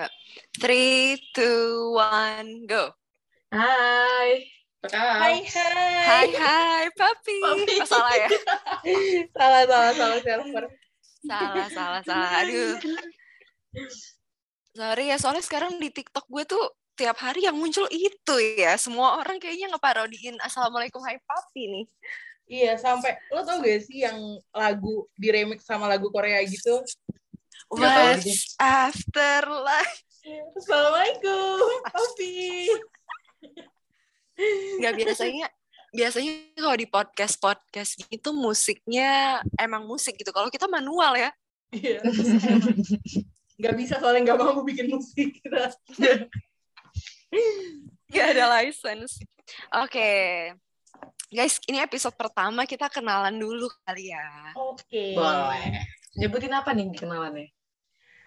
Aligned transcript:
Ayo. 0.00 0.08
Three, 0.56 1.20
two, 1.36 1.92
one, 1.92 2.64
go. 2.64 2.88
Hai. 3.52 4.48
Hai, 4.80 5.44
hai. 5.44 5.44
Hai, 5.44 6.28
hai, 6.40 6.84
papi. 6.96 7.36
Papi. 7.44 7.74
Oh, 7.76 7.84
salah 7.84 8.16
ya? 8.16 8.28
salah, 9.36 9.62
salah, 9.68 9.92
salah 9.92 10.18
server. 10.24 10.64
Salah, 11.20 11.68
salah, 11.68 12.00
salah. 12.08 12.30
Aduh. 12.40 12.80
Sorry 14.72 15.12
ya, 15.12 15.20
soalnya 15.20 15.44
sekarang 15.44 15.76
di 15.76 15.92
TikTok 15.92 16.24
gue 16.32 16.48
tuh 16.48 16.64
tiap 16.96 17.20
hari 17.20 17.44
yang 17.44 17.60
muncul 17.60 17.84
itu 17.92 18.34
ya. 18.56 18.80
Semua 18.80 19.20
orang 19.20 19.36
kayaknya 19.36 19.68
ngeparodiin 19.76 20.40
Assalamualaikum 20.40 21.04
Hai 21.04 21.20
Papi 21.20 21.62
nih. 21.68 21.86
Iya, 22.48 22.80
sampai 22.80 23.20
lo 23.36 23.44
tau 23.44 23.60
gak 23.60 23.84
sih 23.84 24.00
yang 24.08 24.16
lagu 24.56 25.04
di 25.12 25.28
remix 25.28 25.68
sama 25.68 25.84
lagu 25.92 26.08
Korea 26.08 26.40
gitu? 26.48 26.80
Nggak 27.70 27.86
tahu 27.94 28.02
What's 28.02 28.26
lagi. 28.26 28.34
after 28.58 29.38
life? 29.62 29.98
Assalamualaikum, 30.58 31.58
Papi. 31.86 32.66
Nggak 34.82 34.94
biasanya 34.98 35.46
biasanya 35.90 36.32
kalau 36.58 36.76
di 36.78 36.86
podcast 36.90 37.34
podcast 37.38 37.94
gitu 37.98 38.34
musiknya 38.34 39.38
emang 39.54 39.86
musik 39.86 40.18
gitu. 40.18 40.34
Kalau 40.34 40.50
kita 40.50 40.66
manual 40.66 41.14
ya. 41.14 41.30
Iya. 41.70 42.02
Gak 43.60 43.74
bisa 43.78 44.02
soalnya 44.02 44.34
gak 44.34 44.40
mau 44.42 44.64
bikin 44.66 44.90
musik 44.90 45.38
kita. 45.38 45.70
Nggak 48.10 48.26
ada 48.34 48.44
license. 48.58 49.22
Oke. 49.78 50.10
Guys, 51.30 51.62
ini 51.70 51.78
episode 51.78 52.18
pertama 52.18 52.66
kita 52.66 52.90
kenalan 52.90 53.38
dulu 53.38 53.70
kali 53.86 54.10
ya. 54.10 54.50
Oke. 54.58 55.14
Boleh. 55.14 55.86
Nyebutin 56.18 56.50
apa 56.50 56.74
nih 56.74 56.90
kenalannya? 56.90 57.59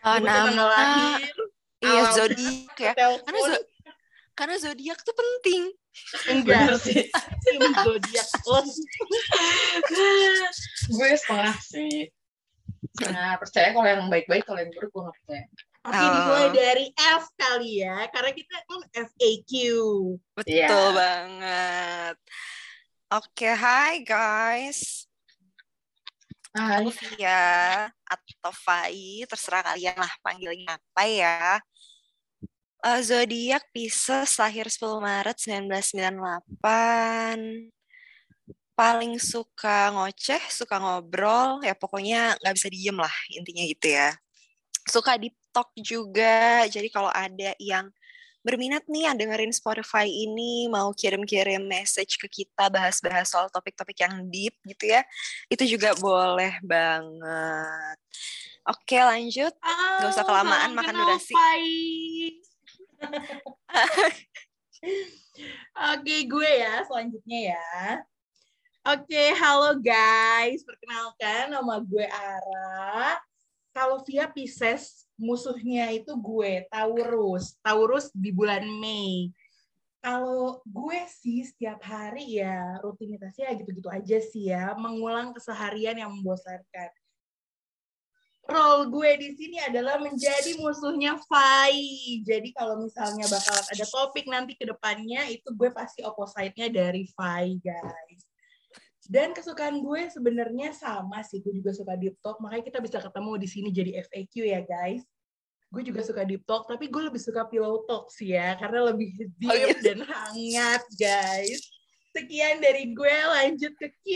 Oh, 0.03 0.13
Sebutin 0.13 0.27
tanggal 0.27 0.51
nama 0.51 0.65
lahir, 0.67 1.35
iya 1.79 2.01
zodiak 2.11 2.75
ya. 2.75 2.91
Karena 3.23 3.39
zo- 3.41 3.67
karena 4.33 4.55
zodiak 4.57 4.99
tuh 4.99 5.15
penting. 5.15 5.63
Enggak, 6.27 6.59
Bener 6.67 6.77
sih. 6.77 7.07
zodiak 7.87 8.27
gue 10.89 11.09
setengah 11.15 11.55
sih. 11.59 12.11
Nah, 12.99 13.39
percaya 13.39 13.71
kalau 13.71 13.87
yang 13.87 14.03
baik-baik, 14.07 14.43
kalau 14.43 14.59
yang 14.59 14.71
buruk 14.71 14.91
gue 14.91 15.01
gak 15.01 15.15
percaya. 15.17 15.43
Oke, 15.83 15.99
Oh. 15.99 16.11
dimulai 16.15 16.47
dari 16.51 16.85
F 16.95 17.23
kali 17.33 17.83
ya, 17.83 18.07
karena 18.07 18.31
kita 18.31 18.55
kan 18.63 18.81
FAQ. 18.93 19.51
Betul 20.33 20.51
Iya. 20.51 20.67
banget. 20.91 22.15
Oke, 23.09 23.49
hai 23.49 23.93
guys. 24.01 25.07
Hai. 26.53 26.85
Via 26.87 27.43
atau 28.17 28.53
Fai, 28.53 29.25
terserah 29.29 29.63
kalian 29.73 29.97
lah 29.97 30.13
panggilnya 30.21 30.75
apa 30.75 31.03
ya. 31.07 31.61
Eh, 32.83 32.99
zodiak 32.99 33.63
Pisces 33.71 34.35
lahir 34.35 34.67
10 34.67 34.99
Maret 34.99 35.39
1998. 35.39 37.71
Paling 38.75 39.15
suka 39.21 39.93
ngoceh, 39.95 40.43
suka 40.51 40.83
ngobrol, 40.83 41.63
ya 41.63 41.71
pokoknya 41.77 42.35
nggak 42.43 42.55
bisa 42.59 42.67
diem 42.67 42.97
lah 42.99 43.15
intinya 43.31 43.63
gitu 43.63 43.87
ya. 43.87 44.11
Suka 44.83 45.15
deep 45.15 45.31
talk 45.55 45.71
juga, 45.79 46.67
jadi 46.67 46.91
kalau 46.91 47.07
ada 47.07 47.55
yang 47.55 47.87
berminat 48.43 48.83
nih 48.91 49.07
yang 49.09 49.15
dengerin 49.15 49.55
Spotify 49.55 50.05
ini 50.05 50.67
mau 50.67 50.91
kirim-kirim 50.91 51.63
message 51.63 52.19
ke 52.19 52.27
kita 52.27 52.67
bahas-bahas 52.67 53.31
soal 53.31 53.47
topik-topik 53.49 53.97
yang 54.03 54.27
deep 54.27 54.53
gitu 54.67 54.91
ya, 54.91 55.01
itu 55.47 55.63
juga 55.65 55.95
boleh 55.97 56.59
banget. 56.61 57.97
Oke 58.67 58.99
lanjut. 58.99 59.51
Nggak 59.99 60.11
usah 60.11 60.23
kelamaan, 60.27 60.71
makan 60.75 60.95
durasi. 60.95 61.33
Oke, 65.95 66.15
gue 66.27 66.51
ya 66.59 66.83
selanjutnya 66.87 67.55
ya. 67.55 68.03
Oke, 68.83 69.31
halo 69.39 69.79
guys. 69.79 70.63
Perkenalkan, 70.67 71.55
nama 71.55 71.79
gue 71.79 72.03
Ara. 72.03 73.15
Kalau 73.73 74.05
via 74.05 74.29
Pisces, 74.29 75.09
musuhnya 75.17 75.89
itu 75.89 76.13
gue, 76.13 76.69
Taurus. 76.69 77.57
Taurus 77.65 78.13
di 78.13 78.29
bulan 78.29 78.61
Mei. 78.77 79.33
Kalau 79.97 80.61
gue 80.67 80.99
sih 81.09 81.41
setiap 81.41 81.81
hari 81.81 82.37
ya 82.37 82.77
rutinitasnya 82.83 83.55
gitu-gitu 83.57 83.89
aja 83.89 84.19
sih 84.21 84.53
ya, 84.53 84.77
mengulang 84.77 85.33
keseharian 85.33 85.97
yang 85.97 86.13
membosankan. 86.13 86.91
Role 88.43 88.91
gue 88.91 89.11
di 89.23 89.29
sini 89.39 89.57
adalah 89.63 89.95
menjadi 90.03 90.59
musuhnya 90.59 91.15
Fai. 91.31 92.19
Jadi 92.27 92.51
kalau 92.51 92.83
misalnya 92.83 93.23
bakalan 93.31 93.65
ada 93.71 93.85
topik 93.87 94.27
nanti 94.27 94.53
ke 94.59 94.67
depannya, 94.67 95.31
itu 95.31 95.47
gue 95.55 95.71
pasti 95.71 96.03
opposite-nya 96.03 96.67
dari 96.67 97.07
Fai, 97.15 97.55
guys. 97.63 98.32
Dan 99.07 99.35
kesukaan 99.35 99.83
gue 99.83 100.07
sebenarnya 100.07 100.71
sama 100.71 101.19
sih, 101.27 101.43
gue 101.43 101.51
juga 101.59 101.75
suka 101.75 101.93
deep 101.99 102.15
talk, 102.23 102.39
makanya 102.39 102.63
kita 102.71 102.79
bisa 102.79 102.97
ketemu 103.03 103.31
di 103.35 103.47
sini 103.47 103.69
jadi 103.71 103.91
FAQ 104.07 104.33
ya, 104.47 104.61
guys. 104.63 105.03
Gue 105.73 105.81
juga 105.83 106.05
suka 106.05 106.23
deep 106.23 106.45
talk, 106.47 106.69
tapi 106.69 106.87
gue 106.87 107.01
lebih 107.01 107.19
suka 107.19 107.43
pillow 107.49 107.83
talk 107.89 108.07
sih 108.13 108.31
ya, 108.37 108.55
karena 108.61 108.93
lebih 108.93 109.11
deep 109.41 109.49
Oh, 109.51 109.55
iya. 109.57 109.75
dan 109.81 109.99
hangat, 110.05 110.83
guys. 110.95 111.59
Sekian 112.13 112.61
dari 112.61 112.93
gue, 112.93 113.17
lanjut 113.25 113.73
ke 113.75 113.89
Q. 114.05 114.07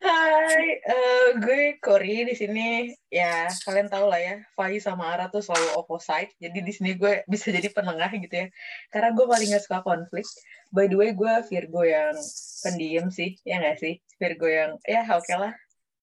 Hai, 0.00 0.80
eh, 0.80 1.28
gue 1.44 1.76
Kori 1.76 2.24
di 2.24 2.32
sini. 2.32 2.88
Ya, 3.12 3.52
kalian 3.68 3.92
tahu 3.92 4.08
lah 4.08 4.16
ya, 4.16 4.34
Fai 4.56 4.80
sama 4.80 5.12
Ara 5.12 5.28
tuh 5.28 5.44
selalu 5.44 5.76
opposite. 5.76 6.32
Jadi 6.40 6.58
di 6.64 6.72
sini 6.72 6.90
gue 6.96 7.20
bisa 7.28 7.52
jadi 7.52 7.68
penengah 7.68 8.08
gitu 8.16 8.32
ya. 8.32 8.46
Karena 8.88 9.12
gue 9.12 9.26
paling 9.28 9.52
gak 9.52 9.64
suka 9.68 9.84
konflik. 9.84 10.24
By 10.72 10.88
the 10.88 10.96
way, 10.96 11.12
gue 11.12 11.32
Virgo 11.52 11.84
yang 11.84 12.16
pendiam 12.64 13.12
sih, 13.12 13.36
ya 13.44 13.60
nggak 13.60 13.76
sih? 13.76 14.00
Virgo 14.16 14.48
yang, 14.48 14.80
ya 14.88 15.04
oke 15.04 15.34
lah. 15.36 15.52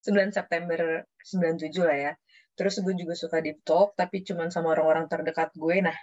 9 0.05 0.29
September 0.29 1.01
97 1.25 1.81
lah 1.81 1.97
ya. 1.97 2.11
Terus 2.53 2.77
gue 2.85 2.93
juga 2.93 3.17
suka 3.17 3.41
deep 3.41 3.65
talk, 3.65 3.97
tapi 3.97 4.21
cuman 4.21 4.53
sama 4.53 4.77
orang-orang 4.77 5.09
terdekat 5.09 5.49
gue. 5.57 5.81
Nah, 5.81 5.97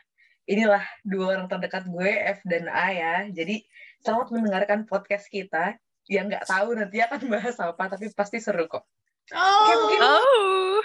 inilah 0.50 0.82
dua 1.06 1.38
orang 1.38 1.46
terdekat 1.46 1.86
gue, 1.86 2.10
F 2.10 2.42
dan 2.42 2.66
A 2.74 2.90
ya. 2.90 3.14
Jadi, 3.30 3.62
selamat 4.02 4.34
mendengarkan 4.34 4.82
podcast 4.82 5.30
kita 5.30 5.78
yang 6.08 6.28
nggak 6.28 6.44
tahu 6.44 6.76
nanti 6.76 7.00
akan 7.00 7.20
bahas 7.32 7.56
apa, 7.60 7.84
tapi 7.96 8.10
pasti 8.12 8.38
seru 8.40 8.68
kok. 8.68 8.84
Oke, 9.32 9.36
Oh, 9.36 9.76
mungkin 9.88 10.00
Oh, 10.04 10.80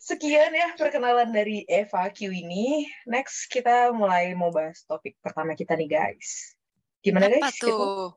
sekian 0.00 0.52
ya 0.56 0.72
perkenalan 0.80 1.28
dari 1.28 1.64
Eva 1.68 2.08
Q 2.08 2.32
ini. 2.32 2.88
Next, 3.04 3.52
kita 3.52 3.92
mulai 3.92 4.32
mau 4.32 4.48
bahas 4.48 4.80
topik 4.88 5.20
pertama 5.20 5.52
kita 5.52 5.76
nih, 5.76 5.88
guys. 5.92 6.56
Gimana, 7.04 7.28
apa 7.28 7.36
guys? 7.52 7.56
Kita- 7.60 7.68
tuh? 7.68 8.16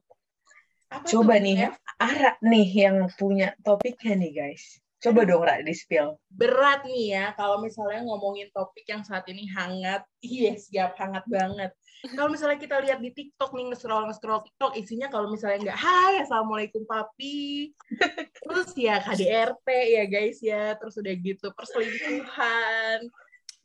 apa 0.89 1.05
Coba 1.05 1.35
tuh, 1.37 1.43
nih, 1.43 1.55
F? 1.69 1.75
Ara 1.99 2.31
nih 2.41 2.69
yang 2.87 2.97
punya 3.13 3.53
topiknya 3.61 4.15
nih, 4.15 4.31
guys. 4.31 4.79
Coba 4.99 5.23
dong, 5.23 5.43
Ra, 5.43 5.63
di-spill. 5.63 6.19
berat 6.27 6.83
nih 6.83 7.15
ya 7.15 7.25
kalau 7.35 7.63
misalnya 7.63 8.03
ngomongin 8.03 8.51
topik 8.51 8.83
yang 8.83 8.99
saat 9.03 9.23
ini 9.31 9.47
hangat. 9.47 10.03
Iya, 10.19 10.59
siap 10.59 10.99
hangat 10.99 11.23
banget. 11.27 11.71
Kalau 11.99 12.31
misalnya 12.31 12.55
kita 12.55 12.79
lihat 12.79 13.03
di 13.03 13.11
TikTok 13.11 13.51
nih 13.51 13.75
nge-scroll 13.75 14.07
nge-scroll 14.07 14.39
TikTok 14.47 14.71
isinya 14.79 15.11
kalau 15.11 15.27
misalnya 15.27 15.71
nggak 15.71 15.79
hai 15.83 16.13
assalamualaikum 16.23 16.87
papi. 16.87 17.75
Terus 18.47 18.71
ya 18.79 19.03
KDRT 19.03 19.67
ya 19.99 20.03
guys 20.07 20.39
ya, 20.39 20.63
terus 20.79 20.95
udah 20.95 21.13
gitu 21.19 21.51
perselingkuhan. 21.51 23.03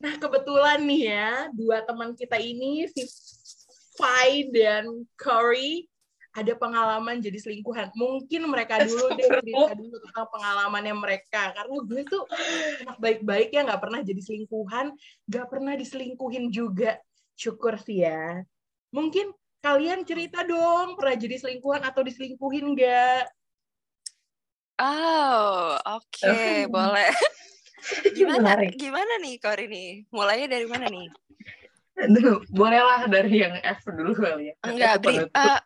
Nah, 0.03 0.13
kebetulan 0.19 0.83
nih 0.83 1.01
ya, 1.07 1.31
dua 1.55 1.79
teman 1.87 2.11
kita 2.11 2.35
ini 2.35 2.83
si 2.91 3.07
Fai 3.95 4.51
dan 4.51 5.07
Corey 5.15 5.87
ada 6.35 6.51
pengalaman 6.59 7.23
jadi 7.23 7.39
selingkuhan. 7.39 7.95
Mungkin 7.95 8.43
mereka 8.51 8.83
dulu 8.83 9.15
deh 9.15 9.23
cerita 9.23 9.71
dulu 9.71 9.95
tentang 10.03 10.27
pengalamannya 10.27 10.95
mereka. 10.99 11.55
Karena 11.55 11.79
gue 11.79 12.01
tuh 12.03 12.27
anak 12.83 12.99
baik-baik 12.99 13.55
ya 13.55 13.63
nggak 13.63 13.79
pernah 13.79 14.03
jadi 14.03 14.19
selingkuhan, 14.19 14.91
nggak 15.31 15.47
pernah 15.47 15.73
diselingkuhin 15.79 16.51
juga. 16.51 16.99
Syukur 17.35 17.75
sih 17.83 18.07
ya. 18.07 18.43
Mungkin 18.95 19.35
kalian 19.59 20.07
cerita 20.07 20.41
dong 20.47 20.95
pernah 20.95 21.15
jadi 21.19 21.35
selingkuhan 21.35 21.83
atau 21.83 22.01
diselingkuhin 22.01 22.75
nggak? 22.75 23.23
Oh, 24.79 25.75
oke, 25.79 26.27
Oh. 26.27 26.63
boleh. 26.75 27.11
Gimana? 28.15 28.39
Menarik. 28.41 28.71
Gimana 28.75 29.13
nih 29.21 29.35
Kori 29.37 29.65
nih? 29.69 29.89
Mulainya 30.09 30.47
dari 30.57 30.67
mana 30.67 30.85
nih? 30.89 31.07
Aduh, 31.95 32.43
bolehlah 32.51 33.07
dari 33.07 33.39
yang 33.39 33.55
F 33.61 33.87
dulu 33.87 34.11
kali 34.17 34.51
ya. 34.51 34.53
Enggak, 34.67 34.99
bri 34.99 35.15
eh, 35.23 35.59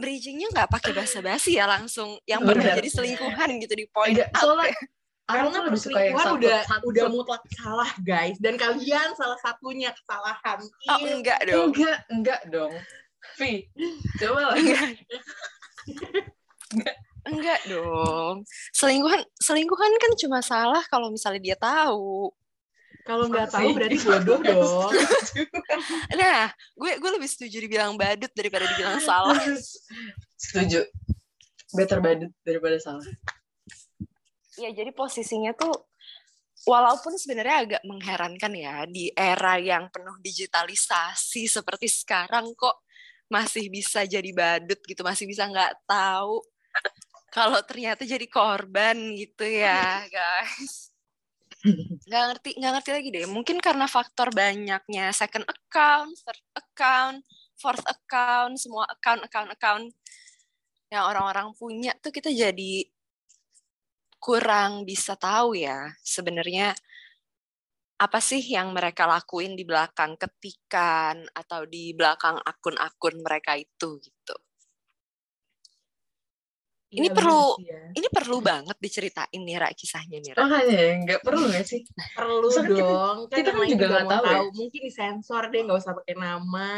bridgingnya 0.00 0.48
nggak 0.54 0.70
pakai 0.70 0.92
basa-basi 0.96 1.60
ya 1.60 1.68
langsung 1.68 2.16
yang 2.24 2.40
pernah 2.40 2.72
jadi 2.72 2.88
selingkuhan 2.88 3.60
gitu 3.60 3.74
di 3.76 3.86
point 3.92 4.16
Enggak, 4.16 4.28
soalnya 4.32 4.72
ya. 4.72 4.78
Karena 5.24 5.48
tuh 5.48 5.62
lebih 5.64 5.80
suka 5.80 5.98
yang 6.04 6.12
perselingkuhan 6.20 6.28
satu, 6.28 6.36
udah 6.36 6.58
satu, 6.68 6.84
udah 6.92 7.04
mutlak 7.08 7.42
salah 7.56 7.90
guys. 8.04 8.36
Dan 8.36 8.60
kalian 8.60 9.08
salah 9.16 9.40
satunya 9.40 9.88
kesalahan. 9.96 10.58
Oh, 10.60 11.00
Iya. 11.00 11.12
enggak 11.16 11.40
dong. 11.48 11.68
Enggak, 11.72 11.98
enggak 12.12 12.40
dong. 12.52 12.72
Vi, 13.40 13.52
coba 14.20 14.52
lah. 14.52 14.56
Enggak. 16.76 16.96
Enggak 17.24 17.60
dong. 17.64 18.44
Selingkuhan 18.76 19.24
selingkuhan 19.40 19.92
kan 19.96 20.12
cuma 20.20 20.38
salah 20.44 20.84
kalau 20.92 21.08
misalnya 21.08 21.40
dia 21.40 21.56
tahu. 21.56 22.28
Kalau 23.04 23.28
nggak 23.28 23.52
tahu 23.52 23.68
berarti 23.76 23.96
bodoh 24.00 24.40
dong. 24.40 24.92
Nah, 26.20 26.48
gue 26.78 26.92
gue 27.00 27.10
lebih 27.20 27.28
setuju 27.28 27.60
dibilang 27.60 27.96
badut 28.00 28.32
daripada 28.32 28.64
dibilang 28.64 29.00
salah. 29.00 29.36
Setuju. 30.36 30.84
Better 31.76 32.00
badut 32.00 32.32
daripada 32.44 32.76
salah. 32.80 33.04
Ya, 34.60 34.70
jadi 34.70 34.90
posisinya 34.94 35.50
tuh 35.54 35.74
walaupun 36.64 37.18
sebenarnya 37.18 37.56
agak 37.66 37.82
mengherankan 37.82 38.52
ya 38.54 38.86
di 38.86 39.10
era 39.12 39.58
yang 39.58 39.90
penuh 39.90 40.16
digitalisasi 40.22 41.50
seperti 41.50 41.90
sekarang 41.90 42.54
kok 42.54 42.86
masih 43.26 43.66
bisa 43.68 44.06
jadi 44.06 44.30
badut 44.30 44.78
gitu, 44.86 45.02
masih 45.02 45.26
bisa 45.26 45.50
nggak 45.50 45.84
tahu 45.88 46.38
kalau 47.34 47.58
ternyata 47.66 48.06
jadi 48.06 48.30
korban 48.30 48.94
gitu 49.18 49.42
ya, 49.42 50.06
guys. 50.06 50.94
Nggak 52.06 52.22
ngerti, 52.30 52.50
nggak 52.60 52.72
ngerti 52.78 52.90
lagi 52.94 53.08
deh. 53.10 53.26
Mungkin 53.26 53.58
karena 53.58 53.90
faktor 53.90 54.30
banyaknya 54.30 55.10
second 55.10 55.42
account, 55.50 56.14
third 56.22 56.42
account, 56.54 57.26
fourth 57.58 57.82
account, 57.90 58.54
semua 58.60 58.86
account, 58.86 59.26
account, 59.26 59.50
account 59.50 59.86
yang 60.94 61.10
orang-orang 61.10 61.50
punya 61.58 61.90
tuh 61.98 62.14
kita 62.14 62.30
jadi 62.30 62.86
kurang 64.24 64.88
bisa 64.88 65.20
tahu 65.20 65.52
ya 65.52 65.92
sebenarnya 66.00 66.72
apa 68.00 68.18
sih 68.18 68.40
yang 68.40 68.72
mereka 68.72 69.04
lakuin 69.04 69.52
di 69.52 69.68
belakang 69.68 70.16
ketikan 70.16 71.28
atau 71.36 71.68
di 71.68 71.92
belakang 71.92 72.40
akun-akun 72.40 73.20
mereka 73.20 73.52
itu 73.54 74.00
gitu. 74.00 74.36
Ini 76.94 77.10
Iya, 77.10 77.14
perlu- 77.14 77.58
bener 77.58 77.60
sih 77.60 77.68
ya. 77.68 77.82
Ini 77.94 78.08
perlu 78.08 78.38
banget 78.40 78.76
diceritain 78.80 79.40
nih 79.44 79.56
Ra 79.58 79.68
kisahnya 79.74 80.18
nih 80.22 80.32
Ra. 80.34 80.40
Makanya 80.46 80.72
ya, 80.78 80.92
nggak 81.04 81.20
perlu 81.22 81.44
nggak 81.50 81.66
sih? 81.66 81.80
Perlu 82.16 82.46
Soalnya 82.48 82.70
kita- 82.70 82.86
dong. 82.86 83.18
kan 83.28 83.36
kita 83.36 83.50
kan 83.50 83.66
juga 83.68 83.84
nggak 83.92 84.04
mau 84.06 84.12
tahu 84.14 84.24
ya. 84.24 84.40
Mungkin 84.54 84.80
disensor 84.88 85.42
deh, 85.52 85.60
nggak 85.66 85.78
usah 85.78 85.92
pakai 85.94 86.14
nama. 86.16 86.70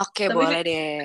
Oke, 0.00 0.24
Tapi 0.28 0.36
boleh 0.36 0.60
deh. 0.62 1.04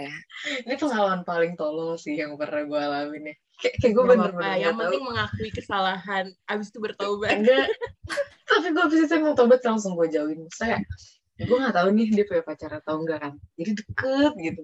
Ini 0.63 0.73
pengalaman 0.75 1.21
paling 1.23 1.53
tolol 1.59 1.95
sih 1.97 2.15
yang 2.15 2.35
pernah 2.39 2.63
gue 2.63 2.79
alamin 2.79 3.23
ya. 3.31 3.35
Kayak, 3.57 3.74
kayak 3.81 3.94
gue 3.94 4.04
Nggak 4.04 4.12
bener-bener 4.13 4.38
nggak 4.38 4.56
Yang 4.57 4.74
tahu. 4.74 4.81
penting 4.86 5.04
mengakui 5.04 5.50
kesalahan, 5.50 6.25
abis 6.45 6.68
itu 6.69 6.80
bertobat. 6.80 7.31
Enggak. 7.33 7.65
Tapi 8.50 8.68
gue 8.69 8.83
abis 8.86 9.00
itu 9.09 9.15
mau 9.18 9.33
tobat 9.33 9.62
langsung 9.65 9.98
gue 9.98 10.07
jauhin. 10.07 10.45
Saya, 10.54 10.77
gue 11.36 11.57
gak 11.57 11.75
tahu 11.75 11.89
nih 11.94 12.07
dia 12.13 12.25
punya 12.25 12.44
pacar 12.45 12.71
atau 12.77 13.01
enggak 13.01 13.19
kan. 13.21 13.33
Jadi 13.57 13.71
deket 13.81 14.33
gitu. 14.38 14.62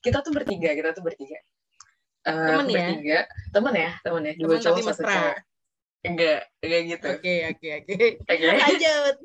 Kita 0.00 0.18
tuh 0.24 0.32
bertiga, 0.32 0.70
kita 0.72 0.90
tuh 0.96 1.04
bertiga. 1.04 1.36
Eh, 2.20 2.32
Temen 2.32 2.66
ya? 2.68 2.76
bertiga. 2.90 3.18
Temen 3.52 3.74
ya, 3.76 3.90
temen 4.00 4.22
ya. 4.24 4.32
Dua 4.36 4.48
Temen 4.56 4.60
cowok 4.60 4.76
tapi 4.76 4.82
satu 4.88 5.02
mesra. 5.04 5.12
cowok. 5.12 5.36
Enggak, 6.00 6.40
enggak 6.64 6.80
gitu. 6.88 7.06
Oke, 7.12 7.34
oke, 7.52 7.68
oke. 7.76 7.94
Oke. 8.24 8.44
Lanjut. 8.48 9.16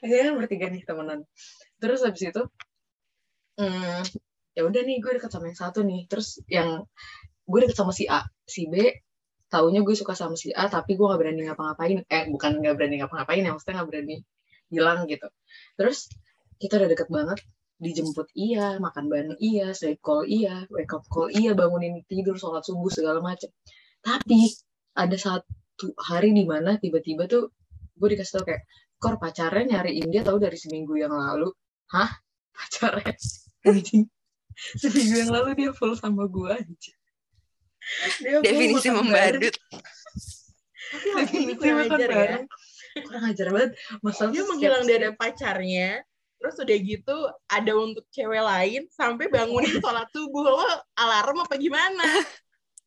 Iya 0.00 0.20
kan 0.24 0.32
bertiga 0.38 0.66
nih 0.72 0.82
temenan. 0.86 1.20
Terus 1.76 2.00
habis 2.06 2.22
itu, 2.22 2.42
hmm, 3.58 4.00
ya 4.54 4.62
udah 4.64 4.80
nih 4.80 4.96
gue 5.00 5.12
deket 5.16 5.30
sama 5.30 5.50
yang 5.50 5.58
satu 5.58 5.80
nih. 5.84 6.08
Terus 6.08 6.40
yang 6.48 6.84
gue 7.50 7.58
deket 7.66 7.76
sama 7.76 7.90
si 7.90 8.06
A, 8.06 8.22
si 8.46 8.70
B, 8.70 8.74
taunya 9.50 9.82
gue 9.82 9.94
suka 9.98 10.14
sama 10.14 10.38
si 10.38 10.54
A, 10.54 10.70
tapi 10.70 10.94
gue 10.94 11.06
gak 11.06 11.18
berani 11.18 11.50
ngapa-ngapain. 11.50 12.06
Eh 12.06 12.24
bukan 12.30 12.62
gak 12.62 12.74
berani 12.78 13.02
ngapa-ngapain, 13.02 13.42
ya 13.42 13.50
maksudnya 13.50 13.82
gak 13.82 13.88
berani 13.90 14.16
bilang 14.70 14.98
gitu. 15.10 15.26
Terus 15.74 15.98
kita 16.62 16.78
udah 16.78 16.88
deket 16.94 17.08
banget, 17.10 17.38
dijemput 17.82 18.28
iya, 18.38 18.78
makan 18.78 19.04
bareng 19.10 19.36
iya, 19.42 19.74
sleep 19.74 19.98
call 19.98 20.22
iya, 20.28 20.68
wake 20.70 20.94
up 20.94 21.04
call 21.10 21.32
iya, 21.32 21.56
bangunin 21.58 22.06
tidur, 22.06 22.38
sholat 22.38 22.62
subuh 22.62 22.92
segala 22.92 23.18
macem. 23.18 23.50
Tapi 24.00 24.54
ada 24.94 25.16
satu 25.18 25.96
hari 25.98 26.30
di 26.36 26.44
mana 26.46 26.78
tiba-tiba 26.78 27.26
tuh 27.26 27.50
gue 27.98 28.08
dikasih 28.14 28.32
tau 28.40 28.44
kayak 28.46 28.64
Kor 29.00 29.16
pacarnya 29.16 29.80
nyariin 29.80 30.12
dia 30.12 30.20
tahu 30.20 30.36
dari 30.36 30.60
seminggu 30.60 30.92
yang 31.00 31.16
lalu. 31.16 31.48
Hah? 31.88 32.20
Pacarnya? 32.56 33.16
Seminggu 34.76 35.16
yang 35.24 35.32
lalu 35.32 35.56
dia 35.56 35.72
full 35.72 35.96
sama 35.96 36.28
gue 36.28 36.52
anjing. 36.52 36.99
Dia 38.20 38.38
Definisi 38.44 38.88
membadut. 38.92 39.54
Tapi 40.90 41.08
lagi 41.14 41.34
ini 41.38 41.54
Definisi 41.54 41.58
kurang 41.58 41.78
makan 41.78 41.94
ajar 41.96 42.10
ya. 42.10 42.16
bareng. 42.16 42.44
Kurang 43.06 43.24
ajar 43.30 43.46
banget. 43.54 43.70
Masalah 44.02 44.30
Dia 44.34 44.42
menghilang 44.46 44.84
dari 44.86 45.08
pacarnya, 45.14 45.88
terus 46.40 46.56
udah 46.58 46.78
gitu 46.80 47.16
ada 47.46 47.72
untuk 47.76 48.04
cewek 48.10 48.42
lain 48.42 48.82
sampai 48.90 49.26
bangunin 49.28 49.76
sholat 49.84 50.08
subuh 50.10 50.44
lo 50.48 50.66
alarm 50.98 51.44
apa 51.44 51.54
gimana? 51.60 52.08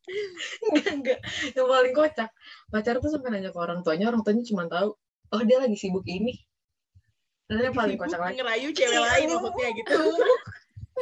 enggak 0.68 0.92
enggak 1.00 1.20
yang 1.56 1.64
paling 1.64 1.94
kocak 1.96 2.30
pacar 2.68 3.00
tuh 3.00 3.08
sampai 3.08 3.40
nanya 3.40 3.56
ke 3.56 3.60
orang 3.60 3.80
tuanya 3.88 4.12
orang 4.12 4.20
tuanya 4.20 4.44
cuma 4.44 4.68
tahu 4.68 5.00
oh 5.32 5.42
dia 5.48 5.64
lagi 5.64 5.80
sibuk 5.80 6.04
ini 6.04 6.36
dan 7.48 7.72
yang 7.72 7.76
paling 7.76 7.96
kocak 7.96 8.20
lagi 8.20 8.36
ngerayu 8.36 8.76
cewek 8.76 9.00
lain 9.00 9.28
maksudnya 9.32 9.70
gitu. 9.80 9.96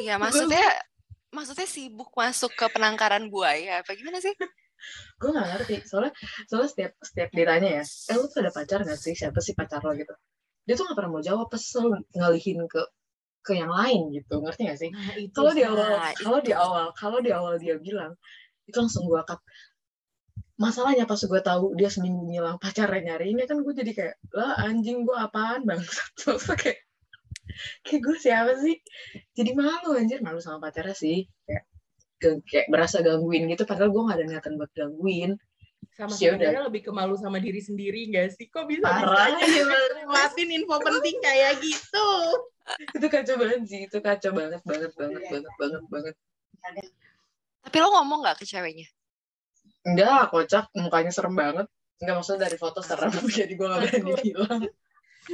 Iya, 0.02 0.16
maksudnya 0.18 0.66
maksudnya 1.32 1.68
sibuk 1.68 2.12
masuk 2.14 2.52
ke 2.54 2.66
penangkaran 2.72 3.32
buaya 3.32 3.82
apa 3.82 3.96
gimana 3.96 4.20
sih? 4.20 4.36
gue 5.20 5.30
gak 5.32 5.48
ngerti. 5.58 5.76
Soalnya 5.88 6.14
soalnya 6.46 6.70
setiap 6.70 6.92
setiap 7.02 7.30
ditanya 7.32 7.70
ya 7.82 7.84
eh 7.84 8.16
lu 8.20 8.26
tuh 8.28 8.40
ada 8.44 8.52
pacar 8.52 8.84
gak 8.84 9.00
sih? 9.00 9.16
Siapa 9.16 9.40
sih 9.40 9.56
pacar 9.56 9.82
lo? 9.82 9.96
gitu. 9.96 10.14
Dia 10.68 10.76
tuh 10.78 10.86
gak 10.92 10.98
pernah 11.00 11.12
mau 11.18 11.24
jawab 11.24 11.48
kesel 11.50 12.04
ngalihin 12.14 12.68
ke 12.68 12.82
ke 13.42 13.52
yang 13.58 13.72
lain 13.72 14.12
gitu. 14.14 14.44
Ngerti 14.44 14.62
gak 14.68 14.80
sih? 14.80 14.90
Nah, 14.92 15.16
kalau 15.32 15.52
di 15.56 15.64
awal 15.64 15.90
kalau 16.20 16.40
di 16.44 16.54
awal 16.54 16.86
kalau 16.94 17.20
di 17.24 17.32
awal 17.34 17.54
dia 17.58 17.80
bilang 17.80 18.14
itu 18.68 18.78
langsung 18.78 19.08
gue 19.08 19.22
cut. 19.24 19.40
Masalahnya 20.62 21.10
pas 21.10 21.18
gue 21.18 21.42
tahu 21.42 21.74
dia 21.74 21.90
seminggu 21.90 22.30
ngilang 22.30 22.62
pacarnya 22.62 23.18
nyariinnya 23.18 23.50
kan 23.50 23.66
gue 23.66 23.74
jadi 23.74 23.92
kayak 23.98 24.16
lah 24.36 24.62
anjing 24.62 25.08
gue 25.08 25.16
apaan? 25.18 25.64
Bang. 25.70 25.82
Terus 26.20 26.46
kayak 26.54 26.91
kayak 27.82 28.02
gue 28.02 28.18
siapa 28.18 28.52
sih? 28.58 28.76
Jadi 29.34 29.52
malu 29.52 29.94
anjir. 29.94 30.20
Malu 30.20 30.40
sama 30.40 30.62
pacarnya 30.62 30.94
sih. 30.94 31.26
Kayak 31.44 31.64
ke- 32.18 32.42
kayak 32.46 32.68
berasa 32.70 33.00
gangguin 33.00 33.48
gitu. 33.48 33.64
Padahal 33.64 33.90
gue 33.90 34.02
gak 34.04 34.18
ada 34.18 34.26
niatan 34.28 34.54
buat 34.56 34.72
gangguin. 34.72 35.32
Sama 35.92 36.14
Ya 36.14 36.32
udah. 36.32 36.40
sebenarnya 36.40 36.64
lebih 36.70 36.82
kemalu 36.86 37.14
sama 37.18 37.38
diri 37.38 37.58
sendiri 37.58 38.08
gak 38.10 38.38
sih? 38.38 38.48
Kok 38.48 38.70
bisa 38.70 38.86
Parah. 38.86 39.34
bisanya 39.34 39.80
ngelatin 40.06 40.50
info 40.52 40.76
penting 40.78 41.18
kayak 41.20 41.54
gitu? 41.60 42.08
itu 42.96 43.08
kacau 43.10 43.36
banget 43.36 43.62
sih. 43.66 43.80
Itu 43.90 43.98
kacau 44.00 44.32
banget 44.32 44.62
banget 44.64 44.92
banget 44.94 45.22
banget 45.28 45.52
banget 45.58 45.84
banget. 45.90 46.16
Tapi 47.62 47.78
lo 47.78 47.90
ngomong 47.92 48.22
nggak 48.22 48.38
ke 48.42 48.46
ceweknya? 48.46 48.88
enggak 49.82 50.30
kocak. 50.30 50.70
Mukanya 50.78 51.10
serem 51.10 51.34
banget. 51.34 51.66
Enggak 52.00 52.16
maksudnya 52.22 52.46
dari 52.48 52.58
foto 52.62 52.80
serem. 52.86 53.10
Jadi 53.42 53.54
gue 53.58 53.66
gak 53.68 53.82
berani 53.82 54.12
bilang. 54.22 54.62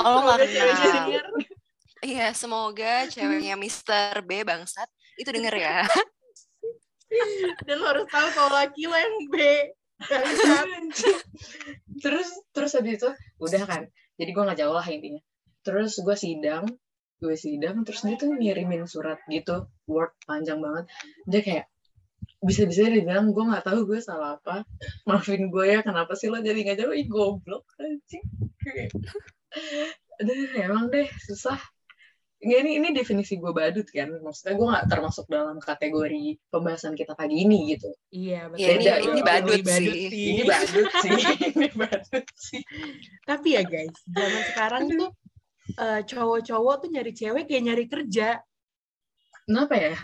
Oh, 0.02 0.20
nggak. 0.24 0.40
Iya, 2.06 2.34
semoga 2.38 3.10
ceweknya 3.10 3.58
Mr. 3.58 4.22
B 4.26 4.46
bangsat 4.46 4.90
itu 5.18 5.30
denger 5.30 5.56
ya. 5.58 5.82
Dan 7.66 7.76
lo 7.80 7.86
harus 7.90 8.06
tahu 8.12 8.28
kalau 8.36 8.52
laki 8.54 8.86
lo 8.86 8.98
yang 8.98 9.16
B. 9.32 9.36
Bangsat. 9.98 10.68
terus 12.04 12.30
terus 12.54 12.72
habis 12.78 13.02
itu 13.02 13.10
udah 13.42 13.64
kan 13.66 13.82
jadi 14.18 14.30
gue 14.34 14.44
nggak 14.46 14.60
jauh 14.62 14.76
lah 14.76 14.86
intinya 14.86 15.22
terus 15.66 15.98
gue 15.98 16.16
sidang 16.18 16.66
gue 17.18 17.34
sidang 17.34 17.82
terus 17.82 18.06
dia 18.06 18.16
tuh 18.16 18.30
ngirimin 18.38 18.86
surat 18.86 19.18
gitu 19.26 19.66
word 19.90 20.14
panjang 20.30 20.62
banget 20.62 20.86
dia 21.26 21.42
kayak 21.42 21.66
bisa-bisa 22.38 22.86
dia 22.86 23.02
bilang 23.02 23.34
gue 23.34 23.42
nggak 23.42 23.66
tahu 23.66 23.90
gue 23.90 23.98
salah 23.98 24.38
apa 24.38 24.62
maafin 25.10 25.50
gue 25.50 25.66
ya 25.66 25.82
kenapa 25.82 26.14
sih 26.14 26.30
lo 26.30 26.38
jadi 26.38 26.62
nggak 26.62 26.78
jauh 26.86 26.94
ih 26.94 27.10
goblok 27.10 27.66
anjing 27.82 28.22
Kayak, 28.62 28.94
aduh 30.22 30.38
emang 30.62 30.94
deh 30.94 31.10
susah 31.26 31.58
Nggak, 32.38 32.60
ini 32.60 32.72
ini 32.78 32.88
definisi 32.94 33.34
gue 33.36 33.50
badut 33.50 33.88
kan 33.88 34.14
maksudnya 34.16 34.54
gue 34.54 34.68
nggak 34.68 34.88
termasuk 34.88 35.26
dalam 35.26 35.58
kategori 35.58 36.38
pembahasan 36.48 36.94
kita 36.94 37.12
pagi 37.12 37.42
ini 37.42 37.74
gitu 37.74 37.90
Iya, 38.10 38.46
betul. 38.48 38.78
Ya, 38.78 39.02
ini- 39.02 39.10
ini 39.10 39.22
badut 39.22 39.58
Ini 39.58 39.74
sih. 39.74 39.90
ini 40.06 40.44
badut 40.44 40.90
sih 40.96 41.12
ini 41.52 41.68
badut 41.74 42.26
sih 42.32 42.62
Tapi 43.24 43.48
ya 43.54 43.64
guys, 43.64 43.98
zaman 44.06 44.44
sekarang 44.48 44.84
tuh 44.92 45.10
eh, 45.76 46.02
cowok-cowok 46.06 46.76
tuh 46.78 46.90
nyari 46.90 47.12
cewek 47.12 47.44
kayak 47.44 47.64
nyari 47.66 47.86
kerja. 47.86 48.28
kenapa 49.44 49.74
ya 49.76 49.98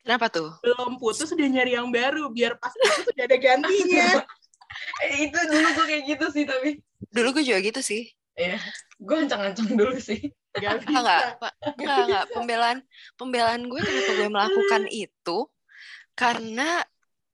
Kenapa 0.00 0.26
tuh? 0.26 0.50
Belum 0.58 0.96
putus 0.96 1.28
udah 1.28 1.44
nyari 1.46 1.76
yang 1.76 1.86
baru 1.88 2.28
biar 2.28 2.56
pas 2.56 2.72
putus 2.72 3.04
udah 3.08 3.24
ada 3.24 3.38
gantinya. 3.38 4.08
Eh, 5.02 5.26
itu 5.26 5.34
dulu 5.34 5.66
gue 5.74 5.86
kayak 5.88 6.04
gitu 6.08 6.26
sih 6.30 6.44
tapi 6.46 6.78
Dulu 7.10 7.34
gue 7.34 7.42
juga 7.42 7.58
gitu 7.60 7.80
sih. 7.80 8.06
ya 8.32 8.54
gue 8.96 9.16
ancang-ancang 9.18 9.66
dulu 9.74 9.98
sih 9.98 10.30
Gak 10.50 10.82
bisa. 10.82 10.90
Enggak, 10.90 11.22
enggak, 11.38 11.54
enggak, 11.78 11.98
enggak. 12.06 12.24
Pembelaan, 12.34 12.78
pembelaan 13.14 13.62
gue 13.70 13.80
kenapa 13.80 14.12
gue 14.18 14.28
melakukan 14.30 14.82
itu 14.90 15.38
karena 16.18 16.68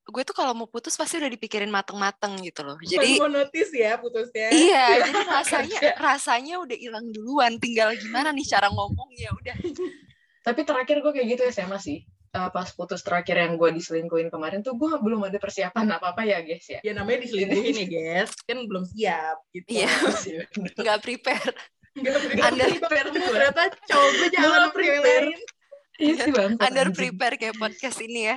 gue 0.06 0.22
tuh 0.22 0.36
kalau 0.38 0.54
mau 0.54 0.68
putus 0.70 0.94
pasti 0.94 1.18
udah 1.18 1.26
dipikirin 1.32 1.72
mateng-mateng 1.72 2.38
gitu 2.44 2.62
loh. 2.62 2.78
Jadi 2.78 3.18
mau 3.18 3.26
notice 3.26 3.72
ya 3.74 3.98
putusnya. 3.98 4.54
iya, 4.54 5.02
jadi 5.02 5.20
rasanya 5.26 5.78
rasanya 5.98 6.54
udah 6.62 6.76
hilang 6.78 7.06
duluan. 7.10 7.58
Tinggal 7.58 7.96
gimana 7.98 8.30
nih 8.30 8.46
cara 8.46 8.70
ngomongnya 8.70 9.34
udah. 9.34 9.56
tapi 10.46 10.62
terakhir 10.62 11.02
gue 11.02 11.10
kayak 11.10 11.26
gitu 11.34 11.42
SMA 11.50 11.74
sih 11.82 12.06
uh, 12.36 12.50
pas 12.52 12.68
putus 12.70 13.00
terakhir 13.00 13.40
yang 13.40 13.56
gue 13.56 13.70
diselingkuhin 13.80 14.28
kemarin 14.28 14.60
tuh 14.60 14.76
gue 14.76 14.92
belum 15.00 15.24
ada 15.26 15.40
persiapan 15.40 15.96
apa 15.96 16.12
apa 16.12 16.22
ya 16.22 16.38
guys 16.44 16.66
ya 16.68 16.80
Ya 16.84 16.92
namanya 16.92 17.24
diselingkuhin 17.24 17.74
ya 17.74 17.86
guys, 17.88 18.30
kan 18.44 18.58
belum 18.68 18.84
siap 18.84 19.36
gitu. 19.50 19.68
Iya. 19.82 19.90
nggak 20.84 20.98
prepare 21.00 21.50
Under- 21.96 22.68
prepare 22.76 23.08
ternyata 23.08 23.62
cowok 23.82 24.10
gue 24.12 24.28
jangan 24.30 24.68
prepare. 24.70 25.26
iya 25.96 26.14
sih 26.18 26.28
bang 26.30 26.52
under 26.56 26.88
prepare 26.90 27.34
kayak 27.34 27.56
podcast 27.56 27.98
ini 28.00 28.28
ya 28.28 28.36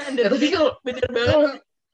Under 0.00 0.26
Ya, 0.26 0.32
tapi 0.32 0.48
kalau 0.48 0.70
bener 0.80 1.06
banget. 1.06 1.28
kalau 1.28 1.48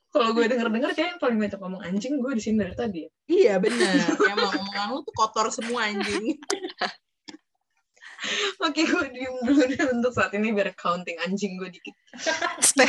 kalau 0.08 0.28
gue 0.30 0.44
denger 0.46 0.68
denger 0.70 0.90
kayak 0.94 1.08
yang 1.10 1.20
paling 1.20 1.36
banyak 1.36 1.58
ngomong 1.58 1.82
anjing 1.82 2.14
gue 2.16 2.32
di 2.32 2.40
sini 2.40 2.56
dari 2.56 2.72
tadi 2.72 2.98
ya. 3.02 3.10
Iya 3.26 3.54
bener. 3.58 4.14
Emang 4.30 4.54
omongan 4.54 4.86
lu 4.88 5.02
tuh 5.02 5.10
kotor 5.12 5.50
semua 5.50 5.90
anjing. 5.90 6.38
Oke, 8.62 8.86
gue 8.86 9.04
diem 9.10 9.36
dulu 9.42 9.62
deh 9.66 9.84
untuk 9.90 10.14
saat 10.14 10.32
ini 10.32 10.48
biar 10.48 10.72
counting 10.72 11.18
anjing 11.20 11.58
gue 11.58 11.68
dikit. 11.68 11.92
SP 12.56 12.86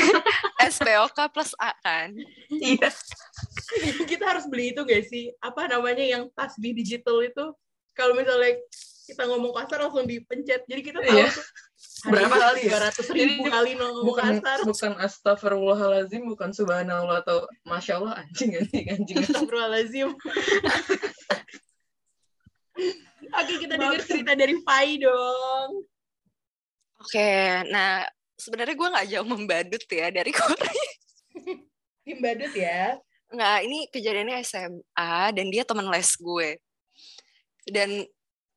SPOK 0.62 1.18
plus 1.28 1.52
A 1.58 1.76
kan 1.82 2.14
Iya. 2.48 2.88
kita 4.06 4.24
harus 4.24 4.46
beli 4.46 4.72
itu 4.72 4.86
gak 4.86 5.04
sih? 5.04 5.34
Apa 5.42 5.66
namanya 5.66 6.06
yang 6.06 6.30
tasbih 6.32 6.72
digital 6.72 7.20
itu? 7.20 7.52
Kalau 7.96 8.14
misalnya 8.14 8.60
kita 9.06 9.24
ngomong 9.26 9.56
kasar 9.56 9.80
langsung 9.82 10.04
dipencet. 10.06 10.68
Jadi 10.68 10.82
kita 10.84 11.00
tahu 11.00 11.16
tuh 11.32 11.46
Berapa 12.12 12.36
kali 12.38 12.70
ya? 12.70 12.78
200 12.92 13.18
ribu 13.18 13.42
Ini 13.46 13.50
kali 13.50 13.72
ngomong 13.82 14.04
Bukan 14.06 14.38
kasar. 14.38 14.58
bukan 14.62 14.94
astagfirullahalazim, 15.02 16.22
bukan 16.30 16.50
subhanallah 16.54 17.26
atau 17.26 17.48
masya 17.66 17.98
Allah 17.98 18.22
anjing 18.22 18.54
anjing 18.54 18.86
anjing. 18.94 19.18
Astagfirullahaladzim. 19.26 20.14
Oke, 23.36 23.54
kita 23.60 23.76
dengar 23.76 24.00
cerita 24.04 24.32
dari 24.36 24.56
Pai 24.62 25.00
dong. 25.00 25.84
oke 26.96 27.30
nah 27.70 28.02
sebenarnya 28.34 28.74
gue 28.74 28.88
nggak 28.90 29.08
jauh 29.14 29.28
membadut 29.28 29.84
ya 29.86 30.10
dari 30.10 30.32
Korea 30.34 30.74
Tim 32.02 32.18
badut 32.18 32.50
ya. 32.56 32.98
nggak 33.30 33.58
ini 33.68 33.78
kejadiannya 33.92 34.42
SMA 34.42 35.14
dan 35.36 35.46
dia 35.52 35.62
teman 35.62 35.86
les 35.92 36.10
gue 36.16 36.58
dan 37.66 38.06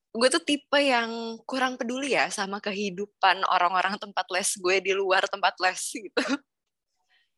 gue 0.09 0.29
tuh 0.33 0.43
tipe 0.43 0.79
yang 0.81 1.37
kurang 1.45 1.77
peduli 1.77 2.17
ya 2.17 2.33
sama 2.33 2.59
kehidupan 2.65 3.45
orang-orang 3.45 4.01
tempat 4.01 4.25
les 4.33 4.51
gue 4.57 4.77
di 4.81 4.93
luar 4.97 5.29
tempat 5.29 5.55
les 5.61 5.81
gitu. 6.07 6.23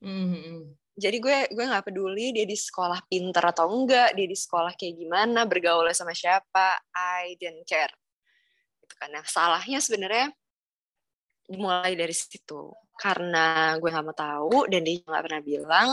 Hmm. 0.01 0.73
jadi 0.97 1.21
gue 1.21 1.39
gue 1.53 1.65
nggak 1.65 1.93
peduli 1.93 2.33
dia 2.33 2.49
di 2.49 2.57
sekolah 2.57 3.05
pinter 3.05 3.45
atau 3.53 3.69
enggak 3.69 4.17
dia 4.17 4.25
di 4.25 4.33
sekolah 4.33 4.73
kayak 4.73 4.97
gimana 4.97 5.45
bergaul 5.45 5.85
sama 5.93 6.17
siapa 6.17 6.81
I 6.97 7.37
don't 7.37 7.65
care. 7.69 7.93
Kan. 8.97 9.13
Nah 9.13 9.25
salahnya 9.25 9.81
sebenarnya 9.81 10.33
dimulai 11.49 11.99
dari 11.99 12.13
situ. 12.13 12.73
Karena 12.97 13.77
gue 13.81 13.89
nggak 13.89 14.07
mau 14.07 14.17
tahu 14.17 14.57
dan 14.69 14.81
dia 14.85 15.01
nggak 15.05 15.25
pernah 15.25 15.43
bilang 15.43 15.89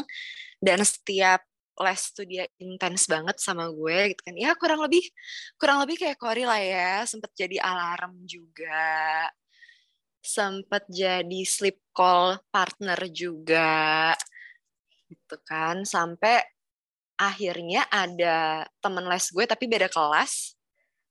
dan 0.60 0.80
setiap 0.84 1.42
les 1.84 2.02
tuh 2.14 2.26
dia 2.26 2.44
intens 2.62 3.06
banget 3.06 3.38
sama 3.38 3.70
gue 3.70 4.14
gitu 4.14 4.22
kan. 4.26 4.36
Ya 4.38 4.52
kurang 4.58 4.82
lebih 4.86 5.04
kurang 5.60 5.84
lebih 5.86 6.02
kayak 6.02 6.18
Cory 6.22 6.44
lah 6.44 6.62
ya 6.62 6.94
sempet 7.06 7.32
jadi 7.38 7.58
alarm 7.62 8.26
juga 8.26 9.30
sempet 10.22 10.84
jadi 10.92 11.42
sleep 11.48 11.80
call 11.96 12.42
partner 12.52 13.00
juga 13.12 14.12
gitu 15.08 15.38
kan. 15.48 15.88
Sampai 15.88 16.44
akhirnya 17.18 17.88
ada 17.90 18.68
temen 18.84 19.06
les 19.08 19.26
gue 19.32 19.46
tapi 19.48 19.66
beda 19.66 19.88
kelas. 19.90 20.54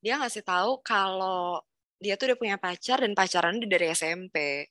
Dia 0.04 0.20
ngasih 0.20 0.44
tahu 0.44 0.84
kalau 0.84 1.64
dia 1.96 2.14
tuh 2.20 2.32
udah 2.32 2.38
punya 2.38 2.56
pacar 2.60 3.00
dan 3.00 3.16
pacaran 3.16 3.56
dari 3.56 3.88
SMP 3.90 4.68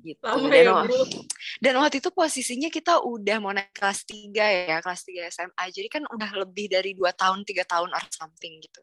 gitu. 0.00 0.22
Lama 0.22 0.46
dan, 0.48 0.64
ya, 0.64 0.72
wa- 0.72 0.84
bro. 0.84 1.02
dan 1.58 1.74
waktu 1.80 1.96
itu 1.98 2.10
posisinya 2.14 2.68
kita 2.70 3.02
udah 3.02 3.36
mau 3.42 3.52
naik 3.52 3.74
kelas 3.74 4.06
3 4.06 4.44
ya 4.46 4.78
kelas 4.80 5.02
3 5.02 5.28
SMA 5.32 5.64
jadi 5.74 5.88
kan 5.90 6.02
udah 6.06 6.30
lebih 6.46 6.70
dari 6.70 6.94
dua 6.94 7.10
tahun 7.12 7.42
tiga 7.42 7.66
tahun 7.66 7.90
or 7.90 8.04
something 8.12 8.60
gitu. 8.62 8.82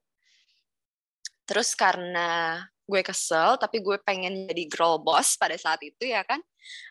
Terus 1.43 1.75
karena 1.75 2.61
gue 2.83 2.99
kesel 2.99 3.55
tapi 3.55 3.79
gue 3.79 3.95
pengen 4.03 4.47
jadi 4.51 4.63
girl 4.67 4.99
boss 4.99 5.39
pada 5.39 5.55
saat 5.55 5.79
itu 5.79 6.03
ya 6.03 6.19
kan 6.27 6.43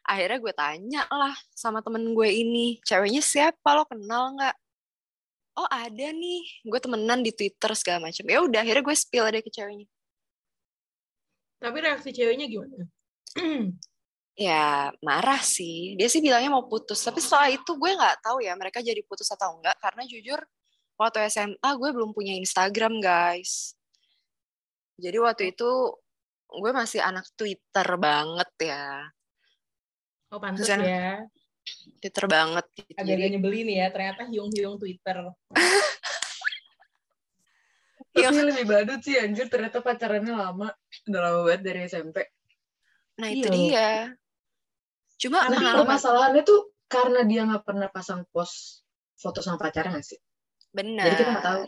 akhirnya 0.08 0.40
gue 0.40 0.52
tanya 0.56 1.02
lah 1.12 1.36
sama 1.52 1.84
temen 1.84 2.16
gue 2.16 2.28
ini 2.28 2.80
ceweknya 2.84 3.20
siapa? 3.20 3.76
Lo 3.76 3.84
kenal 3.88 4.36
nggak? 4.36 4.56
Oh 5.52 5.68
ada 5.68 6.08
nih. 6.12 6.64
Gue 6.64 6.80
temenan 6.80 7.20
di 7.20 7.32
twitter 7.32 7.76
segala 7.76 8.08
macam. 8.08 8.24
Ya 8.24 8.40
udah 8.40 8.60
akhirnya 8.64 8.84
gue 8.84 8.96
spill 8.96 9.28
deh 9.28 9.44
ke 9.44 9.52
ceweknya. 9.52 9.84
Tapi 11.60 11.76
reaksi 11.78 12.10
ceweknya 12.10 12.48
gimana? 12.48 12.88
ya 14.48 14.88
marah 15.04 15.40
sih 15.44 15.96
dia 15.96 16.08
sih 16.08 16.24
bilangnya 16.24 16.52
mau 16.52 16.64
putus 16.64 16.98
tapi 17.04 17.20
setelah 17.20 17.52
itu 17.52 17.72
gue 17.76 17.90
nggak 17.92 18.24
tahu 18.24 18.40
ya 18.40 18.56
mereka 18.56 18.80
jadi 18.80 19.00
putus 19.04 19.28
atau 19.28 19.60
enggak 19.60 19.76
karena 19.80 20.02
jujur 20.08 20.40
waktu 20.96 21.28
SMA 21.28 21.70
gue 21.76 21.90
belum 21.92 22.16
punya 22.16 22.32
Instagram 22.40 23.00
guys 23.00 23.76
jadi 24.96 25.20
waktu 25.20 25.52
itu 25.52 25.68
gue 26.52 26.72
masih 26.72 27.00
anak 27.04 27.28
Twitter 27.36 27.88
banget 28.00 28.50
ya 28.60 29.12
Oh, 30.32 30.40
pantas 30.40 30.64
Terus 30.64 30.80
ya. 30.80 31.20
Twitter 32.00 32.24
banget 32.24 32.64
gitu. 32.72 32.96
Jadi 32.96 33.22
nyebelin 33.36 33.68
ya. 33.68 33.86
Ternyata 33.92 34.26
hiung-hiung 34.32 34.80
Twitter. 34.80 35.28
Iya. 38.12 38.28
Tapi 38.28 38.44
lebih 38.44 38.68
badut 38.68 39.00
sih 39.00 39.16
anjir 39.16 39.48
ternyata 39.48 39.80
pacarannya 39.80 40.36
lama. 40.36 40.68
Udah 41.08 41.20
lama 41.24 41.48
banget 41.48 41.62
dari 41.64 41.80
SMP. 41.88 42.20
Nah 43.14 43.28
itu 43.28 43.44
Iya. 43.44 43.52
dia 43.52 43.88
cuma 45.18 45.38
Tapi 45.42 45.54
pengalaman 45.54 45.80
permasalahannya 45.84 46.42
tuh 46.42 46.60
karena 46.86 47.20
dia 47.22 47.40
nggak 47.44 47.62
pernah 47.62 47.88
pasang 47.88 48.24
post 48.28 48.82
foto 49.14 49.38
sama 49.38 49.56
pacarnya 49.56 49.94
nggak 49.94 50.06
sih? 50.06 50.18
benar 50.70 51.04
Jadi 51.04 51.16
kita 51.16 51.30
nggak 51.30 51.46
tahu. 51.46 51.62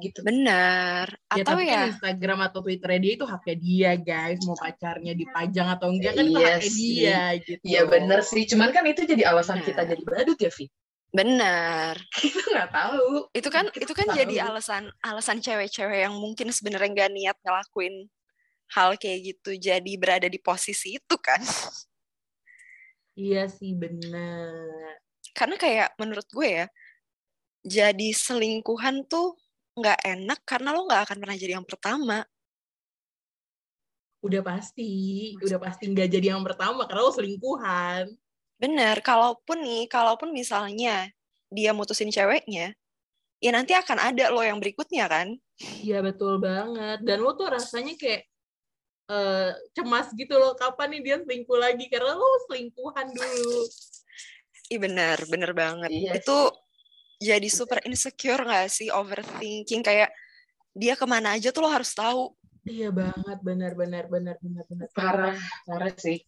Gitu. 0.00 0.18
benar 0.24 1.06
Ya, 1.30 1.42
atau 1.42 1.52
tapi 1.52 1.62
ya 1.62 1.74
kan 1.76 1.88
Instagram 1.92 2.38
atau 2.42 2.58
Twitternya 2.60 3.00
dia 3.00 3.12
itu 3.12 3.26
haknya 3.26 3.54
dia, 3.54 3.90
guys. 3.94 4.40
Mau 4.42 4.56
pacarnya 4.56 5.12
dipajang 5.12 5.68
atau 5.68 5.88
enggak 5.88 6.12
kan 6.14 6.24
itu 6.24 6.32
Iya 6.32 6.48
haknya 6.48 6.60
sih. 6.64 6.88
dia 6.96 7.20
gitu. 7.38 7.60
Iya 7.62 7.80
bener 7.84 8.20
sih. 8.22 8.42
Cuman 8.46 8.68
kan 8.70 8.84
itu 8.84 9.00
jadi 9.04 9.22
alasan 9.26 9.60
Nah. 9.60 9.66
kita 9.66 9.82
jadi 9.84 10.02
badut 10.02 10.38
ya, 10.38 10.50
Vi. 10.50 10.66
benar 11.10 11.94
Kita 12.22 12.40
nggak 12.40 12.70
tahu. 12.70 13.06
itu 13.30 13.48
kan 13.48 13.64
Kita 13.68 13.82
itu 13.82 13.92
kan 13.92 14.06
tahu. 14.08 14.16
jadi 14.16 14.34
alasan 14.40 14.82
alasan 15.00 15.38
cewek-cewek 15.38 16.00
yang 16.00 16.14
mungkin 16.14 16.48
sebenarnya 16.48 16.86
nggak 16.88 17.10
niat 17.12 17.36
ngelakuin 17.42 18.06
hal 18.74 18.94
kayak 19.00 19.18
gitu 19.34 19.50
jadi 19.58 19.92
berada 20.00 20.28
di 20.30 20.38
posisi 20.40 20.96
itu 20.98 21.16
kan 21.20 21.40
Iya 23.20 23.42
sih 23.56 23.72
benar. 23.82 24.98
karena 25.38 25.56
kayak 25.64 25.88
menurut 26.00 26.26
gue 26.36 26.48
ya 26.58 26.66
jadi 27.76 28.08
selingkuhan 28.24 29.06
tuh 29.12 29.36
nggak 29.78 29.98
enak 30.14 30.40
karena 30.50 30.68
lo 30.74 30.80
nggak 30.88 31.02
akan 31.06 31.16
pernah 31.22 31.36
jadi 31.38 31.52
yang 31.58 31.66
pertama 31.68 32.18
Udah 34.20 34.42
pasti, 34.44 34.90
udah 35.40 35.56
pasti 35.56 35.88
nggak 35.88 36.08
jadi 36.12 36.36
yang 36.36 36.44
pertama 36.44 36.84
karena 36.84 37.00
lo 37.00 37.12
selingkuhan. 37.12 38.04
bener 38.60 39.00
kalaupun 39.00 39.64
nih 39.64 39.88
kalaupun 39.88 40.36
misalnya 40.36 41.08
dia 41.48 41.72
mutusin 41.72 42.12
ceweknya 42.12 42.76
ya 43.40 43.50
nanti 43.56 43.72
akan 43.72 43.96
ada 44.12 44.28
lo 44.28 44.44
yang 44.44 44.60
berikutnya 44.60 45.08
kan 45.08 45.40
Iya 45.84 46.00
betul 46.00 46.40
banget. 46.40 47.04
Dan 47.04 47.20
lo 47.24 47.36
tuh 47.36 47.52
rasanya 47.52 47.92
kayak 48.00 48.29
eh, 49.10 49.50
cemas 49.74 50.14
gitu 50.14 50.38
loh. 50.38 50.54
Kapan 50.54 50.94
nih 50.94 51.00
dia 51.02 51.16
selingkuh 51.26 51.58
lagi? 51.58 51.90
Karena 51.90 52.14
lo 52.14 52.30
selingkuhan 52.46 53.10
dulu. 53.10 53.66
Iya 54.70 54.78
bener 54.86 55.18
bener 55.26 55.50
banget 55.50 55.90
Iya 55.90 56.22
itu 56.22 56.38
jadi 57.18 57.48
super 57.50 57.82
insecure 57.82 58.46
gak 58.46 58.70
sih 58.70 58.86
overthinking 58.94 59.82
kayak 59.82 60.14
dia 60.78 60.94
ke 60.94 61.02
mana 61.10 61.34
aja 61.34 61.50
tuh 61.50 61.66
lo 61.66 61.70
harus 61.74 61.90
tahu 61.90 62.30
Iya 62.60 62.92
banget, 62.92 63.38
benar 63.40 63.72
benar 63.72 64.04
benar 64.04 64.36
benar 64.36 64.64
benar. 64.68 64.86
Parah, 64.92 65.36
parah 65.64 65.96
sih. 65.96 66.20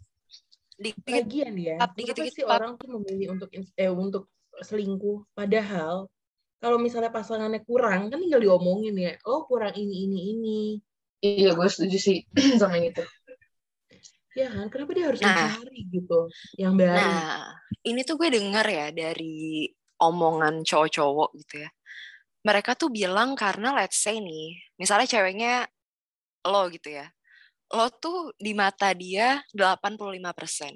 dikit 0.81 1.29
Lagian 1.29 1.55
ya, 1.61 1.77
pap, 1.77 1.93
kenapa 1.93 1.99
dikit-dikit 2.01 2.35
sih 2.41 2.45
orang 2.49 2.73
tuh 2.81 2.89
memilih 2.89 3.37
untuk 3.37 3.53
eh 3.53 3.93
untuk 3.93 4.33
selingkuh? 4.65 5.29
Padahal 5.37 6.09
kalau 6.57 6.81
misalnya 6.81 7.12
pasangannya 7.12 7.61
kurang, 7.69 8.09
kan 8.09 8.17
tinggal 8.17 8.41
diomongin 8.41 8.97
ya, 8.97 9.12
oh 9.29 9.45
kurang 9.45 9.77
ini 9.77 10.09
ini 10.09 10.19
ini. 10.33 10.61
Iya, 11.23 11.55
gue 11.55 11.69
setuju 11.71 11.99
sih 12.02 12.19
sama 12.61 12.83
yang 12.83 12.91
itu. 12.91 13.05
Ya 14.35 14.49
kan, 14.50 14.67
kenapa 14.73 14.91
dia 14.97 15.07
harus 15.07 15.21
Nah. 15.23 15.55
mencari 15.55 15.79
gitu 15.93 16.19
yang 16.59 16.75
baru? 16.75 16.99
Nah, 16.99 17.55
ini 17.87 18.00
tuh 18.02 18.19
gue 18.19 18.29
denger 18.33 18.67
ya 18.67 18.87
dari 18.91 19.71
omongan 20.02 20.67
cowok-cowok 20.67 21.31
gitu 21.38 21.62
ya. 21.62 21.71
Mereka 22.43 22.75
tuh 22.75 22.91
bilang 22.91 23.38
karena 23.38 23.71
let's 23.71 24.02
say 24.02 24.19
nih, 24.19 24.59
misalnya 24.75 25.07
ceweknya 25.07 25.71
lo 26.43 26.67
gitu 26.75 26.91
ya. 26.91 27.07
Lo 27.71 27.87
tuh 27.95 28.35
di 28.35 28.50
mata 28.50 28.91
dia 28.99 29.38
85%. 29.55 30.75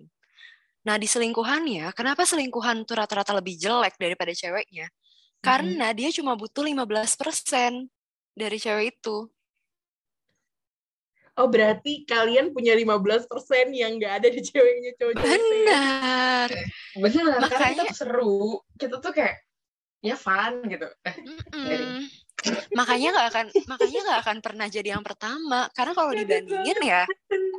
Nah, 0.87 0.95
di 0.95 1.11
selingkuhannya, 1.11 1.91
kenapa 1.91 2.23
selingkuhan 2.23 2.87
tuh 2.87 3.03
rata-rata 3.03 3.35
lebih 3.35 3.59
jelek 3.59 3.99
daripada 3.99 4.31
ceweknya? 4.31 4.87
Karena 5.43 5.91
dia 5.91 6.15
cuma 6.15 6.38
butuh 6.38 6.62
15% 6.62 7.91
dari 8.38 8.59
cewek 8.62 8.95
itu. 8.95 9.26
Oh 11.37 11.47
berarti 11.47 12.09
kalian 12.09 12.50
punya 12.50 12.73
15% 12.73 13.28
yang 13.71 14.00
nggak 14.00 14.25
ada 14.25 14.28
di 14.33 14.40
ceweknya 14.40 14.97
cowok 14.97 15.14
Benar. 15.21 16.49
Bener, 16.97 17.12
karena 17.12 17.45
kita 17.45 17.57
Makanya- 17.61 17.85
tuh 17.85 17.97
seru. 17.97 18.40
Kita 18.73 18.97
tuh 18.99 19.12
kayak, 19.12 19.37
ya 20.00 20.16
fun 20.16 20.64
gitu. 20.64 20.88
Eh, 21.05 21.14
Mm-mm. 21.52 22.09
makanya 22.78 23.09
nggak 23.11 23.28
akan 23.33 23.47
makanya 23.66 24.00
nggak 24.07 24.21
akan 24.23 24.37
pernah 24.38 24.66
jadi 24.71 24.95
yang 24.95 25.02
pertama 25.02 25.66
karena 25.75 25.93
kalau 25.99 26.14
dibandingin 26.14 26.78
ya 26.78 27.02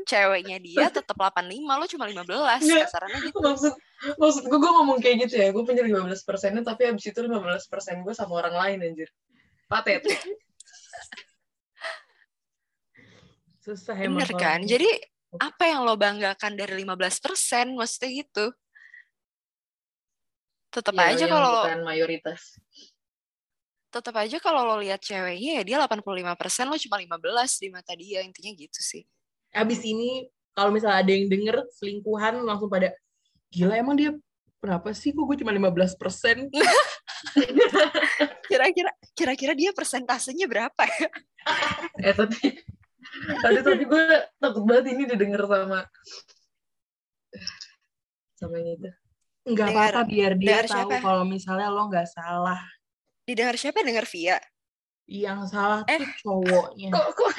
ceweknya 0.07 0.63
dia 0.63 0.87
tetap 0.87 1.17
85 1.17 1.43
lo 1.59 1.85
cuma 1.91 2.05
15 2.07 2.23
Nggak. 2.63 2.85
kasarannya 2.87 3.19
gitu 3.27 3.37
maksud 3.41 3.73
maksud 4.15 4.43
gue 4.47 4.59
gue 4.63 4.71
ngomong 4.71 5.03
kayak 5.03 5.27
gitu 5.27 5.43
ya 5.43 5.49
gue 5.51 5.59
punya 5.65 5.83
15 5.83 6.07
persennya 6.23 6.63
tapi 6.63 6.87
abis 6.87 7.03
itu 7.03 7.19
15 7.19 7.67
persen 7.67 7.99
gue 7.99 8.15
sama 8.15 8.39
orang 8.39 8.55
lain 8.55 8.77
anjir 8.87 9.09
patet 9.67 10.07
Susah 13.67 13.99
emang. 13.99 14.23
bener 14.23 14.31
kalau 14.31 14.39
kan? 14.39 14.59
jadi 14.63 14.87
apa 15.43 15.63
yang 15.67 15.83
lo 15.83 15.99
banggakan 15.99 16.55
dari 16.55 16.87
15% 16.87 17.75
maksudnya 17.75 18.09
gitu? 18.23 18.45
Tetap 20.71 20.95
Ya, 20.95 21.11
aja 21.11 21.25
kalau 21.27 21.67
bukan 21.67 21.83
mayoritas. 21.83 22.55
Tetap 23.91 24.15
aja 24.23 24.39
kalau 24.39 24.63
lo 24.63 24.79
lihat 24.79 25.03
ceweknya 25.03 25.59
ya 25.59 25.63
dia 25.67 25.77
85% 25.83 26.71
lo 26.71 26.79
cuma 26.79 26.95
15 26.95 27.59
di 27.59 27.67
mata 27.67 27.91
dia 27.91 28.23
intinya 28.23 28.55
gitu 28.55 28.79
sih. 28.79 29.03
Abis 29.51 29.83
ini 29.83 30.31
kalau 30.55 30.71
misalnya 30.71 31.03
ada 31.03 31.11
yang 31.11 31.27
denger 31.27 31.67
selingkuhan 31.75 32.39
langsung 32.47 32.71
pada 32.71 32.95
gila 33.51 33.75
emang 33.75 33.99
dia 33.99 34.15
berapa 34.63 34.95
sih? 34.95 35.11
Kok 35.11 35.23
gue 35.27 35.37
cuma 35.43 35.51
15 35.51 35.99
persen? 35.99 36.47
Kira-kira 38.47 38.91
kira-kira 39.11 39.53
dia 39.59 39.75
persentasenya 39.75 40.47
berapa 40.47 40.83
ya? 40.87 41.09
Eh 42.07 42.11
tapi 42.11 42.59
tadi 43.27 43.59
tapi 43.59 43.83
gue 43.83 44.03
takut 44.37 44.63
banget 44.63 44.85
ini 44.95 45.03
didengar 45.05 45.43
sama 45.43 45.83
sama 48.37 48.55
yang 48.61 48.77
itu 48.77 48.89
nggak 49.47 49.67
apa-apa 49.71 50.01
biar 50.05 50.31
dia 50.35 50.63
tahu 50.67 50.91
siapa? 50.91 50.95
kalau 50.99 51.23
misalnya 51.23 51.71
lo 51.71 51.87
nggak 51.87 52.03
salah. 52.11 52.59
Didengar 53.23 53.55
siapa? 53.55 53.79
Dengar 53.79 54.03
Via? 54.03 54.37
Yang 55.07 55.55
salah 55.55 55.81
Eh. 55.87 56.03
tuh 56.03 56.11
cowoknya. 56.43 56.91
Kok 56.91 57.07
kok? 57.15 57.31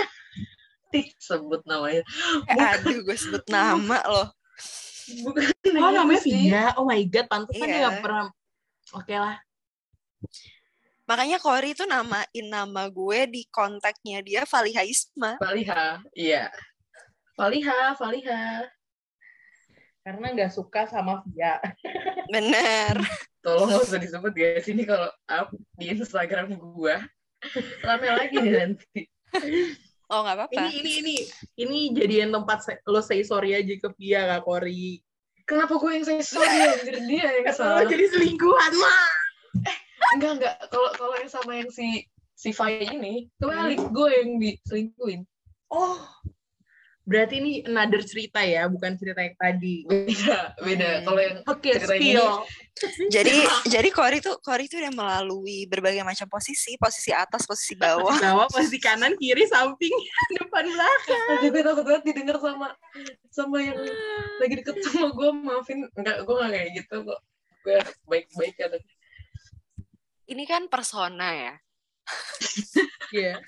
Sebut 1.21 1.61
namanya. 1.69 2.01
Eh, 2.49 2.57
aduh 2.57 3.05
gue 3.05 3.13
sebut 3.13 3.45
nama 3.53 4.01
loh. 4.09 4.29
Bukan 5.21 5.45
oh 5.45 5.53
itu 5.53 5.69
namanya. 5.77 6.21
Via? 6.25 6.65
Oh 6.81 6.89
my 6.89 7.01
god 7.13 7.29
pantesan 7.29 7.69
dia 7.69 7.77
Iya. 7.77 7.81
nggak 7.89 8.01
pernah 8.01 8.25
oke 8.97 9.15
lah 9.15 9.37
makanya 11.09 11.41
Cory 11.41 11.73
tuh 11.73 11.89
namain 11.89 12.47
nama 12.53 12.85
gue 12.93 13.21
di 13.33 13.43
kontaknya 13.49 14.21
dia 14.21 14.45
Faliha 14.45 14.85
Isma. 14.85 15.41
Faliha 15.41 16.05
iya. 16.13 16.53
Faliha 17.33 17.97
Faliha. 17.97 18.69
Karena 20.05 20.27
nggak 20.37 20.53
suka 20.53 20.85
sama 20.85 21.25
Via. 21.25 21.57
Bener. 22.35 23.01
Tolong 23.41 23.73
gak 23.73 23.89
usah 23.89 24.01
disebut 24.01 24.37
ya 24.37 24.61
sini 24.61 24.85
kalau 24.85 25.09
up 25.33 25.49
di 25.81 25.89
Instagram 25.97 26.61
gua. 26.61 27.01
Rame 27.81 28.09
lagi 28.13 28.37
nih 28.37 28.53
nanti. 28.53 29.01
Oh 30.13 30.25
nggak 30.25 30.37
apa-apa. 30.37 30.61
Ini 30.61 30.71
ini 30.85 30.93
ini. 31.01 31.17
Ini 31.57 31.79
jadian 31.97 32.29
tempat 32.37 32.85
lo 32.85 33.01
say 33.01 33.25
sorry 33.25 33.57
aja 33.57 33.73
ke 33.81 33.89
Via 33.97 34.29
kak 34.29 34.45
Kori 34.45 35.01
kenapa 35.49 35.81
gue 35.81 35.91
yang 35.97 36.05
saya 36.05 36.21
sorry 36.21 36.61
anjir? 36.61 37.01
Dia 37.09 37.29
yang 37.41 37.49
salah. 37.57 37.81
lo 37.81 37.89
jadi 37.89 38.05
selingkuhan 38.13 38.73
mah 38.77 39.09
enggak 40.17 40.33
enggak. 40.41 40.55
Kalau 40.71 40.91
kalau 40.97 41.15
yang 41.19 41.31
sama 41.31 41.53
yang 41.59 41.71
si 41.73 42.07
si 42.39 42.55
Fai 42.55 42.87
ini 42.87 43.27
kebalik 43.43 43.83
gue 43.91 44.09
yang 44.15 44.31
diselingkuhin. 44.39 45.27
Oh. 45.75 45.99
Berarti 47.09 47.41
ini 47.41 47.65
another 47.65 48.05
cerita 48.05 48.45
ya 48.45 48.69
bukan 48.69 48.93
cerita 49.01 49.25
yang 49.25 49.33
tadi. 49.41 49.81
Beda 49.89 50.53
beda. 50.61 50.89
Hmm. 50.93 51.05
kalau 51.09 51.21
yang 51.25 51.37
oke 51.41 51.65
Ceritanya 51.65 51.97
spill. 51.97 52.29
jadi 53.09 53.35
jadi 53.81 53.89
Cory 53.89 54.21
tuh 54.21 54.37
Cory 54.45 54.69
tuh 54.69 54.77
udah 54.85 54.93
melalui 54.93 55.65
berbagai 55.65 56.05
macam 56.05 56.29
posisi. 56.29 56.77
Posisi 56.77 57.09
atas 57.09 57.49
posisi 57.49 57.81
bawah. 57.81 58.13
bawah 58.13 58.47
posisi 58.53 58.77
kanan 58.77 59.17
kiri 59.17 59.49
samping 59.49 59.97
depan 60.37 60.69
belakang. 60.69 61.49
Gue 61.49 61.63
takut 61.65 61.85
banget 61.89 62.03
didengar 62.13 62.37
sama 62.45 62.77
sama 63.33 63.57
yang 63.57 63.81
lagi 64.45 64.55
deket 64.61 64.77
sama 64.85 65.09
gue. 65.09 65.31
Maafin. 65.33 65.89
Enggak 65.97 66.29
gue 66.29 66.35
gak 66.37 66.51
kayak 66.53 66.71
gitu 66.77 66.97
kok. 67.09 67.21
Gue 67.65 67.79
baik-baik 68.05 68.55
kan 68.61 68.77
ini 70.29 70.45
kan 70.45 70.69
persona 70.69 71.29
ya? 71.33 71.55
Iya. 73.13 73.35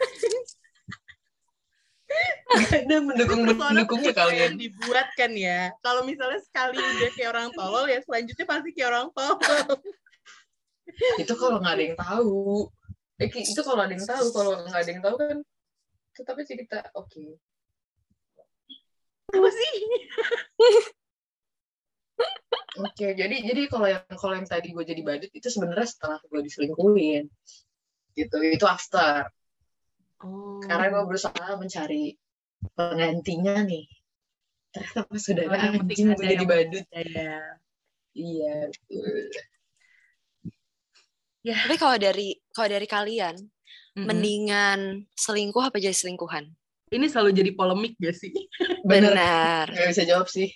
ada 2.51 2.97
mendukung 2.99 3.47
mendukungnya 3.47 4.11
kalian 4.11 4.59
dibuat 4.59 5.15
kan 5.15 5.31
ya? 5.37 5.71
Kalau 5.79 6.03
misalnya 6.03 6.43
sekali 6.43 6.81
udah 6.81 7.11
kayak 7.15 7.31
orang 7.31 7.49
tolol 7.55 7.87
ya 7.87 8.03
selanjutnya 8.03 8.47
pasti 8.49 8.71
kayak 8.75 8.89
orang 8.91 9.07
tolol. 9.15 9.79
Itu 11.23 11.33
kalau 11.39 11.63
nggak 11.63 11.75
ada 11.79 11.85
yang 11.87 11.99
tahu. 12.01 12.67
Eh, 13.21 13.29
itu 13.31 13.61
kalau 13.63 13.81
ada 13.85 13.95
yang 13.95 14.09
tahu 14.09 14.27
kalau 14.35 14.53
nggak 14.67 14.81
ada 14.81 14.91
yang 14.91 15.03
tahu 15.05 15.17
kan 15.21 15.37
tetapi 16.19 16.43
cerita. 16.43 16.79
Oke. 16.99 17.39
Apa 19.31 19.49
sih 19.55 19.73
oke 22.81 23.07
jadi 23.17 23.37
jadi 23.45 23.63
kalau 23.69 23.87
yang 23.89 24.05
kalau 24.17 24.35
yang 24.37 24.49
tadi 24.49 24.73
gue 24.73 24.85
jadi 24.85 25.03
badut 25.05 25.31
itu 25.33 25.49
sebenarnya 25.49 25.89
setelah 25.89 26.19
gue 26.25 26.41
diselingkuhin. 26.41 27.29
Gitu 28.17 28.37
itu 28.43 28.65
after. 28.67 29.29
Oh. 30.21 30.61
Karena 30.65 30.93
gue 30.93 31.03
berusaha 31.05 31.47
mencari 31.57 32.17
penggantinya 32.77 33.65
nih. 33.65 33.87
Ternyata 34.71 35.01
pas 35.09 35.21
sudah 35.21 35.45
Oh, 35.49 35.55
ada 35.55 35.65
yang 35.67 35.75
penting 35.85 35.97
anjing 35.97 36.09
gue 36.17 36.27
jadi 36.27 36.45
badut. 36.49 36.85
ya. 36.93 37.37
Iya 38.11 38.55
betul. 38.69 39.17
ya. 41.47 41.57
Tapi 41.65 41.77
kalau 41.79 41.97
dari 41.97 42.29
kalau 42.51 42.69
dari 42.69 42.87
kalian 42.91 43.37
mm-mm. 43.39 44.07
mendingan 44.09 44.81
selingkuh 45.15 45.71
apa 45.71 45.79
jadi 45.79 45.95
selingkuhan? 45.95 46.51
Ini 46.91 47.07
selalu 47.07 47.31
jadi 47.39 47.51
polemik 47.55 47.95
gak 48.03 48.19
sih? 48.19 48.35
Benar. 48.83 49.71
Nggak 49.71 49.89
bisa 49.95 50.03
jawab 50.11 50.27
sih 50.27 50.51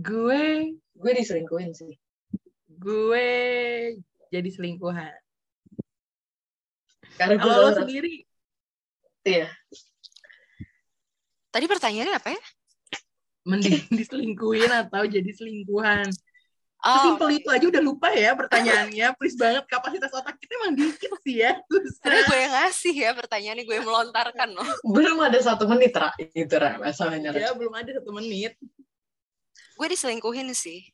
gue 0.00 0.44
gue 0.96 1.12
diselingkuhin 1.12 1.72
sih. 1.76 1.94
Gue 2.66 3.28
jadi 4.32 4.48
selingkuhan. 4.48 5.12
Karena 7.20 7.36
gue 7.36 7.44
kalau 7.44 7.68
lo 7.68 7.76
sendiri. 7.76 8.24
Iya. 9.28 9.52
Tadi 11.52 11.66
pertanyaannya 11.68 12.16
apa 12.16 12.28
ya? 12.32 12.42
Mending 13.44 13.84
diselingkuhin 14.00 14.72
atau 14.72 15.04
jadi 15.04 15.28
selingkuhan? 15.36 16.08
Oh. 16.80 17.12
Simpel 17.12 17.36
itu 17.36 17.48
aja 17.52 17.60
udah 17.68 17.82
lupa 17.84 18.08
ya 18.08 18.32
pertanyaannya. 18.32 19.12
Please 19.20 19.36
banget 19.36 19.68
kapasitas 19.68 20.08
otak 20.16 20.40
kita 20.40 20.56
emang 20.64 20.72
dikit 20.80 21.12
sih 21.20 21.44
ya. 21.44 21.60
karena 22.04 22.20
gue 22.24 22.38
yang 22.40 22.52
ngasih 22.56 22.94
ya 22.96 23.10
pertanyaannya 23.12 23.64
gue 23.68 23.76
yang 23.76 23.84
melontarkan 23.84 24.48
loh. 24.56 24.64
Belum 24.88 25.20
ada 25.20 25.36
satu 25.36 25.68
menit 25.68 25.92
ra. 25.92 26.08
Itu 26.16 26.56
ra 26.56 26.80
masalahnya 26.80 27.36
Ra. 27.36 27.38
Ya 27.44 27.50
belum 27.52 27.76
ada 27.76 28.00
satu 28.00 28.16
menit. 28.16 28.56
Gue 29.80 29.88
diselingkuhin 29.88 30.52
sih 30.52 30.84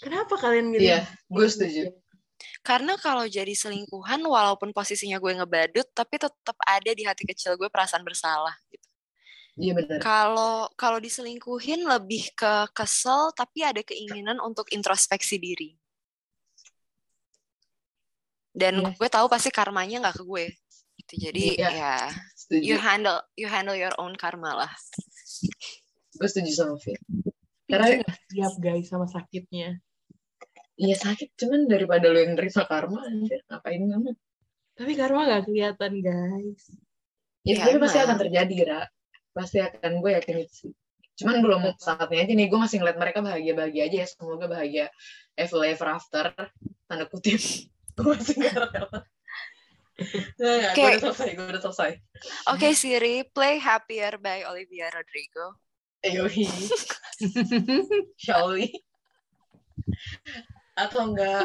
Kenapa 0.00 0.34
kalian 0.34 0.72
milih? 0.72 0.82
iya 0.82 1.00
gue 1.30 1.46
setuju 1.46 1.94
Karena 2.64 2.96
kalau 2.96 3.28
jadi 3.28 3.52
selingkuhan, 3.52 4.20
walaupun 4.24 4.72
posisinya 4.72 5.20
gue 5.20 5.32
ngebadut, 5.36 5.84
tapi 5.92 6.16
tetap 6.16 6.56
ada 6.64 6.90
di 6.92 7.04
hati 7.04 7.28
kecil 7.28 7.52
gue 7.56 7.68
perasaan 7.68 8.00
bersalah. 8.00 8.56
Gitu. 8.72 8.88
iya 9.60 9.72
benar 9.76 10.00
Kalau 10.00 10.68
kalau 10.72 10.96
diselingkuhin 10.96 11.84
lebih 11.84 12.32
ke 12.32 12.68
kesel, 12.72 13.28
tapi 13.36 13.60
ada 13.60 13.84
keinginan 13.84 14.40
untuk 14.40 14.72
introspeksi 14.72 15.36
diri. 15.36 15.76
Dan 18.50 18.80
Iya. 18.82 18.96
gue 18.96 19.08
tahu 19.12 19.26
pasti 19.28 19.52
karmanya 19.52 20.00
nggak 20.00 20.16
ke 20.20 20.24
gue. 20.24 20.46
Gitu. 20.96 21.12
Jadi 21.28 21.44
Iya. 21.60 21.68
ya, 21.76 21.96
setuju 22.32 22.64
you 22.64 22.76
handle 22.80 23.20
you 23.36 23.48
handle 23.52 23.76
your 23.76 23.92
own 24.00 24.16
karma 24.16 24.64
lah. 24.64 24.72
Gue 26.20 26.28
setuju 26.28 26.52
sama 26.52 26.76
Fir 26.76 27.00
Karena 27.64 28.04
siap 28.28 28.54
guys 28.58 28.86
sama 28.86 29.06
sakitnya. 29.06 29.80
iya 30.74 30.92
sakit 30.94 31.32
cuman 31.34 31.64
daripada 31.64 32.06
lo 32.06 32.18
yang 32.18 32.34
nerima 32.34 32.62
karma 32.62 33.00
anjir 33.02 33.40
ngapain 33.46 33.80
kamu 33.80 34.12
Tapi 34.74 34.92
karma 34.94 35.20
gak 35.26 35.42
kelihatan 35.44 35.92
guys. 35.98 36.62
ya, 37.40 37.56
Ya, 37.56 37.64
tapi 37.64 37.76
pasti 37.78 37.96
emang. 37.96 38.06
akan 38.06 38.18
terjadi 38.18 38.56
ra 38.66 38.80
pasti 39.30 39.58
akan 39.58 39.92
gue 39.98 40.10
yakin 40.12 40.36
itu 40.38 40.54
sih 40.58 40.72
cuman 41.16 41.36
belum 41.38 41.60
saatnya 41.76 42.20
aja 42.20 42.32
nih 42.32 42.46
gue 42.46 42.58
masih 42.58 42.76
ngeliat 42.78 42.96
mereka 42.96 43.20
bahagia 43.20 43.52
bahagia 43.52 43.82
aja 43.86 43.96
ya 43.98 44.06
semoga 44.06 44.44
bahagia 44.46 44.86
ever 45.34 45.60
ever 45.62 45.88
after 45.90 46.24
tanda 46.84 47.04
kutip 47.06 47.40
gue 47.96 48.06
masih 48.06 48.34
nggak 48.36 48.54
rela 48.58 49.00
Nah, 50.40 50.72
gue 50.72 50.72
Kayak- 50.72 50.96
udah 50.96 51.12
selesai, 51.12 51.28
gue 51.30 51.44
udah 51.46 51.62
selesai. 51.62 51.90
Oke 52.48 52.72
Siri, 52.72 53.20
play 53.26 53.60
Happier 53.60 54.16
by 54.16 54.48
Olivia 54.48 54.88
Rodrigo. 54.88 55.60
Ayohi, 56.00 56.48
shall 58.16 58.48
we? 58.56 58.72
Atau 60.72 61.12
enggak 61.12 61.44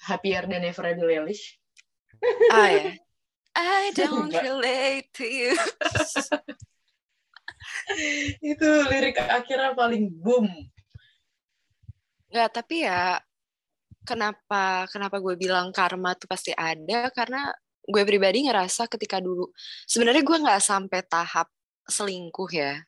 happier 0.00 0.48
than 0.48 0.64
ever 0.64 0.88
Billie 0.96 1.20
Eilish? 1.20 1.60
Ah 2.48 2.68
ya. 2.72 2.96
I 3.56 3.92
don't 3.92 4.32
Enggak. 4.32 4.40
relate 4.44 5.08
to 5.20 5.24
you. 5.28 5.52
itu 8.44 8.68
lirik 8.88 9.16
akhirnya 9.20 9.72
paling 9.76 10.08
boom 10.12 10.48
Nggak, 12.32 12.50
tapi 12.52 12.84
ya 12.84 13.16
kenapa 14.04 14.84
kenapa 14.90 15.16
gue 15.22 15.34
bilang 15.38 15.70
karma 15.72 16.12
tuh 16.18 16.28
pasti 16.28 16.52
ada 16.56 17.08
karena 17.14 17.50
gue 17.86 18.02
pribadi 18.02 18.44
ngerasa 18.46 18.90
ketika 18.90 19.22
dulu 19.22 19.46
sebenarnya 19.86 20.22
gue 20.26 20.36
nggak 20.42 20.62
sampai 20.62 21.00
tahap 21.06 21.48
selingkuh 21.86 22.50
ya. 22.50 22.82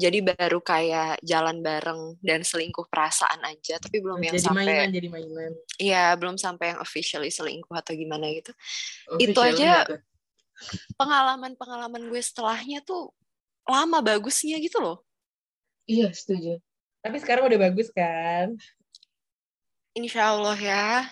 Jadi 0.00 0.18
baru 0.24 0.64
kayak 0.64 1.20
jalan 1.20 1.60
bareng 1.60 2.16
dan 2.24 2.40
selingkuh 2.40 2.88
perasaan 2.88 3.44
aja, 3.44 3.76
tapi 3.76 4.00
belum 4.00 4.16
yang 4.24 4.32
jadi 4.32 4.48
sampai 4.48 4.64
mainan 4.64 4.90
jadi 4.96 5.08
mainan 5.12 5.52
Iya, 5.76 6.16
belum 6.16 6.40
sampai 6.40 6.72
yang 6.72 6.80
officially 6.80 7.28
selingkuh 7.28 7.76
atau 7.76 7.92
gimana 7.92 8.32
gitu. 8.32 8.56
Itu 9.20 9.36
Official 9.36 9.60
aja. 9.60 10.00
Pengalaman-pengalaman 10.96 12.08
gue 12.08 12.20
setelahnya 12.24 12.80
tuh 12.80 13.12
lama 13.70 13.98
bagusnya 14.02 14.58
gitu 14.58 14.82
loh. 14.82 14.98
iya 15.86 16.10
setuju 16.10 16.58
tapi 17.00 17.16
sekarang 17.22 17.46
udah 17.46 17.70
bagus 17.70 17.88
kan 17.94 18.54
Insya 19.90 20.30
Allah 20.30 20.54
ya. 20.54 21.10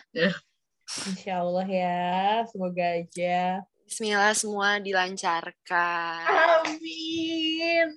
Insya 1.10 1.42
Allah 1.42 1.66
ya 1.66 2.46
semoga 2.46 2.84
aja 2.98 3.66
Bismillah 3.88 4.36
semua 4.36 4.78
dilancarkan. 4.78 6.22
amin 6.62 7.88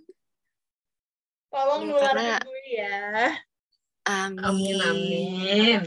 tolong 1.52 1.82
Ya, 1.84 1.90
nularin 1.92 2.16
karena- 2.16 2.40
gue 2.42 2.62
ya 2.72 2.98
Amin. 4.02 4.42
amin 4.42 4.78
amin 4.82 5.82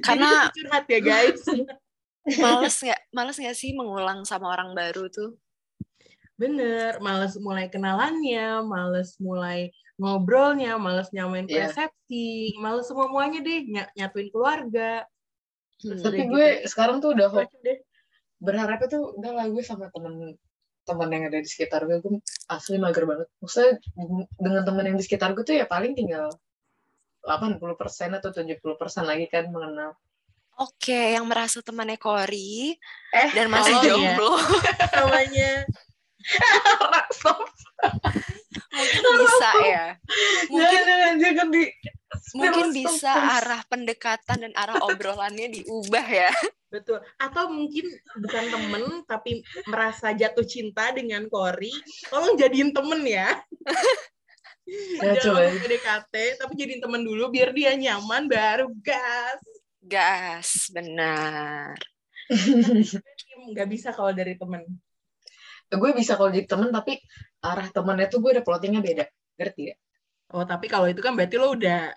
Karena 0.00 0.28
Jadi 0.48 0.56
curhat 0.56 0.84
ya 0.88 1.00
guys 1.00 1.42
males 2.42 2.76
nggak 2.76 3.00
males 3.12 3.36
nggak 3.36 3.56
sih 3.56 3.70
mengulang 3.72 4.24
sama 4.24 4.52
orang 4.52 4.72
baru 4.72 5.08
tuh? 5.08 5.36
Bener, 6.36 6.96
males 7.00 7.36
mulai 7.36 7.68
kenalannya, 7.68 8.64
males 8.64 9.20
mulai 9.20 9.68
ngobrolnya, 9.96 10.80
males 10.80 11.12
nyamain 11.12 11.44
Iya. 11.44 11.68
persepsi, 11.68 12.56
males 12.56 12.88
semua-muanya 12.88 13.44
deh, 13.44 13.68
ny- 13.68 13.92
nyatuin 13.92 14.32
keluarga. 14.32 15.04
Hmm. 15.80 15.96
tapi 15.96 16.24
Udah 16.24 16.32
gue 16.32 16.46
gitu. 16.60 16.68
sekarang 16.72 16.96
tuh 17.00 17.12
udah 17.12 17.28
deh. 17.60 17.78
berharapnya 18.36 18.88
tuh 18.88 19.02
udah 19.16 19.32
lah 19.32 19.46
gue 19.48 19.60
sama 19.60 19.88
temen 19.92 20.36
temen 20.90 21.08
yang 21.14 21.24
ada 21.30 21.38
di 21.38 21.46
sekitar 21.46 21.86
gue 21.86 22.02
gue 22.02 22.18
asli 22.50 22.82
mager 22.82 23.06
banget 23.06 23.30
maksudnya 23.38 23.78
dengan 24.34 24.62
temen 24.66 24.84
yang 24.90 24.96
di 24.98 25.04
sekitar 25.06 25.30
gue 25.38 25.46
tuh 25.46 25.54
ya 25.54 25.70
paling 25.70 25.94
tinggal 25.94 26.34
80% 27.22 27.70
atau 28.18 28.30
70% 28.34 28.58
lagi 29.06 29.26
kan 29.30 29.46
mengenal 29.54 29.94
Oke, 30.60 31.16
yang 31.16 31.24
merasa 31.24 31.64
temannya 31.64 31.96
Cory 31.96 32.76
eh 33.16 33.28
dan 33.32 33.48
masih 33.48 33.72
oh, 33.72 33.80
iya. 33.80 33.86
jomblo 33.86 34.32
Namanya 35.00 35.52
stop 37.16 37.40
mungkin 38.70 39.02
bisa 39.24 39.50
ya. 39.66 39.84
Mungkin 40.52 40.80
jangan 40.84 41.14
jangan 41.16 41.46
di 41.48 41.64
mungkin 42.36 42.66
bisa 42.76 43.12
stop. 43.12 43.34
arah 43.40 43.62
pendekatan 43.66 44.38
dan 44.46 44.52
arah 44.54 44.78
obrolannya 44.84 45.48
diubah 45.48 46.06
ya. 46.06 46.32
Betul. 46.70 46.98
Atau 47.18 47.50
mungkin 47.50 47.86
bukan 48.16 48.44
temen, 48.48 48.84
tapi 49.04 49.42
merasa 49.68 50.14
jatuh 50.14 50.46
cinta 50.46 50.94
dengan 50.94 51.26
Cory. 51.28 51.74
Tolong 52.08 52.38
jadiin 52.38 52.70
temen 52.72 53.02
ya. 53.04 53.36
Ya, 55.02 55.18
Jangan 55.18 55.58
PDKT, 55.66 56.14
tapi 56.38 56.52
jadiin 56.54 56.78
temen 56.78 57.02
dulu 57.02 57.26
biar 57.34 57.50
dia 57.50 57.74
nyaman, 57.74 58.30
baru 58.30 58.70
gas. 58.78 59.42
Gas, 59.82 60.70
benar. 60.70 61.74
Nggak 63.50 63.68
bisa 63.68 63.90
kalau 63.90 64.14
dari 64.14 64.38
temen. 64.38 64.62
gue 65.70 65.90
bisa 65.94 66.18
kalau 66.18 66.34
jadi 66.34 66.50
temen 66.50 66.74
tapi 66.74 66.98
arah 67.46 67.70
temennya 67.70 68.10
tuh 68.10 68.18
gue 68.18 68.34
udah 68.34 68.42
plottingnya 68.42 68.82
beda 68.82 69.06
ngerti 69.38 69.70
ya 69.70 69.76
Oh, 70.30 70.46
tapi 70.46 70.70
kalau 70.70 70.86
itu 70.86 71.02
kan 71.02 71.18
berarti 71.18 71.36
lo 71.42 71.58
udah 71.58 71.90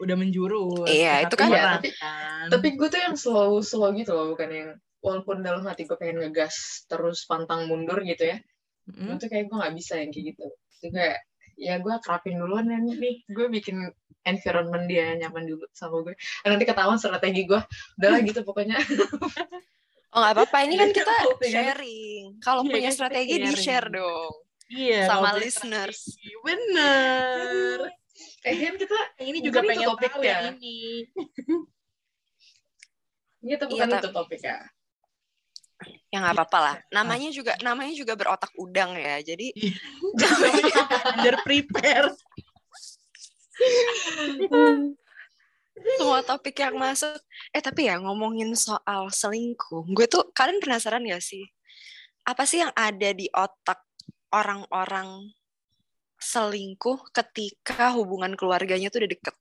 udah 0.00 0.16
menjurus. 0.16 0.88
Iya, 0.88 1.28
itu 1.28 1.34
kan- 1.36 1.52
Iya, 1.52 1.76
tapi- 1.76 1.92
kan. 1.94 2.44
tapi 2.48 2.68
gue 2.72 2.88
tuh 2.88 3.00
yang 3.00 3.14
slow 3.14 3.60
slow 3.60 3.92
gitu 3.92 4.10
loh 4.10 4.32
bukan 4.32 4.48
yang 4.48 4.68
walaupun 5.00 5.40
dalam 5.40 5.60
hati 5.62 5.84
gue 5.84 5.94
pengen 5.94 6.20
ngegas 6.20 6.84
terus 6.84 7.24
pantang 7.24 7.64
mundur 7.66 8.00
gitu 8.00 8.24
ya 8.26 8.40
Mm-mm. 8.86 9.16
itu 9.16 9.26
kayak 9.26 9.46
gue 9.46 9.56
nggak 9.56 9.74
bisa 9.74 9.96
yang 9.96 10.08
kayak 10.08 10.26
gitu 10.32 10.46
itu 10.76 10.86
kayak 10.90 11.18
ya 11.56 11.76
gue 11.76 11.94
kerapin 12.00 12.36
duluan 12.36 12.64
ya 12.64 12.76
nih 12.76 13.24
gue 13.26 13.46
bikin 13.50 13.76
environment 14.22 14.84
dia 14.84 15.16
nyaman 15.16 15.44
dulu 15.46 15.64
sama 15.70 16.00
gue 16.02 16.12
Dan 16.40 16.48
nanti 16.50 16.64
ketahuan 16.64 16.96
strategi 16.96 17.44
gue 17.44 17.60
udahlah 17.96 18.20
gitu 18.20 18.40
pokoknya 18.42 18.76
Oh 20.10 20.18
nggak 20.18 20.34
apa-apa, 20.34 20.58
ini 20.66 20.74
kan 20.74 20.90
kita 20.90 21.14
Iya, 21.38 21.70
sharing. 21.70 22.42
Kalau 22.42 22.60
Iya, 22.60 22.72
punya 22.72 22.90
strategi 22.90 23.30
sharing. 23.32 23.46
di-share 23.54 23.88
dong. 23.94 24.32
Iya, 24.66 25.00
sama 25.06 25.30
listeners. 25.38 25.98
strategi. 26.02 26.34
Bener. 26.42 27.78
Eh 28.44 28.56
kan 28.56 28.74
kita 28.80 28.98
Yang 29.20 29.28
ini 29.28 29.38
juga 29.44 29.58
pengen 29.64 29.88
topik 29.92 30.10
tahu 30.12 30.22
ya. 30.24 30.28
yang 30.40 30.56
ini. 30.56 31.08
gitu 33.40 33.64
bukan 33.72 33.88
Iya, 33.88 33.98
itu 34.00 34.10
topik 34.12 34.40
ya 34.44 34.58
Ya 36.12 36.20
nggak 36.20 36.36
apa-apa 36.36 36.58
lah. 36.60 36.76
Namanya 36.92 37.32
juga 37.32 37.56
namanya 37.64 37.94
juga 37.96 38.12
berotak 38.12 38.52
udang 38.60 38.92
ya. 39.00 39.16
Jadi 39.24 39.48
Under 41.16 41.40
prepare. 41.40 42.12
semua 45.96 46.20
topik 46.20 46.60
yang 46.60 46.76
masuk. 46.76 47.16
Eh 47.56 47.62
tapi 47.64 47.88
ya 47.88 47.96
ngomongin 47.96 48.52
soal 48.52 49.08
selingkuh, 49.08 49.88
gue 49.96 50.04
tuh 50.04 50.28
kalian 50.36 50.60
penasaran 50.60 51.00
gak 51.08 51.24
sih? 51.24 51.48
Apa 52.28 52.44
sih 52.44 52.60
yang 52.60 52.72
ada 52.76 53.16
di 53.16 53.30
otak 53.32 53.80
orang-orang 54.30 55.32
selingkuh 56.20 57.10
ketika 57.10 57.96
hubungan 57.96 58.36
keluarganya 58.36 58.92
tuh 58.92 59.00
udah 59.02 59.10
deket? 59.10 59.34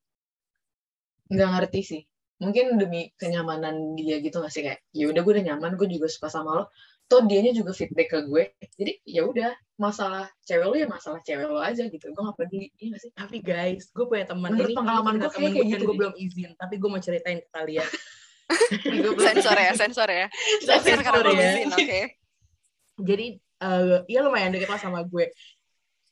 nggak 1.29 1.49
ngerti 1.53 1.79
sih 1.85 2.01
mungkin 2.39 2.79
demi 2.79 3.11
kenyamanan 3.13 3.93
dia 3.93 4.17
gitu 4.17 4.39
nggak 4.39 4.49
sih 4.49 4.63
kayak 4.65 4.79
ya 4.89 5.11
udah 5.11 5.21
gue 5.21 5.33
udah 5.37 5.45
nyaman 5.53 5.77
gue 5.77 5.85
juga 5.85 6.07
suka 6.09 6.25
sama 6.25 6.55
lo 6.57 6.63
toh 7.05 7.21
dianya 7.27 7.51
juga 7.53 7.69
feedback 7.69 8.09
ke 8.09 8.19
gue 8.25 8.43
jadi 8.73 8.91
ya 9.03 9.27
udah 9.27 9.51
masalah 9.75 10.25
cewek 10.41 10.65
lo 10.65 10.73
ya 10.73 10.87
masalah 10.87 11.19
cewek 11.21 11.45
lo 11.45 11.59
aja 11.59 11.85
gitu 11.85 12.09
gue 12.09 12.21
nggak 12.21 12.37
peduli 12.37 12.73
iya 12.79 12.87
nggak 12.95 13.01
sih 13.01 13.11
Tapi 13.13 13.37
guys, 13.43 13.91
gue 13.91 14.05
punya 14.07 14.25
teman 14.25 14.55
Menurut 14.55 14.71
ini 14.71 14.77
pengalaman 14.77 15.13
gue 15.17 15.29
kayak 15.29 15.35
kayak 15.35 15.53
gue 15.53 15.65
gitu 15.69 15.83
gue 15.85 15.97
belum 15.99 16.13
izin, 16.17 16.51
tapi 16.57 16.73
gue 16.79 16.89
mau 16.89 17.01
ceritain 17.01 17.39
ke 17.41 17.49
kalian. 17.51 17.89
Gue 18.81 19.13
belum- 19.13 19.21
Sensor 19.21 19.57
ya, 19.57 19.71
sensor 19.77 20.09
ya. 20.09 20.25
Sensor 20.65 20.81
Sensor 20.81 20.99
karena 21.05 21.29
ya. 21.29 21.49
izin, 21.53 21.67
oke. 21.69 21.99
Jadi 23.05 23.25
eh 23.37 23.97
ya 24.09 24.19
lumayan 24.25 24.49
deket 24.49 24.69
lah 24.69 24.81
sama 24.81 25.05
gue. 25.05 25.29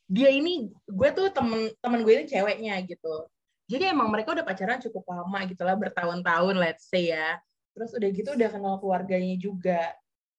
Dia 0.07 0.31
ini 0.31 0.71
gue 0.87 1.09
tuh 1.11 1.27
temen 1.35 1.71
temen 1.83 1.99
gue 2.03 2.13
ini 2.15 2.25
ceweknya 2.27 2.79
gitu. 2.87 3.27
Jadi 3.67 3.91
emang 3.91 4.07
mereka 4.07 4.31
udah 4.31 4.47
pacaran 4.47 4.79
cukup 4.79 5.03
lama 5.11 5.39
gitu 5.43 5.61
lah 5.67 5.75
bertahun-tahun 5.75 6.55
let's 6.55 6.87
say 6.87 7.11
ya. 7.11 7.35
Terus 7.75 7.91
udah 7.91 8.09
gitu 8.15 8.29
udah 8.33 8.49
kenal 8.49 8.75
keluarganya 8.79 9.35
juga. 9.35 9.91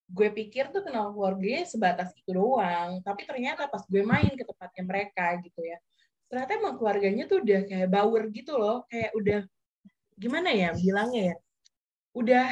Gue 0.09 0.33
pikir 0.33 0.73
tuh 0.73 0.81
kenal 0.81 1.13
keluarganya 1.13 1.69
sebatas 1.69 2.17
itu 2.17 2.33
doang. 2.33 3.05
Tapi 3.05 3.29
ternyata 3.29 3.69
pas 3.69 3.85
gue 3.85 4.01
main 4.01 4.33
ke 4.33 4.45
tempatnya 4.49 4.83
mereka 4.89 5.37
gitu 5.45 5.61
ya. 5.61 5.77
Ternyata 6.33 6.51
emang 6.57 6.75
keluarganya 6.81 7.25
tuh 7.29 7.45
udah 7.45 7.61
kayak 7.69 7.89
bauer 7.93 8.25
gitu 8.33 8.57
loh. 8.57 8.89
Kayak 8.89 9.13
udah 9.13 9.41
gimana 10.17 10.49
ya 10.57 10.73
bilangnya 10.73 11.23
ya. 11.33 11.37
Udah 12.17 12.49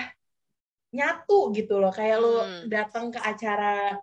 nyatu 0.92 1.40
gitu 1.56 1.80
loh. 1.80 1.92
Kayak 1.92 2.16
lo 2.20 2.36
Hmm. 2.36 2.68
datang 2.68 3.08
ke 3.08 3.20
acara 3.24 3.96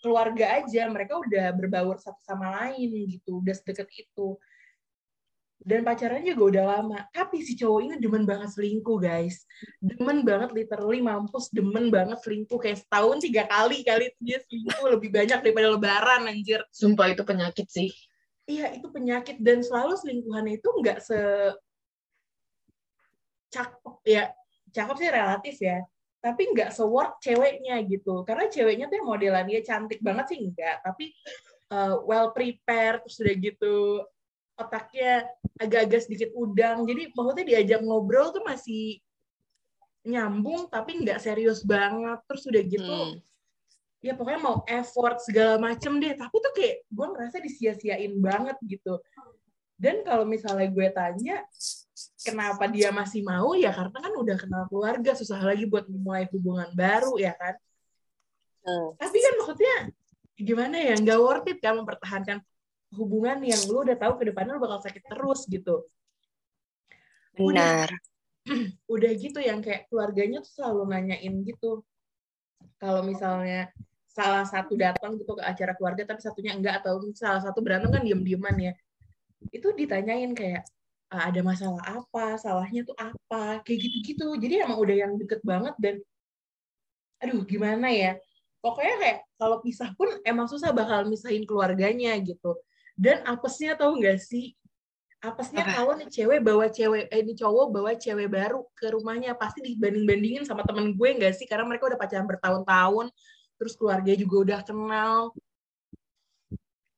keluarga 0.00 0.62
aja 0.62 0.88
mereka 0.88 1.18
udah 1.18 1.52
berbaur 1.56 1.96
satu 1.98 2.20
sama 2.22 2.52
lain 2.62 3.08
gitu 3.10 3.40
udah 3.40 3.54
sedekat 3.56 3.88
itu. 3.96 4.36
Dan 5.56 5.82
pacarannya 5.82 6.30
juga 6.30 6.44
udah 6.52 6.64
lama 6.78 6.98
tapi 7.10 7.42
si 7.42 7.58
cowok 7.58 7.80
ini 7.82 7.94
demen 7.98 8.22
banget 8.22 8.54
selingkuh 8.54 8.98
guys. 9.02 9.42
Demen 9.82 10.22
banget 10.22 10.54
literally 10.54 11.02
mampus 11.02 11.50
demen 11.50 11.90
banget 11.90 12.22
selingkuh. 12.22 12.60
Kayak 12.60 12.86
setahun 12.86 13.18
tiga 13.24 13.48
kali 13.50 13.82
kali 13.82 14.12
itu 14.12 14.20
dia 14.22 14.38
selingkuh 14.46 14.86
lebih 14.94 15.10
banyak 15.10 15.38
daripada 15.42 15.68
lebaran 15.74 16.30
anjir. 16.30 16.62
Sumpah 16.70 17.10
itu 17.10 17.26
penyakit 17.26 17.66
sih. 17.66 17.90
Iya 18.46 18.78
itu 18.78 18.86
penyakit. 18.92 19.42
Dan 19.42 19.64
selalu 19.64 19.98
selingkuhannya 19.98 20.62
itu 20.62 20.68
nggak 20.70 20.98
se 21.02 21.18
cakep 23.50 23.94
ya 24.04 24.24
cakep 24.74 24.96
sih 25.00 25.10
relatif 25.10 25.56
ya 25.62 25.78
tapi 26.26 26.42
nggak 26.50 26.74
se-work 26.74 27.22
ceweknya 27.22 27.78
gitu. 27.86 28.26
Karena 28.26 28.50
ceweknya 28.50 28.90
tuh 28.90 29.06
modelan 29.06 29.46
dia 29.46 29.62
cantik 29.62 30.02
banget 30.02 30.34
sih 30.34 30.42
enggak 30.42 30.82
tapi 30.82 31.14
uh, 31.70 32.02
well 32.02 32.34
prepared 32.34 33.06
terus 33.06 33.22
udah 33.22 33.36
gitu 33.38 33.76
otaknya 34.58 35.30
agak-agak 35.62 36.02
sedikit 36.02 36.30
udang. 36.34 36.82
Jadi 36.82 37.14
maksudnya 37.14 37.46
diajak 37.46 37.80
ngobrol 37.86 38.34
tuh 38.34 38.42
masih 38.42 38.98
nyambung 40.02 40.66
tapi 40.66 40.98
nggak 41.06 41.22
serius 41.22 41.62
banget. 41.62 42.18
Terus 42.26 42.42
udah 42.50 42.62
gitu 42.66 42.98
Hmm. 43.06 43.22
ya 44.02 44.14
pokoknya 44.14 44.38
mau 44.42 44.56
effort 44.66 45.22
segala 45.22 45.62
macem 45.62 46.02
deh. 46.02 46.14
Tapi 46.18 46.34
tuh 46.42 46.52
kayak 46.58 46.76
gue 46.90 47.06
ngerasa 47.06 47.38
disia-siain 47.38 48.18
banget 48.18 48.58
gitu. 48.66 48.98
Dan 49.78 50.02
kalau 50.02 50.26
misalnya 50.26 50.66
gue 50.74 50.88
tanya 50.90 51.44
kenapa 52.26 52.66
dia 52.66 52.90
masih 52.90 53.22
mau 53.22 53.54
ya 53.54 53.70
karena 53.70 53.98
kan 54.02 54.12
udah 54.18 54.36
kenal 54.36 54.62
keluarga 54.66 55.14
susah 55.14 55.38
lagi 55.38 55.64
buat 55.70 55.86
memulai 55.86 56.26
hubungan 56.34 56.66
baru 56.74 57.14
ya 57.22 57.32
kan 57.38 57.54
Hmm. 58.66 58.98
Tapi 58.98 59.16
kan 59.22 59.34
maksudnya 59.38 59.76
gimana 60.36 60.76
ya, 60.82 60.94
nggak 60.98 61.18
worth 61.22 61.46
it 61.46 61.58
kan 61.62 61.78
mempertahankan 61.78 62.42
hubungan 62.98 63.38
yang 63.46 63.62
lu 63.70 63.86
udah 63.86 63.94
tahu 63.94 64.18
ke 64.18 64.34
depannya 64.34 64.58
lu 64.58 64.62
bakal 64.62 64.82
sakit 64.82 65.06
terus 65.06 65.46
gitu. 65.46 65.86
Benar. 67.38 67.88
Udah 68.94 69.10
gitu 69.18 69.42
yang 69.42 69.58
kayak 69.58 69.90
keluarganya 69.90 70.38
tuh 70.38 70.52
selalu 70.54 70.82
nanyain 70.86 71.34
gitu. 71.42 71.82
Kalau 72.78 73.02
misalnya 73.02 73.70
salah 74.06 74.46
satu 74.46 74.78
datang 74.78 75.18
gitu 75.18 75.34
ke 75.34 75.42
acara 75.42 75.74
keluarga 75.74 76.06
tapi 76.14 76.22
satunya 76.22 76.54
enggak 76.54 76.80
atau 76.80 77.02
salah 77.12 77.42
satu 77.42 77.58
berantem 77.60 77.90
kan 77.90 78.06
diem-dieman 78.06 78.54
ya. 78.56 78.72
Itu 79.50 79.74
ditanyain 79.74 80.30
kayak 80.32 80.62
"Ah, 80.62 80.75
ada 81.06 81.40
masalah 81.42 81.82
apa, 81.86 82.34
salahnya 82.38 82.82
tuh 82.82 82.96
apa, 82.98 83.62
kayak 83.62 83.78
gitu-gitu. 83.78 84.26
Jadi 84.38 84.54
emang 84.66 84.78
udah 84.82 84.96
yang 85.06 85.12
deket 85.14 85.40
banget 85.46 85.74
dan 85.78 85.96
aduh 87.22 87.46
gimana 87.46 87.88
ya. 87.88 88.18
Pokoknya 88.58 88.94
kayak 88.98 89.18
kalau 89.38 89.62
pisah 89.62 89.94
pun 89.94 90.10
emang 90.26 90.50
susah 90.50 90.74
bakal 90.74 91.06
misahin 91.06 91.46
keluarganya 91.46 92.18
gitu. 92.18 92.58
Dan 92.98 93.22
apesnya 93.22 93.78
tahu 93.78 94.02
nggak 94.02 94.18
sih? 94.18 94.56
Apesnya 95.22 95.64
Apa? 95.64 95.72
kalau 95.80 95.92
nih 95.96 96.10
cewek 96.10 96.40
bawa 96.44 96.66
cewek, 96.68 97.08
eh 97.08 97.20
ini 97.24 97.32
cowok 97.32 97.66
bawa 97.72 97.92
cewek 97.96 98.28
baru 98.28 98.66
ke 98.76 98.92
rumahnya 98.92 99.32
pasti 99.38 99.64
dibanding-bandingin 99.64 100.44
sama 100.44 100.66
temen 100.66 100.92
gue 100.92 101.08
nggak 101.16 101.34
sih? 101.38 101.46
Karena 101.48 101.64
mereka 101.64 101.88
udah 101.88 101.98
pacaran 101.98 102.28
bertahun-tahun, 102.28 103.06
terus 103.56 103.72
keluarga 103.78 104.12
juga 104.12 104.36
udah 104.42 104.60
kenal. 104.66 105.32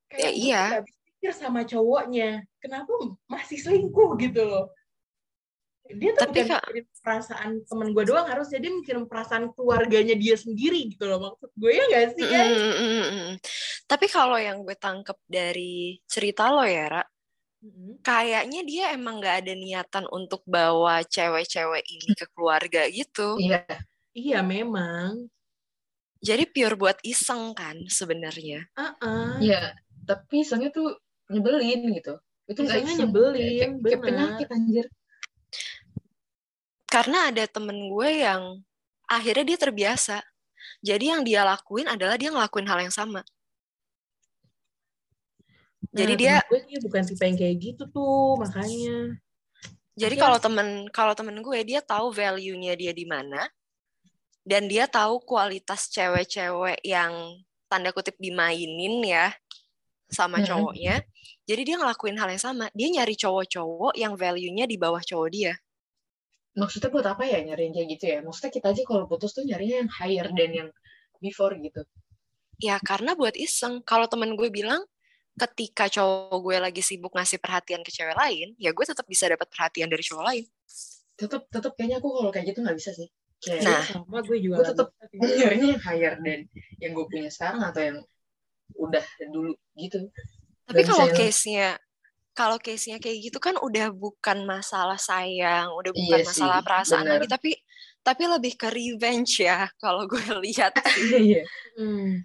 Ya, 0.08 0.28
gue 0.32 0.40
iya. 0.40 0.64
habis 0.82 0.96
pikir 1.04 1.32
sama 1.36 1.62
cowoknya, 1.68 2.47
kenapa 2.58 2.90
masih 3.26 3.58
selingkuh 3.58 4.18
gitu 4.20 4.42
loh? 4.44 4.66
Dia 5.88 6.12
tuh 6.12 6.28
Tapi, 6.28 6.44
bukan 6.44 6.48
Kak- 6.52 6.64
mikirin 6.68 6.86
perasaan 7.00 7.50
temen 7.64 7.88
gue 7.96 8.04
doang, 8.04 8.28
harus 8.28 8.52
jadi 8.52 8.68
mikirin 8.68 9.08
perasaan 9.08 9.56
keluarganya 9.56 10.12
dia 10.20 10.36
sendiri 10.36 10.92
gitu 10.92 11.08
loh. 11.08 11.16
Maksud 11.16 11.48
gue 11.56 11.70
ya 11.72 11.84
nggak 11.88 12.04
sih, 12.12 12.24
guys? 12.28 12.60
Mm, 12.60 12.74
mm, 12.76 12.88
mm, 12.92 13.08
mm. 13.08 13.34
Tapi 13.88 14.06
kalau 14.12 14.36
yang 14.36 14.60
gue 14.68 14.76
tangkep 14.76 15.16
dari 15.24 15.96
cerita 16.04 16.52
lo 16.52 16.60
ya, 16.68 16.92
Ra, 16.92 17.02
Mm-mm. 17.64 18.04
kayaknya 18.04 18.60
dia 18.68 18.84
emang 18.92 19.16
nggak 19.16 19.36
ada 19.48 19.52
niatan 19.56 20.04
untuk 20.12 20.44
bawa 20.44 21.00
cewek-cewek 21.08 21.82
ini 21.88 22.12
ke 22.12 22.28
keluarga 22.36 22.84
gitu. 22.92 23.40
Iya. 23.40 23.64
Iya 24.12 24.38
memang. 24.44 25.30
Jadi 26.20 26.50
pure 26.52 26.76
buat 26.76 26.98
iseng 27.00 27.56
kan 27.56 27.80
sebenarnya. 27.88 28.66
Ah, 28.76 29.40
Iya. 29.40 29.72
Tapi 30.04 30.44
isengnya 30.44 30.68
tuh 30.68 31.00
nyebelin 31.32 31.96
gitu. 31.96 32.20
Itu 32.48 32.64
iseng. 32.64 32.96
nyebelin, 32.96 33.36
Kayak, 33.36 33.70
kayak 33.84 34.00
penyakit 34.00 34.48
anjir. 34.48 34.86
Karena 36.88 37.28
ada 37.28 37.44
temen 37.44 37.92
gue 37.92 38.08
yang 38.24 38.64
akhirnya 39.04 39.44
dia 39.44 39.58
terbiasa. 39.60 40.18
Jadi 40.80 41.12
yang 41.12 41.20
dia 41.20 41.44
lakuin 41.44 41.84
adalah 41.84 42.16
dia 42.16 42.32
ngelakuin 42.32 42.64
hal 42.64 42.80
yang 42.88 42.94
sama. 42.94 43.20
Jadi 45.92 46.12
Nah, 46.16 46.20
dia 46.20 46.34
gue 46.48 46.60
kayak 46.64 46.82
bukan 46.84 47.02
tipe 47.04 47.24
yang 47.24 47.36
kayak 47.36 47.56
gitu 47.60 47.82
tuh, 47.92 48.40
makanya. 48.40 49.20
Jadi 49.98 50.14
Iya. 50.14 50.22
kalau 50.22 50.38
temen 50.38 50.68
kalau 50.94 51.12
temen 51.12 51.36
gue 51.42 51.58
dia 51.66 51.80
tahu 51.82 52.14
value-nya 52.14 52.78
dia 52.78 52.92
di 52.94 53.02
mana 53.02 53.50
dan 54.46 54.70
dia 54.70 54.86
tahu 54.86 55.18
kualitas 55.26 55.90
cewek-cewek 55.90 56.80
yang 56.86 57.12
tanda 57.66 57.90
kutip 57.90 58.14
dimainin 58.16 59.02
ya 59.02 59.34
sama 60.08 60.40
cowoknya. 60.40 61.02
Jadi 61.48 61.62
dia 61.64 61.76
ngelakuin 61.80 62.20
hal 62.20 62.28
yang 62.28 62.42
sama. 62.44 62.68
Dia 62.76 62.88
nyari 62.92 63.16
cowok-cowok 63.16 63.96
yang 63.96 64.12
value-nya 64.20 64.68
di 64.68 64.76
bawah 64.76 65.00
cowok 65.00 65.28
dia. 65.32 65.56
Maksudnya 66.52 66.92
buat 66.92 67.06
apa 67.08 67.24
ya 67.24 67.40
nyari 67.40 67.72
yang 67.72 67.74
kayak 67.74 67.88
gitu 67.96 68.04
ya? 68.04 68.18
Maksudnya 68.20 68.52
kita 68.52 68.66
aja 68.76 68.82
kalau 68.84 69.08
putus 69.08 69.32
tuh 69.32 69.48
nyarinya 69.48 69.80
yang 69.80 69.90
higher 69.90 70.28
dan 70.36 70.50
yang 70.52 70.68
before 71.24 71.56
gitu. 71.56 71.88
Ya 72.60 72.76
karena 72.84 73.16
buat 73.16 73.32
iseng. 73.32 73.80
Kalau 73.80 74.04
temen 74.12 74.36
gue 74.36 74.52
bilang 74.52 74.84
ketika 75.38 75.88
cowok 75.88 76.36
gue 76.42 76.56
lagi 76.58 76.82
sibuk 76.84 77.14
ngasih 77.14 77.40
perhatian 77.40 77.80
ke 77.80 77.94
cewek 77.94 78.12
lain, 78.18 78.52
ya 78.60 78.74
gue 78.74 78.84
tetap 78.84 79.06
bisa 79.08 79.30
dapat 79.30 79.48
perhatian 79.48 79.88
dari 79.88 80.04
cowok 80.04 80.24
lain. 80.28 80.44
Tetep, 81.16 81.48
tetep 81.48 81.72
kayaknya 81.78 81.96
aku 82.02 82.08
kalau 82.12 82.30
kayak 82.34 82.52
gitu 82.52 82.60
nggak 82.60 82.76
bisa 82.76 82.90
sih. 82.92 83.08
Kayak 83.38 83.64
Nah. 83.64 83.82
Sama 83.86 84.18
gue 84.20 84.38
juga. 84.42 84.68
gue 84.68 85.28
sih. 85.30 85.38
nyarinya 85.40 85.78
yang 85.78 85.82
higher 85.82 86.14
dan 86.20 86.40
yang 86.82 86.92
gue 86.92 87.06
punya 87.06 87.30
sekarang 87.30 87.62
atau 87.62 87.80
yang 87.80 87.98
udah 88.76 89.04
dulu 89.30 89.54
gitu. 89.78 90.10
Tapi 90.68 90.82
kalau 90.84 91.06
case-nya 91.16 91.80
kalau 92.36 92.56
case-nya 92.62 93.02
kayak 93.02 93.18
gitu 93.32 93.38
kan 93.42 93.58
udah 93.58 93.90
bukan 93.90 94.46
masalah 94.46 94.94
sayang, 95.00 95.74
udah 95.74 95.90
bukan 95.90 96.20
Iya 96.22 96.28
sih, 96.28 96.38
masalah 96.38 96.60
perasaan 96.62 97.02
benar. 97.08 97.18
lagi, 97.18 97.26
tapi 97.26 97.50
tapi 98.04 98.22
lebih 98.30 98.52
ke 98.54 98.68
revenge 98.70 99.42
ya 99.42 99.66
kalau 99.82 100.06
gue 100.06 100.22
lihat. 100.44 100.76
Iya. 101.18 101.42
Hmm. 101.74 102.22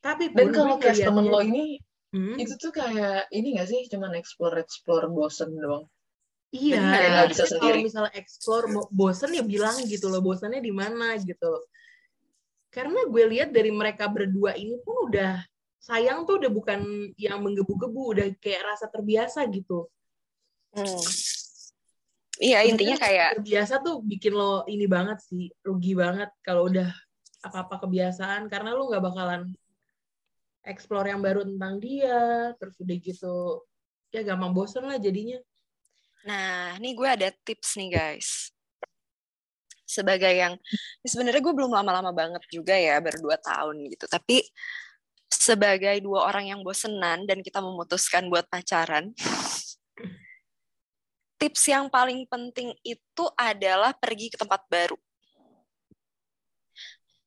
Tapi 0.00 0.32
Dan 0.32 0.48
kalau 0.54 0.80
case 0.80 1.04
temen 1.04 1.28
lo 1.28 1.44
ini 1.44 1.76
Hmm, 2.10 2.34
itu 2.42 2.58
tuh 2.58 2.74
kayak 2.74 3.30
ini 3.30 3.54
gak 3.54 3.70
sih 3.70 3.86
cuman 3.86 4.18
explore 4.18 4.58
explore 4.58 5.06
bosen 5.06 5.54
doang. 5.54 5.86
Iya. 6.50 6.82
Kayak 6.82 7.30
bisa 7.30 7.46
sendiri. 7.46 7.86
kalau 7.86 7.86
misalnya 7.86 8.12
explore 8.18 8.66
bo- 8.66 8.90
bosen 8.90 9.30
ya 9.30 9.46
bilang 9.46 9.78
gitu 9.86 10.10
loh, 10.10 10.18
bosannya 10.18 10.58
di 10.58 10.74
mana 10.74 11.14
gitu. 11.22 11.62
Karena 12.74 13.06
gue 13.06 13.24
lihat 13.30 13.54
dari 13.54 13.70
mereka 13.70 14.10
berdua 14.10 14.58
ini 14.58 14.74
pun 14.82 15.06
udah 15.06 15.38
sayang 15.80 16.28
tuh 16.28 16.36
udah 16.36 16.52
bukan 16.52 17.10
yang 17.16 17.40
menggebu-gebu, 17.40 18.02
udah 18.12 18.26
kayak 18.36 18.68
rasa 18.68 18.86
terbiasa 18.92 19.48
gitu. 19.48 19.88
Hmm. 20.76 21.02
Iya, 22.40 22.64
intinya 22.68 22.96
kayak 22.96 23.40
terbiasa 23.40 23.80
tuh 23.84 24.04
bikin 24.04 24.32
lo 24.36 24.64
ini 24.68 24.84
banget 24.84 25.20
sih, 25.24 25.48
rugi 25.64 25.92
banget 25.96 26.28
kalau 26.44 26.68
udah 26.68 26.88
apa-apa 27.40 27.88
kebiasaan 27.88 28.48
karena 28.52 28.76
lo 28.76 28.88
nggak 28.92 29.04
bakalan 29.04 29.48
explore 30.64 31.08
yang 31.08 31.24
baru 31.24 31.44
tentang 31.44 31.80
dia, 31.80 32.52
terus 32.60 32.76
udah 32.80 32.96
gitu 33.00 33.64
ya 34.12 34.20
gampang 34.20 34.52
bosen 34.52 34.84
lah 34.84 35.00
jadinya. 35.00 35.40
Nah, 36.28 36.76
nih 36.76 36.92
gue 36.92 37.08
ada 37.08 37.28
tips 37.32 37.80
nih 37.80 37.88
guys. 37.96 38.52
Sebagai 39.88 40.30
yang 40.30 40.54
ya 41.00 41.08
sebenarnya 41.08 41.40
gue 41.40 41.54
belum 41.56 41.72
lama-lama 41.72 42.12
banget 42.12 42.44
juga 42.52 42.76
ya, 42.76 43.00
baru 43.00 43.18
dua 43.24 43.36
tahun 43.40 43.88
gitu. 43.88 44.04
Tapi 44.04 44.44
sebagai 45.40 46.04
dua 46.04 46.28
orang 46.28 46.52
yang 46.52 46.60
bosenan 46.60 47.24
dan 47.24 47.40
kita 47.40 47.64
memutuskan 47.64 48.28
buat 48.28 48.44
pacaran, 48.44 49.16
tips 51.40 51.72
yang 51.72 51.88
paling 51.88 52.28
penting 52.28 52.76
itu 52.84 53.24
adalah 53.40 53.96
pergi 53.96 54.28
ke 54.28 54.36
tempat 54.36 54.60
baru. 54.68 55.00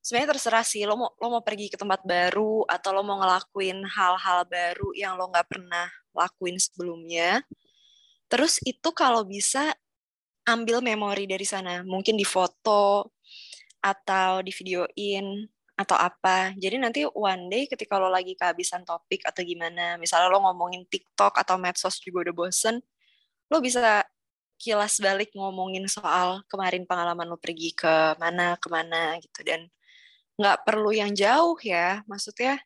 Sebenarnya 0.03 0.37
terserah 0.37 0.61
sih, 0.61 0.85
lo 0.85 0.93
mau 0.99 1.09
lo 1.17 1.39
mau 1.39 1.41
pergi 1.41 1.73
ke 1.73 1.79
tempat 1.79 2.05
baru 2.05 2.67
atau 2.69 2.93
lo 2.93 3.01
mau 3.01 3.17
ngelakuin 3.17 3.81
hal-hal 3.81 4.45
baru 4.45 4.93
yang 4.93 5.17
lo 5.17 5.33
nggak 5.33 5.49
pernah 5.49 5.89
lakuin 6.13 6.61
sebelumnya. 6.61 7.41
Terus 8.29 8.61
itu 8.61 8.93
kalau 8.93 9.25
bisa 9.25 9.73
ambil 10.45 10.83
memori 10.85 11.25
dari 11.25 11.47
sana, 11.47 11.81
mungkin 11.81 12.19
di 12.19 12.27
foto 12.27 13.09
atau 13.81 14.43
di 14.43 14.51
videoin 14.51 15.47
atau 15.73 15.97
apa. 15.97 16.53
Jadi 16.57 16.77
nanti 16.77 17.01
one 17.05 17.49
day 17.49 17.63
ketika 17.65 17.97
lo 17.97 18.09
lagi 18.09 18.37
kehabisan 18.37 18.85
topik 18.85 19.25
atau 19.25 19.41
gimana, 19.41 19.97
misalnya 19.97 20.29
lo 20.29 20.41
ngomongin 20.45 20.85
TikTok 20.85 21.37
atau 21.37 21.57
medsos 21.57 21.97
juga 22.01 22.29
udah 22.29 22.35
bosen, 22.35 22.77
lo 23.49 23.57
bisa 23.61 24.05
kilas 24.61 25.01
balik 25.01 25.33
ngomongin 25.35 25.89
soal 25.89 26.45
kemarin 26.47 26.85
pengalaman 26.85 27.25
lo 27.27 27.37
pergi 27.41 27.73
ke 27.73 28.15
mana, 28.21 28.55
ke 28.61 28.67
mana 28.69 29.17
gitu. 29.19 29.41
Dan 29.41 29.67
nggak 30.37 30.65
perlu 30.65 30.93
yang 30.93 31.13
jauh 31.13 31.57
ya, 31.61 32.01
maksudnya 32.09 32.61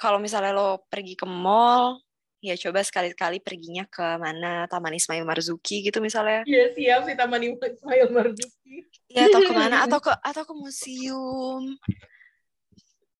kalau 0.00 0.16
misalnya 0.16 0.56
lo 0.56 0.88
pergi 0.88 1.12
ke 1.18 1.28
mall, 1.28 2.00
ya 2.38 2.54
coba 2.54 2.80
sekali-kali 2.86 3.42
perginya 3.42 3.82
ke 3.90 4.04
mana? 4.18 4.70
Taman 4.70 4.94
Ismail 4.94 5.26
Marzuki 5.26 5.82
gitu 5.82 5.98
misalnya. 5.98 6.46
Iya 6.46 6.70
siap 6.74 7.00
sih 7.10 7.14
Taman 7.18 7.42
Ismail 7.42 8.08
Marzuki. 8.14 8.86
ya 9.08 9.24
atau 9.26 9.40
ke 9.40 9.52
mana 9.56 9.82
atau 9.88 9.98
ke 10.06 10.12
atau 10.12 10.42
ke 10.46 10.54
museum. 10.54 11.62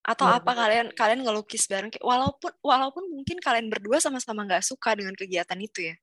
Atau 0.09 0.25
Iya, 0.25 0.41
apa? 0.41 0.51
Kalian 0.57 0.87
kalian 0.97 1.21
ngelukis 1.27 1.69
bareng. 1.69 1.93
Kayak 1.93 2.07
walaupun 2.07 2.53
walaupun 2.65 3.05
mungkin 3.13 3.37
kalian 3.43 3.69
berdua 3.69 4.01
sama-sama 4.01 4.47
nggak 4.49 4.65
suka 4.65 4.97
dengan 4.97 5.13
kegiatan 5.13 5.59
itu 5.61 5.93
ya. 5.93 5.95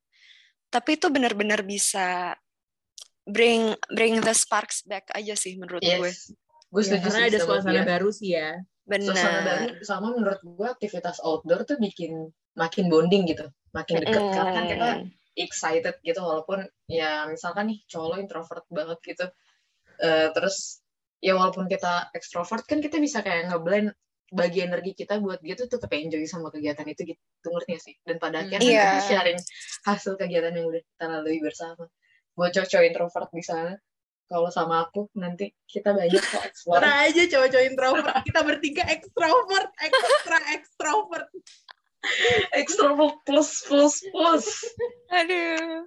Tapi 0.70 0.98
itu 0.98 1.06
benar-benar 1.10 1.62
bisa 1.66 2.36
bring 3.26 3.74
bring 3.90 4.22
the 4.22 4.30
sparks 4.30 4.86
back 4.86 5.10
aja 5.10 5.34
sih 5.34 5.58
menurut 5.58 5.82
gue 5.82 5.90
Yes. 6.06 6.30
Gue. 6.70 6.82
Ya, 6.82 6.98
setuju 6.98 7.02
karena 7.02 7.18
sih 7.18 7.26
ada 7.26 7.38
sama 7.38 7.46
suasana 7.48 7.72
dia. 7.72 7.84
baru 7.86 8.08
sih 8.14 8.30
ya. 8.36 8.50
Suasana 8.86 9.42
benar 9.42 9.82
sama 9.82 10.14
menurut 10.14 10.40
gue 10.46 10.68
aktivitas 10.70 11.18
outdoor 11.26 11.66
tuh 11.66 11.76
bikin 11.82 12.30
makin 12.54 12.86
bonding 12.86 13.26
gitu, 13.26 13.50
makin 13.74 13.98
deket. 14.00 14.22
Karena 14.32 14.50
kan 14.54 14.64
kita 14.70 14.88
Mm. 15.02 15.06
excited 15.36 15.94
gitu 16.00 16.20
walaupun 16.22 16.64
ya 16.88 17.26
misalkan 17.28 17.68
nih 17.68 17.78
cowok 17.90 18.06
lo 18.08 18.16
introvert 18.22 18.64
banget 18.72 18.98
gitu. 19.04 19.26
Eh, 20.00 20.28
terus 20.32 20.80
ya 21.20 21.34
walaupun 21.36 21.66
kita 21.68 22.08
extrovert 22.14 22.64
kan 22.64 22.78
kita 22.80 22.96
bisa 23.02 23.20
kayak 23.20 23.50
ngeblend 23.52 23.92
bagi 24.32 24.64
energi 24.64 24.92
kita 24.96 25.18
buat 25.22 25.38
dia 25.44 25.54
tuh 25.54 25.70
tetap 25.70 25.90
enjoy 25.92 26.22
sama 26.26 26.50
kegiatan 26.50 26.86
itu 26.88 27.14
gitu 27.14 27.46
ngerti 27.52 27.70
gak 27.76 27.82
sih? 27.84 27.94
Dan 28.06 28.16
pada 28.22 28.42
akhirnya 28.46 28.64
Iya. 28.64 28.82
kita 28.86 28.98
sharing 29.02 29.38
hasil 29.86 30.12
kegiatan 30.16 30.52
yang 30.54 30.66
udah 30.70 30.82
kita 30.82 31.04
lalui 31.10 31.38
bersama. 31.42 31.84
Buat 32.38 32.52
cowok 32.54 32.84
introvert 32.86 33.30
di 33.34 33.44
sana 33.44 33.72
kalau 34.26 34.50
sama 34.50 34.86
aku 34.86 35.06
nanti 35.14 35.54
kita 35.70 35.94
banyak 35.94 36.18
kok 36.18 36.42
explore. 36.42 36.82
Pernah 36.82 36.96
aja 37.06 37.22
cowok-cowok 37.30 37.66
introvert. 37.66 38.14
Kita 38.26 38.40
bertiga 38.42 38.82
extrovert, 38.90 39.70
extra 39.78 40.38
extrovert. 40.50 41.28
Extrovert 42.54 43.16
plus 43.22 43.50
plus 43.66 43.94
plus. 44.10 44.46
Aduh. 45.14 45.86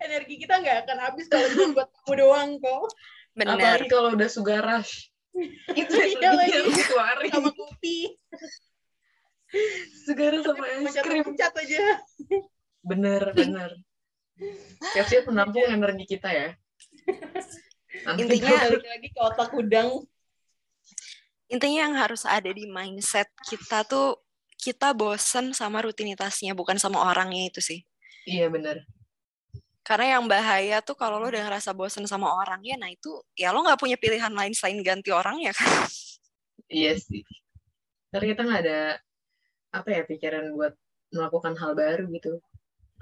Energi 0.00 0.34
kita 0.40 0.60
nggak 0.60 0.88
akan 0.88 0.98
habis 1.08 1.28
kalau 1.28 1.48
cuma 1.52 1.66
buat 1.76 1.88
kamu 1.88 2.12
doang 2.20 2.50
kok. 2.60 2.84
Benar. 3.32 3.56
Apalagi 3.56 3.88
kalau 3.88 4.08
udah 4.12 4.28
sugar 4.28 4.60
rush. 4.64 5.08
Itu 5.72 5.96
Iya 5.96 6.36
lagi. 6.36 6.52
yang 6.52 6.68
dikeluarin. 6.68 7.32
Sama 7.32 7.50
kopi. 7.56 7.96
Sugar 10.04 10.32
sama 10.44 10.64
es 10.68 10.96
krim. 11.00 11.24
pecat 11.32 11.52
aja. 11.56 11.76
Bener, 12.84 13.22
bener. 13.32 13.70
Siap-siap 14.92 15.28
menampung 15.28 15.64
energi 15.64 16.04
kita 16.08 16.28
ya. 16.28 16.48
Intinya- 18.18 18.72
Balik 18.72 18.86
lagi 18.88 19.08
ke 19.12 19.20
otak 19.20 19.50
udang. 19.52 19.88
Intinya 21.52 21.80
yang 21.84 21.94
harus 22.00 22.24
ada 22.24 22.48
di 22.48 22.64
mindset 22.64 23.28
kita 23.44 23.84
tuh 23.84 24.16
kita 24.56 24.94
bosen 24.96 25.52
sama 25.52 25.82
rutinitasnya, 25.84 26.54
bukan 26.56 26.78
sama 26.80 27.02
orangnya 27.04 27.50
itu 27.50 27.60
sih. 27.60 27.82
Iya 28.24 28.48
bener. 28.48 28.86
Karena 29.82 30.16
yang 30.16 30.30
bahaya 30.30 30.78
tuh 30.78 30.94
kalau 30.94 31.18
lo 31.18 31.26
udah 31.26 31.42
ngerasa 31.42 31.74
bosen 31.74 32.06
sama 32.06 32.30
orangnya, 32.30 32.78
nah 32.78 32.86
itu 32.86 33.18
ya 33.34 33.50
lo 33.50 33.66
nggak 33.66 33.76
punya 33.82 33.98
pilihan 33.98 34.30
lain 34.30 34.54
selain 34.54 34.78
ganti 34.80 35.10
orangnya 35.10 35.50
kan. 35.50 35.66
Iya 36.70 36.94
sih. 36.96 37.26
Karena 38.14 38.26
kita 38.30 38.40
nggak 38.46 38.60
ada 38.62 38.80
apa 39.74 39.88
ya 39.90 40.02
pikiran 40.06 40.54
buat 40.54 40.72
melakukan 41.10 41.58
hal 41.58 41.74
baru 41.74 42.06
gitu. 42.14 42.38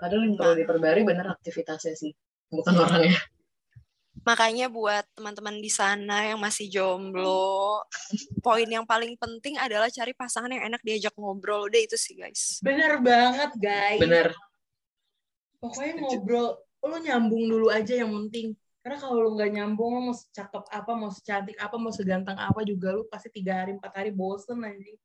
Padahal 0.01 0.25
yang 0.25 0.35
perlu 0.41 0.55
diperbarui 0.57 1.05
bener 1.05 1.29
aktivitasnya 1.29 1.95
sih, 1.95 2.17
bukan 2.49 2.73
orangnya. 2.81 3.21
Makanya 4.21 4.69
buat 4.69 5.05
teman-teman 5.17 5.57
di 5.59 5.73
sana 5.73 6.29
yang 6.29 6.41
masih 6.41 6.69
jomblo, 6.69 7.81
poin 8.47 8.69
yang 8.69 8.85
paling 8.85 9.17
penting 9.17 9.57
adalah 9.57 9.89
cari 9.89 10.13
pasangan 10.13 10.53
yang 10.53 10.69
enak 10.69 10.83
diajak 10.85 11.15
ngobrol. 11.17 11.67
Udah 11.67 11.81
itu 11.81 11.97
sih 11.97 12.17
guys. 12.17 12.61
Bener 12.61 13.01
banget 13.01 13.51
guys. 13.57 14.01
Bener. 14.01 14.29
Pokoknya 15.61 15.93
ngobrol, 16.01 16.57
lo 16.81 16.97
nyambung 17.01 17.45
dulu 17.49 17.69
aja 17.73 18.01
yang 18.01 18.13
penting. 18.13 18.57
Karena 18.81 18.97
kalau 18.97 19.29
lo 19.29 19.31
nggak 19.37 19.53
nyambung, 19.53 19.91
lo 19.93 20.01
mau 20.13 20.17
secakep 20.17 20.65
apa, 20.73 20.93
mau 20.97 21.13
secantik 21.13 21.57
apa, 21.61 21.77
mau 21.77 21.93
seganteng 21.93 22.37
apa 22.37 22.65
juga 22.65 22.97
lo 22.97 23.05
pasti 23.09 23.29
tiga 23.29 23.61
hari, 23.61 23.77
empat 23.77 23.93
hari 23.93 24.13
bosen 24.13 24.65
anjing. 24.65 24.97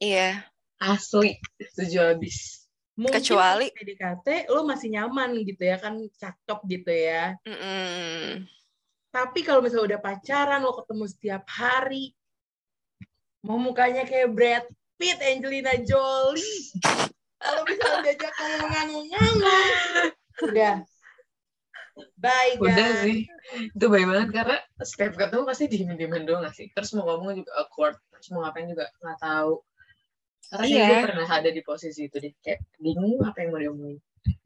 Iya. 0.00 0.44
Asli, 0.76 1.40
setuju 1.72 2.12
habis. 2.12 2.63
Mungkin 2.94 3.18
Kecuali- 3.18 3.74
PDKT 3.74 4.46
lo 4.54 4.62
masih 4.62 4.94
nyaman 4.94 5.34
gitu 5.42 5.62
ya 5.66 5.82
kan, 5.82 5.98
cakep 6.14 6.58
gitu 6.70 6.92
ya. 6.94 7.34
Mm-mm. 7.42 8.46
Tapi 9.10 9.40
kalau 9.42 9.62
misalnya 9.62 9.94
udah 9.94 10.00
pacaran, 10.02 10.62
lo 10.62 10.78
ketemu 10.78 11.04
setiap 11.10 11.44
hari, 11.50 12.14
mau 13.42 13.58
mukanya 13.58 14.06
kayak 14.06 14.30
Brad 14.30 14.64
Pitt, 14.94 15.18
Angelina 15.18 15.74
Jolie. 15.82 16.70
Kalau 17.42 17.62
misalnya 17.66 18.00
diajak 18.06 18.32
ngomong 18.38 18.70
ngangung-ngangung, 18.70 20.10
udah. 20.50 20.76
Bye, 22.18 22.58
guys. 22.58 22.74
Udah 22.74 22.90
sih. 23.06 23.18
Itu 23.70 23.86
baik 23.86 24.06
banget 24.10 24.28
karena 24.34 24.56
setiap 24.82 25.14
ketemu 25.14 25.42
pasti 25.46 25.64
diem-dieman 25.70 26.26
doang 26.26 26.42
gak 26.42 26.54
sih? 26.58 26.66
Terus 26.74 26.90
mau 26.98 27.06
ngomong 27.06 27.38
juga 27.38 27.52
awkward. 27.54 27.94
Terus 28.10 28.34
mau 28.34 28.42
ngapain 28.42 28.66
juga 28.66 28.90
nggak 28.98 29.18
tahu. 29.22 29.62
Karena 30.50 30.66
Iya. 30.66 30.86
gue 30.86 30.98
pernah 31.12 31.28
ada 31.28 31.50
di 31.50 31.62
posisi 31.64 32.00
itu 32.06 32.16
deh. 32.20 32.32
Kayak 32.40 32.60
bingung 32.76 33.20
apa 33.24 33.38
yang 33.40 33.50
mau 33.52 33.60
diomongin. 33.60 33.98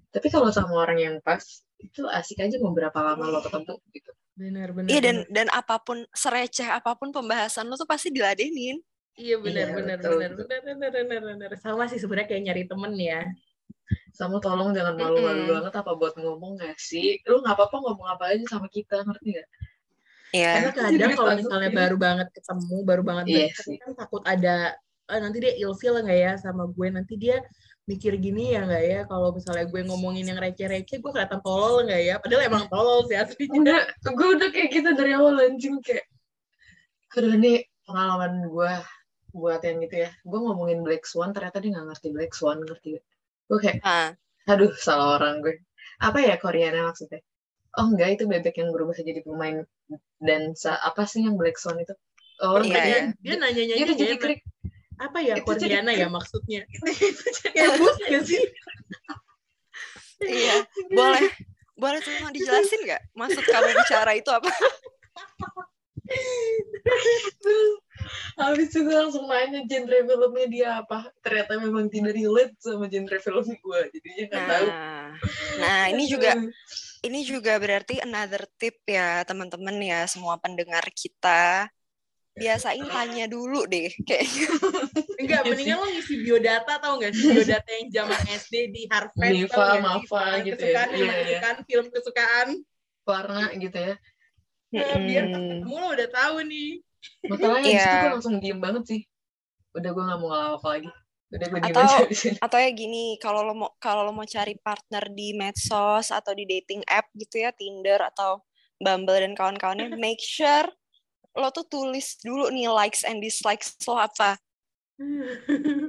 Tapi 0.08 0.26
kalau 0.32 0.48
sama 0.48 0.74
orang 0.82 0.98
yang 0.98 1.14
pas, 1.20 1.42
itu 1.78 2.02
asik 2.08 2.40
aja 2.40 2.56
mau 2.58 2.72
berapa 2.72 2.96
lama 2.96 3.24
lo 3.28 3.40
ketemu 3.44 3.74
gitu. 3.92 4.10
Benar, 4.38 4.70
benar. 4.70 4.88
Iya 4.88 5.00
dan 5.02 5.16
benar. 5.26 5.34
dan 5.34 5.46
apa 5.50 5.76
pun 5.82 5.98
sereceh 6.14 6.66
apa 6.70 6.94
pun 6.94 7.10
pembahasan 7.10 7.66
lo 7.66 7.74
tuh 7.74 7.86
pasti 7.86 8.08
diladenin. 8.10 8.78
Iya 9.18 9.36
benar 9.42 9.66
Iya, 9.66 9.74
benar 9.74 9.96
betul, 9.98 10.10
benar 10.14 10.30
betul. 10.30 10.46
benar 10.46 10.62
benar 10.78 10.90
benar 11.10 11.20
benar. 11.26 11.50
Sama 11.58 11.90
sih 11.90 11.98
sebenarnya 11.98 12.28
kayak 12.30 12.42
nyari 12.46 12.62
temen 12.70 12.92
ya. 12.94 13.20
Sama 14.14 14.38
tolong 14.38 14.70
jangan 14.74 14.94
malu-malu 14.94 15.42
Mm-mm. 15.42 15.54
banget 15.58 15.74
apa 15.74 15.90
buat 15.98 16.14
ngomong 16.18 16.58
gak 16.62 16.78
sih? 16.78 17.18
Lu 17.26 17.42
nggak 17.42 17.54
apa-apa 17.58 17.76
ngomong 17.82 18.06
apa 18.14 18.24
aja 18.34 18.44
sama 18.46 18.66
kita, 18.70 19.02
ngerti 19.02 19.38
gak? 19.38 19.48
Iya. 20.34 20.50
Karena 20.54 20.70
kadang 20.76 21.12
kalau 21.16 21.32
misalnya 21.34 21.70
ya. 21.72 21.76
baru 21.78 21.96
banget 21.96 22.28
ketemu, 22.36 22.76
baru 22.84 23.02
banget 23.02 23.24
Iya 23.26 23.38
deket, 23.50 23.64
sih. 23.64 23.76
kan 23.80 23.92
takut 23.96 24.22
ada 24.28 24.56
"Ah, 25.10 25.18
nanti 25.24 25.38
dia 25.44 25.52
ilfeel 25.62 25.94
nggak 26.04 26.18
ya 26.26 26.32
sama 26.44 26.62
gue, 26.76 26.86
nanti 26.96 27.14
dia 27.22 27.36
mikir 27.90 28.12
gini 28.24 28.42
ya 28.54 28.60
nggak 28.68 28.84
ya? 28.92 28.98
Kalau 29.10 29.28
misalnya 29.36 29.64
gue 29.72 29.80
ngomongin 29.88 30.24
yang 30.30 30.38
receh-receh 30.44 30.96
gue 31.02 31.10
kelihatan 31.14 31.40
tolol 31.46 31.74
nggak 31.86 32.00
ya? 32.08 32.14
Padahal 32.22 32.42
emang 32.50 32.64
tolol 32.72 32.98
sih 33.08 33.16
aslinya 33.22 33.58
Udah, 33.64 33.80
gue 34.18 34.28
udah 34.36 34.48
kayak 34.54 34.68
gitu 34.76 34.88
dari 34.98 35.12
awal 35.18 35.34
anjing 35.40 35.76
kayak 35.86 36.04
aduh 37.16 37.32
ini 37.38 37.52
pengalaman 37.86 38.32
gue 38.52 38.72
buat 39.34 39.60
yang 39.64 39.78
gitu 39.84 39.96
ya. 40.04 40.10
Gue 40.30 40.38
ngomongin 40.44 40.78
Black 40.86 41.04
Swan 41.10 41.30
ternyata 41.36 41.58
dia 41.62 41.70
nggak 41.74 41.86
ngerti 41.92 42.08
Black 42.16 42.32
Swan 42.38 42.58
ngerti 42.64 42.88
gue 43.48 43.58
kayak 43.64 43.78
Ah, 43.82 44.08
aduh 44.52 44.72
salah 44.76 45.08
orang 45.20 45.40
gue. 45.44 45.54
Apa 46.06 46.18
ya 46.28 46.34
Koreanya 46.42 46.82
maksudnya? 46.88 47.20
Oh 47.78 47.86
enggak 47.90 48.08
itu 48.20 48.24
bebek 48.32 48.54
yang 48.60 48.70
berubah 48.74 48.94
jadi 49.00 49.20
pemain 49.24 49.64
dansa 50.20 50.72
apa 50.88 51.02
sih 51.10 51.20
yang 51.26 51.36
Black 51.40 51.56
Swan 51.62 51.78
itu? 51.84 51.94
Oh 52.44 52.60
Iya, 52.62 52.74
dia, 52.84 52.84
iya. 52.86 53.00
dia 53.24 53.34
nanya-nanya 53.42 53.74
dia 53.76 53.84
tuh 53.90 53.96
jadi 53.98 54.14
enak. 54.14 54.22
krik 54.22 54.40
apa 54.98 55.18
ya 55.22 55.34
Koreana 55.40 55.94
ya 55.94 56.10
maksudnya? 56.10 56.66
Kayak 57.54 57.72
bus 57.80 57.96
nggak 58.02 58.22
sih? 58.26 58.42
Iya. 60.22 60.66
Boleh. 60.98 61.30
Boleh 61.78 62.02
tolong 62.02 62.34
dijelasin 62.34 62.82
nggak 62.82 63.02
maksud 63.14 63.44
kamu 63.46 63.70
bicara 63.70 64.12
itu 64.18 64.30
apa? 64.34 64.50
habis 68.38 68.70
itu 68.70 68.80
gue 68.86 68.96
langsung 68.96 69.28
nanya 69.28 69.62
genre 69.68 69.98
filmnya 70.02 70.46
dia 70.50 70.68
apa. 70.82 71.06
Ternyata 71.22 71.62
memang 71.62 71.86
tidak 71.86 72.18
relate 72.18 72.54
sama 72.58 72.90
genre 72.90 73.18
film 73.22 73.46
gue 73.46 73.80
jadinya 73.94 74.24
nggak 74.26 74.44
tahu. 74.50 74.66
Nah, 74.66 75.06
nah 75.62 75.80
ini 75.94 76.04
juga 76.10 76.34
ini 77.06 77.20
juga 77.22 77.54
berarti 77.62 78.02
another 78.02 78.50
tip 78.58 78.82
ya 78.90 79.22
teman-teman 79.22 79.78
ya 79.78 80.02
semua 80.10 80.34
pendengar 80.42 80.82
kita 80.90 81.70
biasain 82.38 82.86
tanya 82.86 83.26
dulu 83.26 83.60
deh 83.64 83.90
kayaknya. 84.08 84.46
enggak 85.16 85.40
Iya 85.40 85.48
mendingan 85.48 85.76
lo 85.76 85.86
ngisi 85.88 86.14
biodata 86.20 86.72
tau 86.78 86.94
nggak 86.96 87.10
sih 87.10 87.24
biodata 87.28 87.70
yang 87.72 87.88
zaman 87.90 88.20
SD 88.40 88.54
di 88.68 88.82
Harvard 88.86 89.32
Niva? 89.32 89.66
Mafa 89.78 90.24
gitu 90.40 90.62
ya. 90.62 90.84
kesukaan, 90.84 90.88
Iya, 90.88 90.94
film 90.94 91.08
iya. 91.08 91.18
kesukaan 91.18 91.56
film 91.64 91.86
kesukaan 91.90 92.48
warna 93.02 93.42
gitu 93.54 93.78
ya 93.78 93.94
Nah, 94.68 95.00
biar 95.00 95.24
ketemu 95.26 95.74
lo 95.74 95.88
udah 95.90 96.08
tahu 96.08 96.36
nih 96.44 96.70
masalahnya 97.24 97.64
Iya. 97.64 97.72
di 97.72 97.80
situ 97.80 97.96
gue 97.98 98.10
langsung 98.12 98.34
diem 98.36 98.58
banget 98.58 98.82
sih 98.84 99.00
udah 99.70 99.90
gue 99.90 100.04
nggak 100.04 100.18
mau 100.18 100.28
ngelawak 100.28 100.60
lagi 100.62 100.88
udah 101.28 101.46
gue 101.46 101.58
diem 101.58 101.72
Atau- 101.72 101.84
aja 101.88 101.98
di 102.04 102.16
sini 102.16 102.36
atau 102.44 102.58
ya 102.58 102.70
gini 102.70 103.04
kalau 103.16 103.40
lo 103.42 103.54
mau 103.54 103.70
kalau 103.76 104.04
lo 104.04 104.12
mau 104.12 104.24
cari 104.24 104.54
partner 104.54 105.08
di 105.08 105.32
medsos 105.32 106.08
atau 106.08 106.32
di 106.32 106.44
dating 106.44 106.84
app 106.84 107.08
gitu 107.12 107.40
ya 107.40 107.50
Tinder 107.50 108.00
atau 108.02 108.44
Bumble 108.76 109.18
dan 109.18 109.32
kawan-kawannya 109.32 109.96
make 109.96 110.20
sure 110.20 110.68
lo 111.34 111.48
tuh 111.50 111.66
tulis 111.66 112.16
dulu 112.20 112.48
nih 112.48 112.70
likes 112.70 113.02
and 113.04 113.20
dislikes 113.20 113.76
lo 113.84 113.98
apa. 113.98 114.36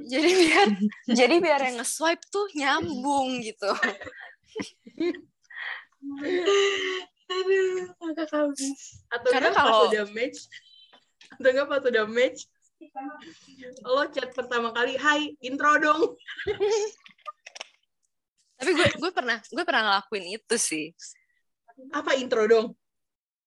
Jadi 0.06 0.30
biar 0.38 0.66
jadi 1.18 1.34
biar 1.38 1.60
yang 1.66 1.76
nge-swipe 1.82 2.22
tuh 2.30 2.46
nyambung 2.54 3.42
gitu. 3.42 3.70
Aduh 7.30 7.90
agak 8.10 8.30
habis. 8.30 9.02
Atau 9.10 9.30
Karena 9.30 9.48
enggak 9.54 9.62
pas 9.62 9.70
kalau- 9.70 9.90
udah 9.90 10.06
match 10.10 10.38
atau 11.30 11.48
enggak 11.50 11.68
pas 11.68 11.82
udah 11.86 12.06
match 12.10 12.40
lo 13.84 14.02
chat 14.08 14.30
pertama 14.32 14.72
kali 14.72 14.96
hai 14.96 15.36
intro 15.44 15.76
dong. 15.78 16.16
Tapi 18.56 18.70
gue 18.72 18.86
gue 18.98 19.10
pernah 19.12 19.38
gue 19.40 19.64
pernah 19.64 19.82
ngelakuin 19.88 20.26
itu 20.40 20.56
sih. 20.56 20.86
Apa 21.92 22.16
intro 22.16 22.44
dong? 22.44 22.66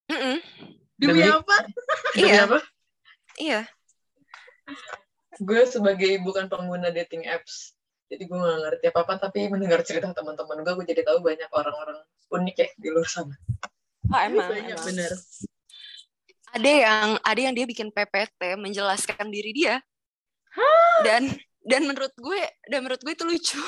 Mm-mm. 0.09 0.37
Demi, 0.95 1.21
Demi- 1.21 1.29
apa? 1.29 1.55
Demi 2.15 2.29
Iya. 2.29 2.41
apa? 2.45 2.59
Iya. 3.37 3.59
Gue 5.41 5.61
sebagai 5.65 6.11
bukan 6.21 6.45
pengguna 6.47 6.93
dating 6.93 7.25
apps 7.25 7.73
jadi 8.13 8.29
gue 8.29 8.37
gak 8.37 8.59
ngerti 8.61 8.85
apa 8.93 8.99
apa 9.09 9.13
tapi 9.25 9.49
mendengar 9.49 9.81
cerita 9.81 10.05
teman-teman 10.13 10.61
gue 10.61 10.73
gue 10.77 10.85
jadi 10.85 11.01
tahu 11.01 11.25
banyak 11.25 11.49
orang-orang 11.49 11.97
unik 12.29 12.55
ya 12.61 12.67
di 12.77 12.87
luar 12.93 13.09
sana. 13.09 13.33
Oh, 14.13 14.21
emang, 14.21 14.53
banyak 14.53 14.77
emang. 14.77 14.85
bener. 14.85 15.11
Ada 16.53 16.69
yang 16.69 17.07
ada 17.25 17.39
yang 17.41 17.53
dia 17.57 17.65
bikin 17.65 17.89
PPT 17.89 18.53
menjelaskan 18.61 19.33
diri 19.33 19.49
dia. 19.57 19.81
Dan 21.01 21.33
dan 21.65 21.81
menurut 21.89 22.13
gue 22.13 22.41
dan 22.69 22.85
menurut 22.85 23.01
gue 23.01 23.13
itu 23.17 23.25
lucu. 23.25 23.61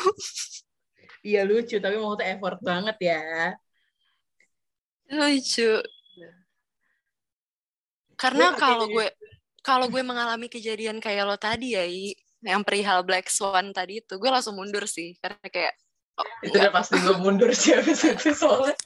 Iya 1.26 1.42
lucu 1.42 1.82
tapi 1.82 1.98
maksudnya 1.98 2.38
effort 2.38 2.62
banget 2.62 2.98
ya. 3.02 3.22
Lucu 5.10 5.82
karena 8.16 8.52
Gue 8.52 8.60
kalau 8.60 8.86
gue 8.90 9.08
kalau 9.66 9.86
gue 9.90 10.02
mengalami 10.06 10.48
kejadian 10.48 11.02
kayak 11.02 11.26
lo 11.26 11.38
tadi 11.40 11.74
ya 11.76 11.84
I, 11.84 12.14
yang 12.46 12.62
perihal 12.62 13.02
Black 13.04 13.32
Swan 13.32 13.74
tadi 13.74 14.00
itu 14.02 14.18
gue 14.18 14.30
langsung 14.30 14.56
mundur 14.56 14.86
sih 14.86 15.18
karena 15.20 15.48
kayak 15.50 15.74
oh, 16.22 16.28
itu 16.46 16.56
udah 16.56 16.74
pasti 16.74 16.96
gue 17.02 17.16
mundur 17.18 17.50
sih 17.52 17.74
habis 17.74 18.06
itu 18.06 18.32
soalnya 18.36 18.78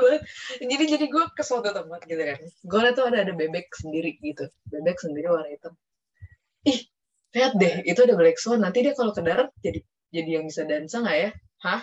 banget. 0.00 0.22
Jadi 0.60 0.84
jadi 0.86 1.06
gue 1.10 1.24
ke 1.34 1.42
suatu 1.42 1.70
tempat 1.70 2.00
gitu 2.06 2.22
kan. 2.22 2.38
Gue 2.66 2.80
liat 2.84 2.94
tuh 2.96 3.04
ada 3.10 3.18
ada 3.26 3.32
bebek 3.34 3.66
sendiri 3.74 4.16
gitu. 4.20 4.46
Bebek 4.70 4.96
sendiri 5.00 5.26
warna 5.30 5.48
hitam. 5.50 5.74
Ih, 6.68 6.80
lihat 7.34 7.52
deh, 7.56 7.74
itu 7.88 8.00
ada 8.04 8.14
black 8.14 8.38
swan. 8.38 8.62
Nanti 8.62 8.84
dia 8.84 8.94
kalau 8.94 9.12
ke 9.16 9.22
darat 9.24 9.50
jadi 9.64 9.80
jadi 10.10 10.30
yang 10.40 10.44
bisa 10.46 10.66
dansa 10.66 11.02
nggak 11.02 11.18
ya? 11.18 11.30
Hah? 11.64 11.82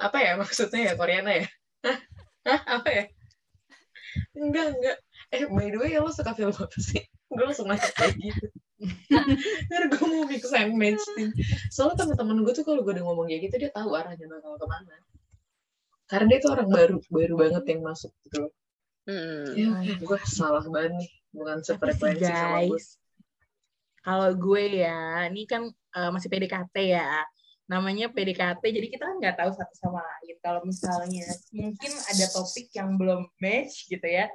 Apa 0.00 0.16
ya 0.22 0.32
maksudnya 0.40 0.80
ya 0.90 0.92
Koreana 0.96 1.32
ya? 1.34 1.46
Hah? 1.84 1.98
Hah? 2.46 2.60
Apa 2.80 2.88
ya? 2.88 3.04
Enggak, 4.34 4.66
enggak. 4.76 4.96
Eh, 5.30 5.46
by 5.46 5.68
the 5.70 5.78
way, 5.78 5.94
lo 5.98 6.10
suka 6.10 6.34
film 6.34 6.50
apa 6.50 6.78
sih? 6.78 7.02
Gue 7.30 7.44
langsung 7.46 7.70
nanya 7.70 7.90
kayak 7.94 8.18
gitu. 8.18 8.46
Karena 9.70 9.86
gue 9.92 10.04
mau 10.08 10.24
mix 10.26 10.50
and 10.56 10.74
match. 10.74 11.04
Soalnya 11.70 12.02
teman-teman 12.02 12.42
gue 12.42 12.54
tuh 12.56 12.64
kalau 12.66 12.80
gue 12.82 12.92
udah 12.96 13.04
ngomong 13.06 13.30
kayak 13.30 13.46
gitu, 13.46 13.66
dia 13.66 13.70
tahu 13.70 13.94
arahnya 13.94 14.26
bakal 14.26 14.56
ke 14.58 14.66
mana. 14.66 14.94
Karena 16.10 16.26
dia 16.26 16.38
tuh 16.42 16.50
orang 16.58 16.68
baru, 16.68 16.96
baru 17.06 17.34
banget 17.38 17.64
yang 17.70 17.80
masuk 17.86 18.10
gitu. 18.26 18.48
loh. 18.48 18.52
Hmm. 19.06 19.54
Ya, 19.54 19.94
gue 19.94 20.18
salah 20.26 20.64
banget 20.66 20.92
nih. 20.98 21.10
Bukan 21.30 21.56
sefrekuensi 21.62 22.26
sama 22.26 22.66
gue. 22.66 22.80
kalau 24.00 24.32
gue 24.32 24.80
ya 24.80 25.28
ini 25.28 25.44
kan 25.44 25.68
eh, 25.70 26.10
masih 26.10 26.32
PDKT 26.32 26.72
ya 26.88 27.20
namanya 27.70 28.10
PDKT 28.10 28.62
jadi 28.66 28.86
kita 28.90 29.04
kan 29.06 29.16
nggak 29.22 29.36
tahu 29.38 29.50
satu 29.54 29.74
sama 29.78 30.02
lain 30.02 30.36
kalau 30.42 30.60
misalnya 30.66 31.30
mungkin 31.54 31.92
ada 31.94 32.26
topik 32.34 32.66
yang 32.74 32.98
belum 32.98 33.30
match 33.38 33.86
gitu 33.86 34.02
ya 34.02 34.26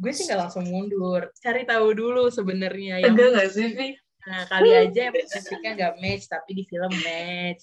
gue 0.00 0.12
sih 0.16 0.24
nggak 0.24 0.40
langsung 0.48 0.64
mundur 0.72 1.28
cari 1.44 1.68
tahu 1.68 1.92
dulu 1.92 2.32
sebenarnya 2.32 3.04
yang 3.04 3.12
Enggak 3.12 3.28
gak 3.36 3.48
sih, 3.52 3.68
Vi? 3.76 3.92
Nah, 4.22 4.46
kali 4.48 4.70
aja 4.70 5.10
musiknya 5.12 5.70
nggak 5.76 5.94
match, 5.98 6.24
tapi 6.30 6.50
di 6.54 6.64
film 6.64 6.92
match. 7.02 7.62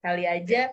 Kali 0.00 0.24
aja 0.24 0.72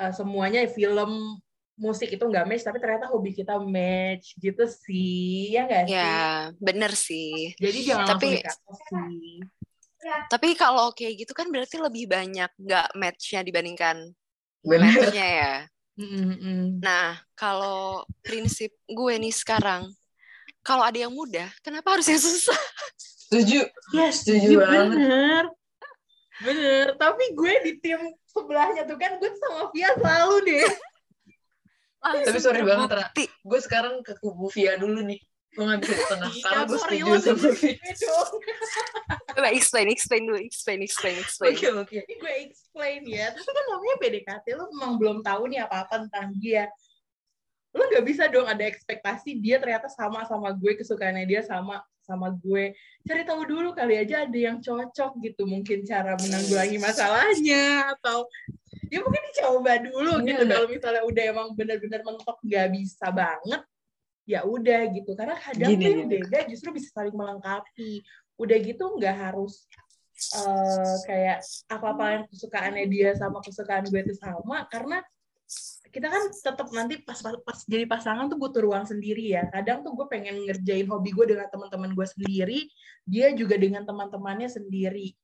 eh, 0.00 0.12
semuanya 0.14 0.62
film 0.70 1.42
musik 1.74 2.06
itu 2.06 2.22
nggak 2.22 2.46
match, 2.46 2.62
tapi 2.62 2.78
ternyata 2.78 3.10
hobi 3.10 3.34
kita 3.34 3.58
match 3.58 4.38
gitu 4.38 4.62
sih, 4.64 5.58
ya 5.58 5.66
nggak 5.66 5.84
sih? 5.90 5.98
Ya, 5.98 6.54
bener 6.62 6.92
sih. 6.94 7.52
Jadi 7.58 7.78
jangan 7.82 8.14
Tapi- 8.14 8.38
langsung 8.38 8.38
dikata 8.40 8.72
sih. 9.10 9.38
Tapi 10.28 10.52
kalau 10.58 10.92
kayak 10.92 11.24
gitu 11.24 11.32
kan 11.32 11.48
berarti 11.48 11.80
lebih 11.80 12.08
banyak 12.08 12.50
nggak 12.60 12.88
match-nya 12.96 13.40
dibandingkan 13.40 14.12
match-nya 14.64 15.26
ya. 15.26 15.54
Nah, 16.82 17.20
kalau 17.38 18.02
prinsip 18.20 18.74
gue 18.88 19.14
nih 19.20 19.30
sekarang, 19.30 19.86
kalau 20.64 20.82
ada 20.82 20.96
yang 20.96 21.12
mudah, 21.14 21.46
kenapa 21.62 21.94
harus 21.94 22.08
yang 22.10 22.18
susah? 22.18 22.58
Setuju. 22.98 23.68
Yes, 23.94 24.26
Setuju 24.26 24.58
iya 24.58 24.58
banget. 24.58 24.88
bener. 24.98 25.44
Bener, 26.34 26.86
tapi 26.98 27.30
gue 27.30 27.52
di 27.62 27.72
tim 27.78 28.00
sebelahnya 28.26 28.82
tuh 28.90 28.98
kan 28.98 29.22
gue 29.22 29.30
sama 29.38 29.70
Via 29.70 29.94
selalu 29.94 30.36
deh. 30.50 30.66
Tapi 32.04 32.38
sorry 32.42 32.60
banget, 32.66 32.90
Ra. 32.90 33.06
Gue 33.46 33.60
sekarang 33.62 34.02
ke 34.02 34.18
kubu 34.18 34.50
Via 34.50 34.74
dulu 34.76 35.00
nih. 35.06 35.22
Gue 35.54 35.64
gak 35.70 35.80
bisa 35.86 35.94
di 35.94 36.04
tengah. 36.10 36.30
Iya, 36.34 36.42
Karena 36.42 36.62
gue 36.66 36.78
setuju 36.82 37.12
sama. 37.22 37.48
Coba 39.34 39.48
explain, 39.50 39.86
explain 39.90 40.22
dulu, 40.26 40.38
explain, 40.38 40.78
explain, 40.82 41.16
explain. 41.18 41.54
Oke, 41.54 41.68
oke. 41.70 41.98
Ini 42.06 42.14
gue 42.18 42.32
explain 42.50 43.00
ya. 43.06 43.30
Tapi 43.34 43.50
kan 43.50 43.64
namanya 43.70 43.96
PDKT, 44.02 44.46
lo 44.54 44.64
memang 44.74 44.92
belum 44.98 45.18
tahu 45.22 45.50
nih 45.50 45.62
apa-apa 45.66 46.06
tentang 46.06 46.34
dia. 46.38 46.70
Lo 47.74 47.82
nggak 47.90 48.06
bisa 48.06 48.30
dong 48.30 48.46
ada 48.46 48.62
ekspektasi 48.62 49.38
dia 49.42 49.58
ternyata 49.58 49.90
sama 49.90 50.22
sama 50.26 50.54
gue, 50.54 50.78
kesukaannya 50.78 51.26
dia 51.26 51.42
sama 51.42 51.82
sama 52.06 52.30
gue. 52.30 52.70
Cari 53.02 53.22
tahu 53.26 53.42
dulu 53.48 53.74
kali 53.74 53.98
aja 53.98 54.22
ada 54.28 54.38
yang 54.38 54.62
cocok 54.62 55.18
gitu. 55.24 55.42
Mungkin 55.48 55.82
cara 55.82 56.14
menanggulangi 56.14 56.78
masalahnya 56.78 57.90
atau 57.98 58.30
ya 58.92 59.02
mungkin 59.02 59.22
dicoba 59.32 59.82
dulu 59.82 60.22
Iya, 60.22 60.26
gitu. 60.30 60.42
nggak? 60.46 60.54
Kalau 60.54 60.68
misalnya 60.70 61.02
udah 61.02 61.24
emang 61.34 61.48
benar-benar 61.58 62.00
mentok 62.06 62.38
nggak 62.46 62.68
bisa 62.78 63.06
banget, 63.10 63.62
ya 64.24 64.44
udah 64.44 64.90
gitu. 64.92 65.12
Karena 65.16 65.36
kadang 65.38 65.70
Gini, 65.76 65.84
tuh 65.84 65.90
yang 65.90 66.02
gini. 66.08 66.12
beda 66.20 66.38
justru 66.48 66.68
bisa 66.74 66.88
saling 66.92 67.14
melengkapi. 67.14 68.02
Udah 68.40 68.56
gitu 68.58 68.84
nggak 68.98 69.16
harus 69.30 69.68
eh, 70.34 70.96
kayak 71.06 71.38
apa-apa 71.70 72.04
yang 72.10 72.24
kesukaannya 72.30 72.84
dia 72.90 73.10
sama 73.14 73.38
kesukaan 73.42 73.86
gue 73.86 74.00
itu 74.00 74.14
sama 74.18 74.66
karena 74.70 75.02
kita 75.94 76.10
kan 76.10 76.22
tetap 76.26 76.68
nanti 76.74 76.98
pas, 77.06 77.22
pas 77.22 77.38
pas 77.46 77.58
jadi 77.70 77.86
pasangan 77.86 78.26
tuh 78.26 78.34
butuh 78.34 78.66
ruang 78.66 78.82
sendiri 78.82 79.30
ya 79.30 79.46
kadang 79.54 79.86
tuh 79.86 79.94
gue 79.94 80.06
pengen 80.10 80.42
ngerjain 80.42 80.90
hobi 80.90 81.14
gue 81.14 81.38
dengan 81.38 81.46
teman-teman 81.46 81.94
gue 81.94 82.06
sendiri 82.18 82.66
dia 83.06 83.30
juga 83.30 83.54
dengan 83.54 83.86
teman-temannya 83.86 84.50
sendiri 84.50 85.14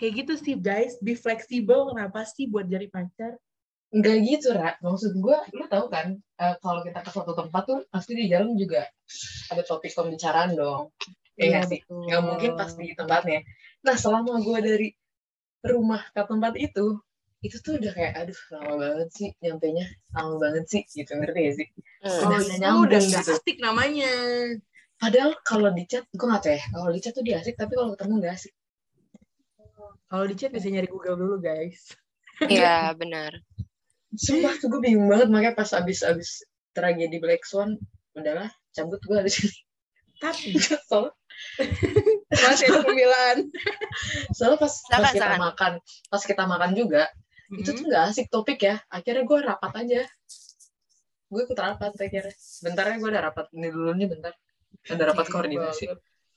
kayak 0.00 0.24
gitu 0.24 0.34
sih 0.40 0.56
guys 0.56 0.96
be 1.04 1.12
flexible 1.12 1.92
kenapa 1.92 2.24
sih 2.24 2.48
buat 2.48 2.64
jadi 2.64 2.88
pacar 2.88 3.36
Enggak 3.94 4.16
gitu, 4.26 4.50
Ra. 4.50 4.74
Maksud 4.82 5.14
gue, 5.22 5.36
lu 5.54 5.64
tahu 5.70 5.86
kan, 5.86 6.18
eh, 6.18 6.54
kalau 6.58 6.82
kita 6.82 6.98
ke 6.98 7.10
suatu 7.14 7.32
tempat 7.38 7.62
tuh 7.62 7.78
pasti 7.86 8.18
di 8.18 8.26
jalan 8.26 8.58
juga 8.58 8.82
ada 9.54 9.62
topik 9.62 9.94
pembicaraan 9.94 10.58
dong. 10.58 10.90
Iya 11.38 11.62
nggak 11.62 11.64
sih? 11.70 11.80
Nggak 11.86 12.22
mungkin 12.26 12.50
pas 12.58 12.70
di 12.74 12.90
tempatnya. 12.94 13.46
Nah, 13.86 13.94
selama 13.94 14.42
gue 14.42 14.58
dari 14.58 14.88
rumah 15.62 16.02
ke 16.10 16.22
tempat 16.26 16.58
itu, 16.58 16.98
itu 17.46 17.56
tuh 17.62 17.78
udah 17.78 17.92
kayak, 17.94 18.12
aduh, 18.18 18.40
lama 18.58 18.74
banget 18.82 19.08
sih 19.14 19.28
nyampenya. 19.38 19.86
Lama 20.10 20.42
banget 20.42 20.64
sih, 20.66 20.82
gitu. 20.90 21.14
Ngerti 21.14 21.38
gak 21.38 21.54
sih? 21.54 21.68
Hmm. 22.04 22.18
kalau 22.20 22.36
udah 22.36 22.42
itu 22.42 22.60
nyambung 22.60 22.84
udah 22.84 23.00
nggak 23.00 23.24
gitu. 23.24 23.34
asik 23.38 23.56
namanya 23.62 24.12
Padahal 24.94 25.32
kalau 25.42 25.68
di 25.74 25.84
chat, 25.86 26.04
gue 26.10 26.26
nggak 26.26 26.42
tahu 26.42 26.54
ya, 26.54 26.62
kalau 26.70 26.90
di 26.90 27.00
chat 27.02 27.12
tuh 27.14 27.24
dia 27.26 27.36
asik, 27.42 27.54
tapi 27.58 27.72
kalau 27.78 27.92
ketemu 27.94 28.14
nggak 28.22 28.34
asik. 28.34 28.52
kalau 30.08 30.24
di 30.30 30.34
chat 30.38 30.50
bisa 30.54 30.68
nyari 30.70 30.86
Google 30.86 31.16
dulu 31.18 31.36
guys 31.42 31.90
Iya, 32.42 32.90
benar. 32.98 33.38
Sumpah 34.14 34.54
tuh 34.58 34.70
gue 34.70 34.80
bingung 34.80 35.10
banget, 35.10 35.28
makanya 35.30 35.54
pas 35.58 35.70
abis-abis 35.74 36.46
tragedi 36.74 37.18
Black 37.18 37.46
Swan, 37.46 37.78
udahlah, 38.14 38.50
cabut 38.74 39.02
gue 39.02 39.16
dari 39.18 39.32
sini. 39.32 39.56
tapi 40.22 40.54
Soalnya, 40.88 41.10
masih 42.30 42.66
ada 42.70 42.80
pembelaan 42.86 43.38
soalnya 44.30 44.58
pas, 44.62 44.74
pas 44.86 45.10
kita 45.10 45.34
makan, 45.34 45.72
pas 46.06 46.22
kita 46.22 46.44
makan 46.46 46.70
juga, 46.78 47.10
itu 47.52 47.70
tuh 47.74 47.84
nggak 47.86 48.04
asik 48.10 48.26
topik 48.32 48.64
ya. 48.64 48.80
Akhirnya 48.90 49.22
gue 49.26 49.38
rapat 49.44 49.72
aja. 49.84 50.02
Gue 51.28 51.40
ikut 51.44 51.58
rapat 51.58 51.92
akhirnya. 51.94 52.34
Bentar 52.64 52.84
ya 52.88 52.96
gue 52.98 53.10
ada 53.10 53.22
rapat 53.30 53.46
ini 53.52 53.68
dulu 53.70 53.90
nih 53.94 54.08
bentar. 54.10 54.32
Ada 54.88 55.14
rapat 55.14 55.26
koordinasi. 55.30 55.90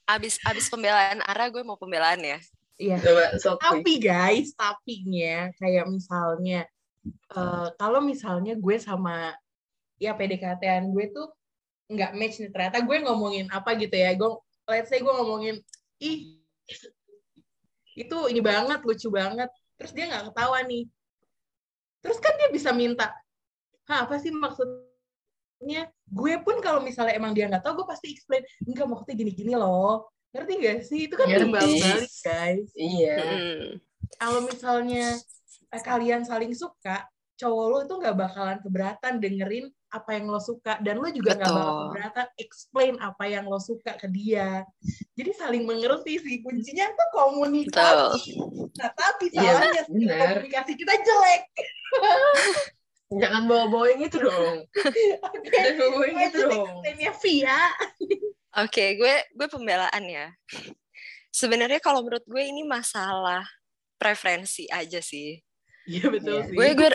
Abis 0.08 0.40
abis 0.48 0.66
pembelaan 0.72 1.20
Ara, 1.26 1.52
gue 1.52 1.64
mau 1.64 1.80
pembelaan 1.80 2.20
ya. 2.22 2.40
Iya. 2.78 3.02
Coba 3.02 3.24
Wi. 3.34 3.58
Tapi 3.58 3.94
guys, 3.98 4.54
tapinya 4.54 5.50
kayak 5.58 5.86
misalnya 5.90 6.70
eh, 7.12 7.68
kalau 7.80 7.99
misalnya 8.03 8.53
gue 8.58 8.76
sama 8.78 9.34
ya 9.97 10.14
PDKT-an 10.14 10.93
gue 10.93 11.05
tuh 11.12 11.28
nggak 11.91 12.12
match 12.16 12.38
nih. 12.43 12.51
Ternyata 12.51 12.78
gue 12.84 12.97
ngomongin 13.08 13.45
apa 13.51 13.76
gitu 13.80 13.95
ya. 13.95 14.14
Gue 14.16 14.38
let's 14.68 14.91
say 14.91 14.99
gue 14.99 15.14
ngomongin 15.14 15.60
ih 16.03 16.39
itu 17.97 18.18
ini 18.30 18.41
banget 18.43 18.80
lucu 18.84 19.08
banget. 19.10 19.49
Terus 19.80 19.91
dia 19.95 20.05
nggak 20.12 20.34
ketawa 20.34 20.60
nih. 20.68 20.86
Terus 22.03 22.18
kan 22.22 22.34
dia 22.38 22.49
bisa 22.53 22.72
minta 22.72 23.10
Hah, 23.88 24.03
apa 24.03 24.20
sih 24.20 24.36
maksudnya? 24.36 25.88
Gue 26.12 26.36
pun 26.43 26.60
kalau 26.60 26.84
misalnya 26.84 27.16
emang 27.16 27.32
dia 27.32 27.47
nggak 27.47 27.64
tahu 27.64 27.84
gue 27.84 27.88
pasti 27.88 28.12
explain 28.12 28.43
enggak 28.68 28.84
maksudnya 28.84 29.16
gini-gini 29.16 29.55
loh. 29.55 30.12
Ngerti 30.36 30.53
gak 30.60 30.78
sih? 30.84 30.99
Itu 31.08 31.16
kan 31.16 31.28
timbal 31.32 31.64
balik 31.64 32.12
guys. 32.22 32.68
Iya. 32.76 33.18
Hmm. 33.18 33.66
kalau 34.20 34.39
misalnya 34.43 35.20
kalian 35.72 36.24
saling 36.24 36.55
suka, 36.55 37.05
cowok 37.38 37.65
lo 37.70 37.78
itu 37.86 37.93
nggak 38.01 38.18
bakalan 38.18 38.57
keberatan 38.63 39.13
dengerin 39.22 39.65
apa 39.88 40.20
yang 40.20 40.28
lo 40.28 40.41
suka 40.43 40.82
dan 40.84 40.99
lo 40.99 41.07
juga 41.07 41.38
nggak 41.38 41.47
bakal 41.47 41.76
keberatan 41.88 42.28
explain 42.36 42.93
apa 42.99 43.24
yang 43.30 43.45
lo 43.47 43.59
suka 43.61 43.95
ke 43.95 44.07
dia. 44.11 44.65
Jadi 45.15 45.32
saling 45.38 45.63
mengerti 45.63 46.20
sih 46.20 46.41
kuncinya 46.43 46.91
tuh 46.91 47.09
komunikasi. 47.13 48.36
Nah 48.76 48.91
tapi 48.91 49.32
Iya, 49.32 49.41
salahnya 49.53 49.84
benar. 49.88 50.18
komunikasi 50.43 50.72
kita 50.76 50.93
jelek. 50.97 51.43
Jangan 53.22 53.47
bawa-bawa 53.47 53.86
yang 53.95 54.03
itu 54.03 54.18
dong. 54.20 54.57
Oke. 54.68 55.47
Jangan 55.47 55.76
bawa 55.80 56.03
yang 56.11 56.22
itu 56.28 56.39
dong. 56.43 56.70
Via. 57.24 57.59
Oke, 58.59 58.86
gue 58.99 59.15
gue 59.32 59.47
pembelaan 59.47 60.03
ya. 60.03 60.28
Sebenarnya 61.32 61.80
kalau 61.80 62.03
menurut 62.03 62.28
gue 62.28 62.43
ini 62.43 62.68
masalah 62.68 63.47
preferensi 63.95 64.68
aja 64.68 64.99
sih. 64.99 65.39
Iya 65.88 66.06
betul 66.12 66.38
Iya. 66.44 66.48
sih. 66.52 66.56
Gue 66.60 66.70
gue 66.76 66.90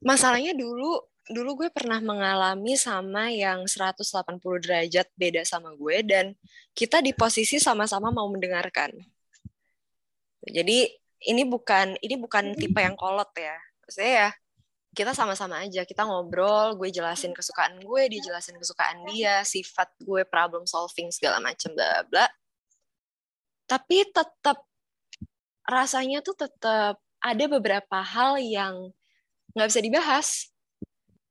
masalahnya 0.00 0.54
dulu 0.54 1.02
dulu 1.26 1.66
gue 1.66 1.68
pernah 1.74 1.98
mengalami 1.98 2.78
sama 2.78 3.34
yang 3.34 3.66
180 3.66 4.62
derajat 4.62 5.10
beda 5.18 5.42
sama 5.42 5.74
gue 5.74 6.06
dan 6.06 6.26
kita 6.70 7.02
di 7.02 7.10
posisi 7.10 7.58
sama-sama 7.58 8.14
mau 8.14 8.30
mendengarkan. 8.30 8.94
Jadi 10.46 10.86
ini 11.26 11.42
bukan 11.42 11.98
ini 11.98 12.14
bukan 12.14 12.54
tipe 12.54 12.78
yang 12.78 12.94
kolot 12.94 13.34
ya. 13.34 13.58
Maksudnya 13.82 14.12
ya 14.14 14.30
kita 14.96 15.12
sama-sama 15.12 15.60
aja, 15.60 15.84
kita 15.84 16.08
ngobrol, 16.08 16.72
gue 16.80 16.88
jelasin 16.88 17.36
kesukaan 17.36 17.76
gue, 17.84 18.02
dia 18.08 18.20
jelasin 18.32 18.56
kesukaan 18.56 19.04
dia, 19.12 19.44
sifat 19.44 19.92
gue, 20.00 20.24
problem 20.24 20.64
solving 20.64 21.12
segala 21.12 21.36
macam 21.36 21.68
bla 21.76 22.00
bla. 22.08 22.24
Tapi 23.68 24.08
tetap 24.08 24.62
rasanya 25.68 26.22
tuh 26.24 26.38
tetap 26.38 27.02
ada 27.26 27.44
beberapa 27.50 27.98
hal 27.98 28.38
yang 28.38 28.94
nggak 29.58 29.68
bisa 29.72 29.82
dibahas. 29.82 30.28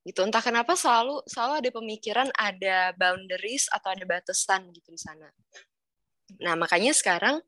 gitu 0.06 0.22
entah 0.22 0.38
kenapa 0.38 0.78
selalu 0.78 1.26
selalu 1.26 1.66
ada 1.66 1.70
pemikiran 1.74 2.30
ada 2.38 2.94
boundaries 2.94 3.66
atau 3.74 3.90
ada 3.90 4.06
batasan 4.06 4.70
gitu 4.70 4.94
di 4.94 5.02
sana 5.02 5.26
nah 6.38 6.54
makanya 6.54 6.94
sekarang 6.94 7.42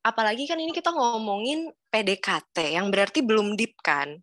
apalagi 0.00 0.48
kan 0.48 0.56
ini 0.56 0.72
kita 0.72 0.96
ngomongin 0.96 1.68
PDKT 1.92 2.80
yang 2.80 2.88
berarti 2.88 3.20
belum 3.20 3.52
deep 3.52 3.76
kan 3.84 4.16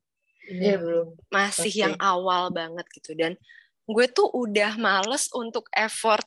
Iya 0.49 0.81
belum. 0.81 1.07
masih 1.29 1.69
Pasti. 1.69 1.83
yang 1.85 1.95
awal 2.01 2.49
banget 2.49 2.89
gitu 2.97 3.13
dan 3.13 3.37
gue 3.85 4.05
tuh 4.09 4.33
udah 4.33 4.73
males 4.81 5.29
untuk 5.37 5.69
effort 5.69 6.25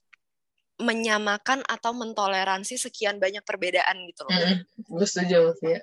menyamakan 0.77 1.65
atau 1.65 1.97
mentoleransi 1.97 2.77
sekian 2.77 3.17
banyak 3.17 3.41
perbedaan 3.43 3.97
gitu 4.13 4.29
loh. 4.29 4.33
Mm-mm. 4.37 4.61
Gue 4.93 5.07
setuju 5.09 5.57
Via. 5.65 5.81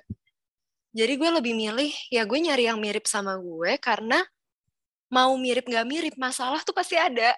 Jadi 0.94 1.12
gue 1.18 1.30
lebih 1.42 1.52
milih 1.58 1.90
ya 2.06 2.22
gue 2.22 2.38
nyari 2.38 2.70
yang 2.70 2.78
mirip 2.78 3.10
sama 3.10 3.34
gue 3.34 3.74
karena 3.82 4.22
mau 5.10 5.34
mirip 5.34 5.66
nggak 5.66 5.86
mirip 5.90 6.14
masalah 6.14 6.62
tuh 6.62 6.70
pasti 6.70 6.94
ada. 6.94 7.34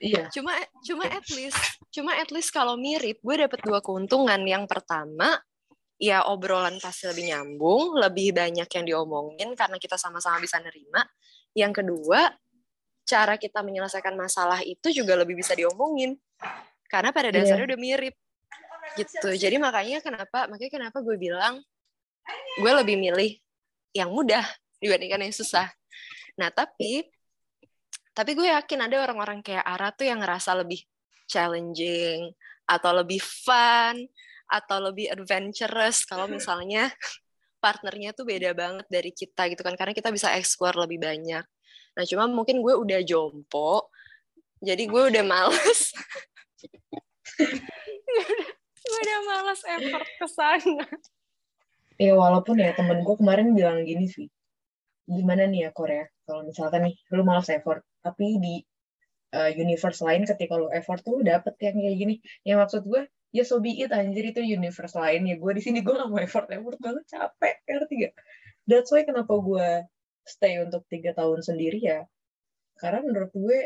Iya. 0.00 0.32
Cuma 0.32 0.56
cuma 0.84 1.04
at 1.08 1.28
least 1.28 1.60
cuma 1.92 2.12
at 2.16 2.28
least 2.32 2.48
kalau 2.52 2.80
mirip 2.80 3.20
gue 3.20 3.36
dapet 3.36 3.60
dua 3.60 3.84
keuntungan. 3.84 4.40
Yang 4.48 4.64
pertama 4.72 5.36
ya 6.00 6.24
obrolan 6.28 6.76
pasti 6.80 7.04
lebih 7.08 7.36
nyambung, 7.36 7.96
lebih 8.00 8.32
banyak 8.32 8.68
yang 8.68 8.84
diomongin 8.84 9.52
karena 9.52 9.76
kita 9.76 10.00
sama-sama 10.00 10.40
bisa 10.40 10.56
nerima. 10.60 11.04
Yang 11.52 11.84
kedua 11.84 12.32
cara 13.06 13.36
kita 13.36 13.60
menyelesaikan 13.60 14.16
masalah 14.16 14.60
itu 14.64 14.90
juga 14.90 15.14
lebih 15.20 15.36
bisa 15.38 15.52
diomongin 15.52 16.16
karena 16.88 17.12
pada 17.12 17.28
Iya. 17.28 17.44
dasarnya 17.44 17.76
udah 17.76 17.80
mirip 17.80 18.14
gitu. 18.96 19.28
Jadi 19.36 19.56
makanya 19.60 20.00
kenapa 20.00 20.48
makanya 20.48 20.72
kenapa 20.80 20.98
gue 21.04 21.16
bilang 21.20 21.60
gue 22.58 22.72
lebih 22.82 22.96
milih 22.98 23.30
yang 23.96 24.12
mudah 24.12 24.44
dibandingkan 24.80 25.24
yang 25.24 25.34
susah. 25.34 25.68
Nah, 26.36 26.52
tapi 26.52 27.06
tapi 28.16 28.32
gue 28.32 28.48
yakin 28.48 28.88
ada 28.88 28.96
orang-orang 29.04 29.44
kayak 29.44 29.64
Ara 29.64 29.92
tuh 29.92 30.08
yang 30.08 30.24
ngerasa 30.24 30.56
lebih 30.56 30.80
challenging 31.28 32.32
atau 32.64 32.90
lebih 32.96 33.20
fun 33.20 34.08
atau 34.46 34.78
lebih 34.80 35.12
adventurous 35.12 36.06
kalau 36.06 36.24
misalnya 36.30 36.88
partnernya 37.60 38.14
tuh 38.14 38.24
beda 38.24 38.54
banget 38.54 38.86
dari 38.86 39.10
kita 39.10 39.50
gitu 39.50 39.60
kan 39.60 39.74
karena 39.74 39.92
kita 39.92 40.08
bisa 40.14 40.32
explore 40.38 40.76
lebih 40.80 41.02
banyak. 41.02 41.44
Nah, 41.96 42.04
cuma 42.04 42.28
mungkin 42.28 42.60
gue 42.60 42.74
udah 42.76 43.00
jompo. 43.04 43.90
Jadi 44.60 44.88
gue 44.88 45.02
udah 45.12 45.24
males. 45.24 45.92
gue 48.86 48.98
udah 49.02 49.18
males 49.28 49.60
effort 49.66 50.08
ke 50.20 50.26
sana. 50.30 50.86
Ya 51.96 52.12
walaupun 52.12 52.60
ya 52.60 52.76
temen 52.76 53.00
gue 53.06 53.16
kemarin 53.16 53.56
bilang 53.56 53.82
gini 53.88 54.06
sih. 54.08 54.28
Gimana 55.08 55.48
nih 55.48 55.68
ya 55.68 55.70
Korea? 55.72 56.04
Kalau 56.26 56.42
misalkan 56.44 56.90
nih 56.90 56.94
lu 57.14 57.22
malas 57.24 57.48
effort, 57.48 57.80
tapi 58.04 58.36
di 58.42 58.54
uh, 59.32 59.50
universe 59.54 60.00
lain 60.04 60.28
ketika 60.28 60.54
lu 60.60 60.68
effort 60.74 61.00
tuh 61.00 61.20
lu 61.20 61.22
dapet 61.24 61.54
yang 61.62 61.76
kayak 61.80 61.96
gini. 61.96 62.14
Yang 62.44 62.58
maksud 62.62 62.82
gue 62.90 63.02
ya 63.34 63.44
so 63.48 63.60
be 63.64 63.76
it 63.80 63.92
anjir 63.92 64.24
itu 64.28 64.40
universe 64.44 64.96
lain 64.96 65.28
ya 65.28 65.36
gue 65.36 65.52
di 65.58 65.62
sini 65.64 65.78
gue 65.84 65.92
gak 65.92 66.08
mau 66.08 66.20
effort 66.22 66.48
effort 66.52 66.78
banget 66.80 67.04
capek 67.08 67.54
ngerti 67.68 67.94
gak? 68.08 68.14
That's 68.68 68.90
why 68.92 69.02
kenapa 69.04 69.32
gue 69.36 69.68
stay 70.26 70.58
untuk 70.60 70.82
tiga 70.90 71.14
tahun 71.14 71.40
sendiri 71.44 71.78
ya 71.78 72.00
karena 72.76 73.00
menurut 73.06 73.32
gue 73.32 73.58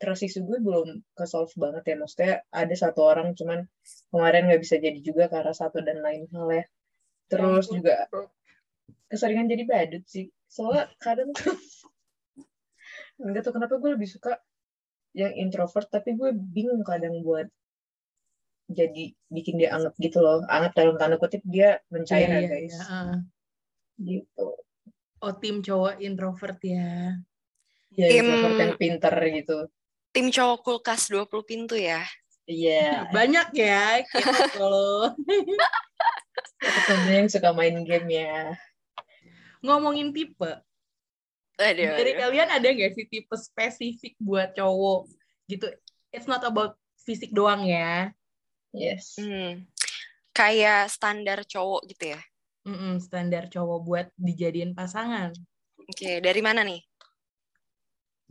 issue 0.00 0.40
gue 0.48 0.58
belum 0.64 1.04
ke 1.12 1.24
solve 1.28 1.52
banget 1.60 1.92
ya 1.92 1.96
maksudnya 2.00 2.34
ada 2.48 2.72
satu 2.72 3.04
orang 3.04 3.36
cuman 3.36 3.68
kemarin 4.08 4.48
nggak 4.48 4.62
bisa 4.64 4.80
jadi 4.80 4.96
juga 5.04 5.28
karena 5.28 5.52
satu 5.52 5.84
dan 5.84 6.00
lain 6.00 6.24
hal 6.32 6.48
ya 6.48 6.64
terus 7.30 7.64
ampun. 7.64 7.76
juga 7.78 7.94
keseringan 9.06 9.46
jadi 9.46 9.64
badut 9.64 10.04
sih 10.04 10.26
soalnya 10.44 10.90
kadang 10.98 11.30
tuh 11.30 11.54
nggak 13.22 13.42
tahu 13.42 13.54
kenapa 13.54 13.74
gue 13.76 13.90
lebih 13.94 14.08
suka 14.08 14.42
yang 15.12 15.30
introvert 15.34 15.86
tapi 15.86 16.14
gue 16.14 16.30
bingung 16.34 16.82
kadang 16.82 17.22
buat 17.22 17.46
jadi 18.66 19.10
bikin 19.26 19.58
dia 19.58 19.74
anget 19.74 19.94
gitu 19.98 20.18
loh 20.18 20.46
anget 20.46 20.74
dalam 20.74 20.94
tanda 20.94 21.18
kutip 21.18 21.42
dia 21.42 21.82
mencair 21.86 22.22
Iya, 22.22 22.30
ya 22.30 22.38
iya, 22.38 22.48
guys 22.48 22.74
iya, 22.74 22.82
ah. 22.86 23.16
gitu 23.98 24.48
Oh, 25.20 25.36
tim 25.36 25.60
cowok 25.60 26.00
introvert 26.00 26.56
ya. 26.64 27.12
ya 27.92 28.06
Tim- 28.08 28.24
introvert 28.24 28.56
yang 28.56 28.74
pinter 28.74 29.12
gitu 29.36 29.58
Tim 30.10 30.26
cowok 30.26 30.58
kulkas 30.64 31.06
20 31.06 31.28
pintu 31.44 31.76
ya. 31.76 32.02
iya 32.46 33.04
Banyak 33.10 33.52
ya 33.52 34.00
kita 34.02 34.48
kalau 34.50 35.12
ketemu 36.82 37.08
yang 37.12 37.28
suka 37.28 37.50
main 37.52 37.76
game 37.84 38.08
ya 38.08 38.56
ngomongin 39.60 40.10
tipe. 40.12 40.50
Aduh, 41.60 41.92
Dari 41.92 42.12
aduh. 42.16 42.20
kalian 42.24 42.48
ada 42.48 42.68
nggak 42.72 42.92
sih 42.96 43.06
tipe 43.06 43.36
spesifik 43.36 44.16
buat 44.16 44.56
cowok 44.56 45.12
gitu? 45.52 45.68
It's 46.10 46.24
not 46.26 46.40
about 46.42 46.80
fisik 47.04 47.30
doang 47.36 47.68
ya. 47.68 48.10
yes 48.72 49.20
Hmm. 49.20 49.68
Kayak 50.32 50.88
standar 50.88 51.44
cowok 51.44 51.84
gitu 51.92 52.16
ya. 52.16 52.20
Mm-mm, 52.64 53.00
standar 53.00 53.48
cowok 53.52 53.80
buat 53.84 54.06
dijadiin 54.16 54.72
pasangan. 54.72 55.32
Oke, 55.80 56.20
dari 56.20 56.40
mana 56.40 56.64
nih? 56.64 56.80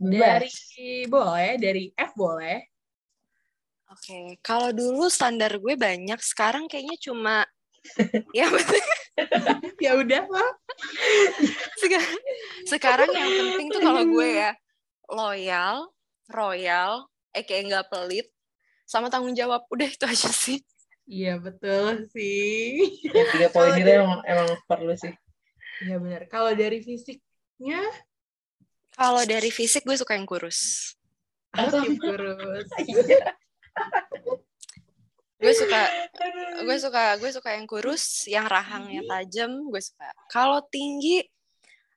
Dari 0.00 0.48
boleh, 1.06 1.60
dari 1.60 1.92
F 1.92 2.16
boleh. 2.16 2.58
Oke, 3.90 4.38
kalau 4.40 4.70
dulu 4.72 5.10
standar 5.12 5.58
gue 5.60 5.74
banyak, 5.76 6.16
sekarang 6.24 6.70
kayaknya 6.70 6.96
cuma 7.02 7.42
ya 8.36 8.46
betul. 8.48 8.80
Ya 9.84 9.96
udah 10.00 10.24
lah. 10.28 10.50
Seka- 11.76 12.20
sekarang 12.68 13.08
yang 13.12 13.28
penting 13.28 13.68
tuh 13.68 13.80
kalau 13.80 14.00
gue 14.04 14.28
ya 14.32 14.52
loyal, 15.08 15.92
royal, 16.28 17.08
eh 17.32 17.44
kayak 17.44 17.68
nggak 17.68 17.86
pelit, 17.92 18.28
sama 18.84 19.08
tanggung 19.08 19.36
jawab. 19.36 19.64
Udah 19.68 19.88
itu 19.88 20.04
aja 20.04 20.28
sih. 20.32 20.60
Iya 21.04 21.36
betul 21.36 22.06
sih. 22.12 22.86
Ya, 23.08 23.24
tiga 23.28 23.48
poin 23.50 23.74
itu 23.74 23.88
emang, 23.88 24.22
emang 24.22 24.48
perlu 24.64 24.94
sih 24.94 25.10
Iya 25.80 25.96
benar. 25.98 26.28
Kalau 26.28 26.52
dari 26.54 26.78
fisiknya, 26.80 27.82
Kalau 28.94 29.22
dari 29.24 29.48
fisik 29.48 29.82
gue 29.84 29.96
suka 29.96 30.14
yang 30.16 30.28
kurus. 30.28 30.92
aku 31.56 31.76
tim 31.82 31.96
kurus. 31.98 32.68
Gue 35.40 35.52
suka 35.56 35.82
gue 36.60 36.76
suka 36.76 37.02
gue 37.16 37.30
suka 37.32 37.48
yang 37.56 37.64
kurus, 37.64 38.28
yang 38.28 38.44
rahangnya 38.44 39.00
tajam, 39.08 39.72
gue 39.72 39.80
suka. 39.80 40.12
Kalau 40.28 40.60
tinggi, 40.68 41.24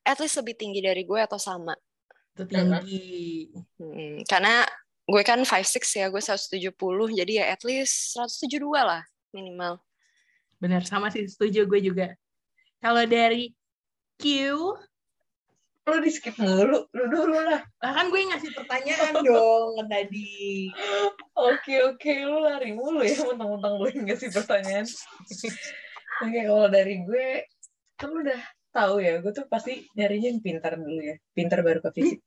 at 0.00 0.16
least 0.16 0.40
lebih 0.40 0.56
tinggi 0.56 0.80
dari 0.80 1.04
gue 1.04 1.20
atau 1.20 1.36
sama. 1.36 1.76
Itu 2.32 2.48
tinggi. 2.48 3.52
Hmm, 3.76 4.24
karena 4.24 4.64
gue 5.04 5.22
kan 5.22 5.44
5'6 5.44 6.00
ya, 6.00 6.08
gue 6.08 6.22
170, 6.24 6.72
jadi 7.12 7.32
ya 7.44 7.44
at 7.52 7.60
least 7.68 8.16
172 8.16 8.64
lah 8.72 9.04
minimal. 9.36 9.76
Benar, 10.56 10.88
sama 10.88 11.12
sih 11.12 11.28
setuju 11.28 11.68
gue 11.68 11.80
juga. 11.84 12.16
Kalau 12.80 13.04
dari 13.04 13.52
Q, 14.16 14.24
lu 15.84 16.00
di 16.00 16.08
skip 16.08 16.36
mulu 16.40 16.88
lu 16.96 17.04
dulu 17.12 17.36
lah. 17.36 17.60
Lah 17.60 17.92
kan 17.92 18.08
gue 18.08 18.20
ngasih 18.24 18.50
pertanyaan 18.56 19.12
dong 19.28 19.84
tadi. 19.84 20.72
oke 21.36 21.74
oke. 21.92 22.12
Lu 22.24 22.40
lari 22.40 22.72
mulu 22.72 23.04
ya 23.04 23.20
mentang-mentang 23.20 23.74
gue 23.76 23.90
ngasih 24.12 24.28
pertanyaan. 24.32 24.86
Oke 26.22 26.46
kalau 26.46 26.70
dari 26.70 27.02
gue 27.02 27.42
kan 27.98 28.06
lu 28.06 28.22
udah 28.22 28.38
tahu 28.70 29.02
ya 29.02 29.18
gue 29.18 29.34
tuh 29.34 29.50
pasti 29.50 29.82
nyarinya 29.98 30.30
yang 30.30 30.40
pintar 30.46 30.78
dulu 30.78 31.02
ya. 31.02 31.18
Pintar 31.34 31.58
baru 31.66 31.82
ke 31.82 31.90
fisik. 31.90 32.22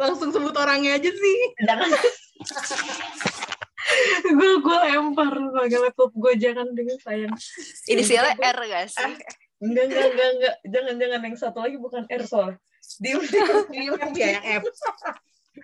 Langsung 0.00 0.32
sebut 0.32 0.56
orangnya 0.56 0.96
aja 0.96 1.12
sih. 1.12 1.38
jangan 1.60 1.84
gue 4.24 4.50
gue 4.64 4.76
lempar 4.88 5.36
pakai 5.36 5.78
laptop 5.84 6.16
gue 6.16 6.32
jangan 6.40 6.64
dengan 6.72 6.96
sayang. 7.04 7.36
Inisialnya 7.92 8.40
R 8.40 8.58
gak 8.72 8.88
sih? 8.88 9.12
enggak 9.60 9.84
enggak 9.92 10.06
enggak 10.16 10.28
enggak. 10.32 10.54
Jangan 10.64 10.94
jangan 10.96 11.20
yang 11.20 11.36
satu 11.36 11.58
lagi 11.60 11.76
bukan 11.76 12.08
R 12.08 12.24
soal 12.24 12.56
diem 13.00 13.20
diem 13.24 13.48
diem 13.72 13.94
F 13.96 14.12
ya, 14.14 14.28
yang 14.36 14.44
F. 14.60 14.64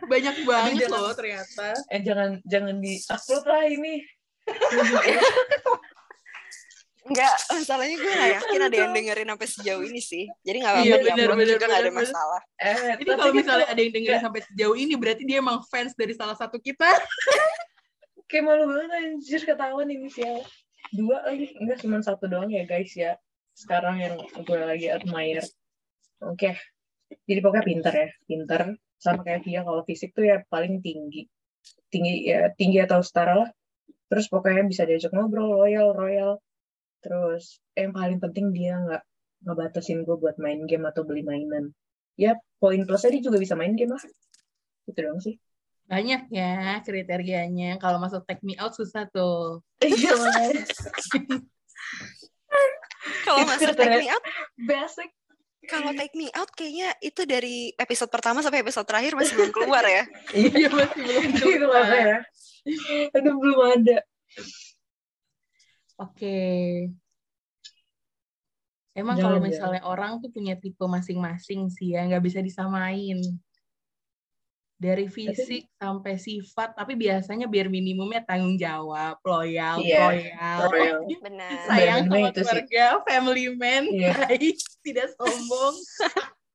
Banyak 0.08 0.36
banget 0.42 0.88
jangan. 0.88 0.98
loh 0.98 1.12
ternyata. 1.14 1.68
eh 1.88 2.00
jangan 2.02 2.30
jangan 2.42 2.76
di 2.80 2.94
upload 3.06 3.44
lah 3.46 3.62
ini 3.64 3.94
Enggak, 7.06 7.38
masalahnya 7.54 7.96
gue 8.02 8.12
gak 8.18 8.30
yakin 8.34 8.60
ada 8.66 8.76
yang 8.82 8.90
dengerin 8.90 9.28
sampai 9.30 9.46
sejauh 9.46 9.84
ini 9.86 10.02
sih. 10.02 10.26
Jadi 10.42 10.58
gak 10.58 10.72
Iya, 10.74 10.74
apa-apa 10.74 10.90
bener, 10.90 11.06
di-upload 11.06 11.38
bener, 11.38 11.54
juga 11.54 11.62
gak 11.62 11.70
ada 11.70 11.78
bener, 11.78 11.94
bener. 11.94 12.02
masalah. 12.10 12.40
eh 12.58 12.76
tapi 12.98 13.02
kalau 13.06 13.22
kan 13.22 13.34
misalnya 13.38 13.66
ada 13.70 13.78
yang 13.80 13.92
dengerin 13.94 14.22
sampai 14.26 14.40
sejauh 14.42 14.74
ini, 14.74 14.94
berarti 14.98 15.22
dia 15.22 15.38
emang 15.38 15.58
fans 15.70 15.92
dari 15.94 16.12
salah 16.18 16.34
satu 16.34 16.58
kita. 16.58 16.90
kayak 18.26 18.42
malu 18.42 18.66
banget 18.66 18.90
anjir 18.90 19.38
ketahuan 19.46 19.86
inisial 19.86 20.42
dua 20.90 21.22
lagi 21.22 21.46
enggak 21.62 21.78
cuma 21.78 22.02
satu 22.02 22.26
doang 22.26 22.50
ya 22.50 22.66
guys 22.66 22.90
ya 22.90 23.14
sekarang 23.54 24.02
yang 24.02 24.18
gue 24.18 24.60
lagi 24.66 24.90
admire 24.90 25.46
oke 26.18 26.50
jadi 27.26 27.40
pokoknya 27.42 27.64
pinter 27.66 27.94
ya 27.94 28.08
pinter. 28.26 28.60
Sama 28.96 29.20
kayak 29.22 29.44
Via 29.44 29.60
kalau 29.60 29.82
fisik 29.84 30.16
tuh 30.16 30.24
ya 30.24 30.42
paling 30.48 30.80
tinggi. 30.80 31.28
Tinggi 31.92 32.26
ya 32.26 32.50
tinggi 32.54 32.78
atau 32.82 33.02
setara 33.04 33.34
lah. 33.46 33.50
Terus 34.06 34.26
pokoknya 34.30 34.64
bisa 34.66 34.86
diajak 34.86 35.12
ngobrol 35.12 35.52
loyal 35.52 35.92
royal. 35.92 36.38
Terus 37.02 37.60
yang 37.76 37.92
paling 37.92 38.18
penting 38.18 38.50
dia 38.56 38.78
nggak 38.80 39.02
ngebatasin 39.46 40.02
gue 40.02 40.16
buat 40.16 40.40
main 40.40 40.64
game 40.64 40.88
atau 40.88 41.04
beli 41.06 41.22
mainan. 41.22 41.70
Ya 42.16 42.34
poin 42.56 42.82
plusnya 42.88 43.12
dia 43.14 43.22
juga 43.22 43.38
bisa 43.38 43.54
main 43.54 43.76
game 43.76 43.92
lah. 43.92 44.02
Itu 44.88 44.98
doang 44.98 45.20
sih. 45.20 45.36
Banyak 45.86 46.34
ya 46.34 46.82
kriterianya. 46.82 47.78
Kalau 47.78 48.02
masuk 48.02 48.26
take 48.26 48.42
me 48.42 48.58
out 48.58 48.74
susah 48.74 49.06
tuh. 49.12 49.62
iya 49.82 50.14
Kalau 53.26 53.42
masuk 53.46 53.74
take 53.74 54.02
me 54.02 54.10
out, 54.10 54.24
basic 54.66 55.10
kalau 55.66 55.90
take 55.92 56.14
me 56.14 56.30
out 56.32 56.48
kayaknya 56.50 56.94
itu 56.98 57.22
dari 57.26 57.70
episode 57.76 58.08
pertama 58.08 58.40
sampai 58.40 58.62
episode 58.62 58.86
terakhir 58.86 59.12
masih 59.14 59.34
belum 59.36 59.52
keluar 59.52 59.84
ya. 59.84 60.02
Iya 60.34 60.68
masih 60.70 61.00
belum 61.02 61.22
itu 61.30 61.44
keluar. 61.58 61.82
makanya 61.84 62.18
aduh 63.14 63.34
belum 63.38 63.60
ada 63.78 63.98
Oke. 65.96 66.36
Emang 68.92 69.16
Jangan, 69.16 69.24
kalau 69.28 69.38
jangan. 69.40 69.48
misalnya 69.48 69.82
orang 69.84 70.12
tuh 70.20 70.28
punya 70.28 70.56
tipe 70.56 70.84
masing-masing 70.84 71.68
sih 71.68 71.96
ya, 71.96 72.04
nggak 72.04 72.20
bisa 72.20 72.40
disamain. 72.40 73.20
Dari 74.76 75.08
fisik 75.08 75.72
sampai 75.80 76.20
sifat, 76.20 76.76
tapi 76.76 77.00
biasanya 77.00 77.48
biar 77.48 77.72
minimumnya 77.72 78.20
tanggung 78.28 78.60
jawab, 78.60 79.16
loyal, 79.24 79.80
Iya, 79.80 80.00
loyal, 80.04 80.58
Royal. 80.68 81.00
Benar. 81.24 81.50
sayang 81.64 82.00
sama 82.04 82.16
itu 82.28 82.28
sih. 82.28 82.44
keluarga, 82.44 82.84
family 83.08 83.44
man, 83.56 83.84
Iya. 83.88 84.12
baik, 84.28 84.56
tidak 84.86 85.10
sombong. 85.18 85.74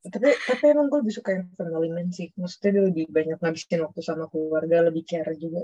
tapi 0.01 0.33
tapi 0.49 0.63
emang 0.71 0.89
gue 0.89 1.05
lebih 1.05 1.13
suka 1.13 1.29
yang 1.37 1.45
family 1.53 1.93
sih 2.09 2.33
maksudnya 2.33 2.69
dia 2.73 2.83
lebih 2.89 3.05
banyak 3.13 3.37
ngabisin 3.37 3.85
waktu 3.85 4.01
sama 4.01 4.25
keluarga 4.33 4.89
lebih 4.89 5.05
care 5.05 5.37
juga 5.37 5.61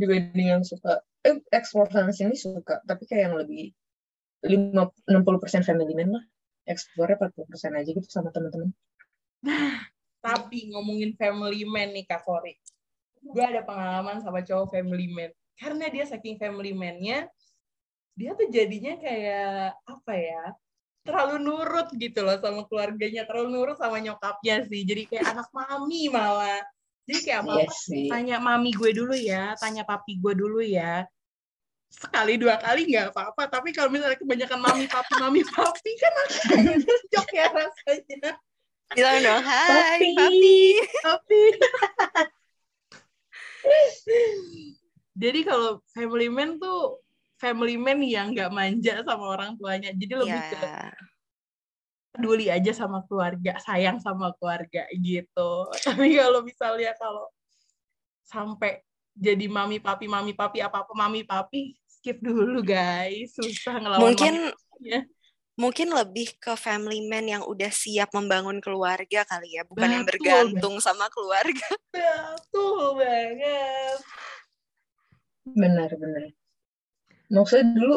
dibanding 0.00 0.48
yang 0.48 0.64
suka 0.64 1.04
eh 1.20 1.36
explore 1.52 1.92
sana 1.92 2.08
sini 2.08 2.32
suka 2.32 2.80
tapi 2.88 3.04
kayak 3.04 3.28
yang 3.28 3.36
lebih 3.36 3.76
lima 4.48 4.88
enam 5.12 5.22
puluh 5.28 5.36
persen 5.36 5.60
family 5.60 5.92
man 5.92 6.08
lah 6.16 6.24
explore 6.66 7.14
40 7.14 7.46
persen 7.46 7.72
aja 7.78 7.86
gitu 7.86 8.08
sama 8.10 8.34
teman-teman 8.34 8.74
Tapi 10.26 10.74
ngomongin 10.74 11.14
family 11.14 11.62
man 11.62 11.94
nih 11.94 12.02
Kak 12.02 12.26
Kori. 12.26 12.58
Gue 13.22 13.44
ada 13.46 13.62
pengalaman 13.62 14.18
sama 14.18 14.42
cowok 14.42 14.74
family 14.74 15.06
man. 15.06 15.30
Karena 15.54 15.86
dia 15.86 16.02
saking 16.02 16.36
family 16.36 16.74
man-nya, 16.74 17.30
dia 18.18 18.34
tuh 18.34 18.50
jadinya 18.50 18.98
kayak 18.98 19.78
apa 19.86 20.12
ya? 20.18 20.44
Terlalu 21.06 21.36
nurut 21.38 21.88
gitu 21.94 22.26
loh 22.26 22.36
sama 22.42 22.66
keluarganya, 22.66 23.22
terlalu 23.22 23.48
nurut 23.54 23.78
sama 23.78 24.02
nyokapnya 24.02 24.66
sih. 24.66 24.82
Jadi 24.82 25.02
kayak 25.06 25.38
anak 25.38 25.48
mami 25.54 26.10
malah. 26.10 26.60
Jadi 27.06 27.18
kayak 27.22 27.40
apa? 27.46 27.52
yes 27.62 27.86
sih 27.86 28.10
Tanya 28.10 28.42
mami 28.42 28.74
gue 28.74 28.90
dulu 28.90 29.14
ya, 29.14 29.54
tanya 29.62 29.86
papi 29.86 30.18
gue 30.18 30.34
dulu 30.34 30.58
ya. 30.58 31.06
Sekali 31.86 32.34
dua 32.34 32.58
kali 32.58 32.90
nggak 32.90 33.14
apa-apa, 33.14 33.46
tapi 33.46 33.70
kalau 33.70 33.94
misalnya 33.94 34.18
kebanyakan 34.18 34.58
mami 34.58 34.90
papi 34.90 35.12
mami 35.22 35.46
papi 35.46 35.90
kan 36.02 36.12
cocok 36.82 37.28
ya 37.30 37.46
rasanya. 37.54 38.30
Bilang 38.94 39.18
dong, 39.22 39.42
hai 39.42 40.14
Papi." 40.14 40.58
papi. 41.02 41.42
jadi 45.22 45.40
kalau 45.42 45.82
family 45.90 46.30
man 46.30 46.58
tuh 46.58 47.02
family 47.36 47.76
man 47.76 48.00
yang 48.00 48.32
nggak 48.32 48.48
manja 48.48 49.04
sama 49.04 49.24
orang 49.32 49.56
tuanya 49.56 49.92
jadi 49.92 50.14
lebih 50.16 50.40
ke 50.48 50.56
Ya. 50.56 50.92
peduli 52.12 52.46
aja 52.48 52.72
sama 52.72 53.04
keluarga 53.04 53.60
sayang 53.60 54.00
sama 54.00 54.32
keluarga 54.40 54.88
gitu 54.90 55.50
tapi 55.84 56.16
kalau 56.16 56.40
misalnya 56.40 56.96
kalau 56.96 57.28
sampai 58.24 58.80
jadi 59.12 59.48
mami 59.48 59.76
papi 59.78 60.08
mami 60.08 60.32
papi 60.32 60.60
apa 60.60 60.84
apa 60.84 60.92
mami 60.92 61.24
papi 61.24 61.76
skip 61.84 62.20
dulu 62.20 62.60
guys 62.60 63.36
susah 63.36 63.80
ngelawan 63.80 64.12
Mungkin 64.12 64.34
papinya. 64.52 65.00
mungkin 65.56 65.88
lebih 65.88 66.36
ke 66.36 66.52
family 66.52 67.00
man 67.04 67.24
yang 67.24 67.40
udah 67.44 67.68
siap 67.68 68.12
membangun 68.12 68.60
keluarga 68.60 69.24
kali 69.24 69.56
ya, 69.56 69.64
bukan 69.64 69.88
yang 69.88 70.04
Betul, 70.04 70.20
bergantung 70.20 70.76
sama 70.84 71.08
keluarga. 71.08 71.64
betul 71.88 72.92
banget 73.00 73.98
benar 75.48 75.90
benar 75.96 76.24
maksudnya 77.32 77.66
dulu 77.76 77.96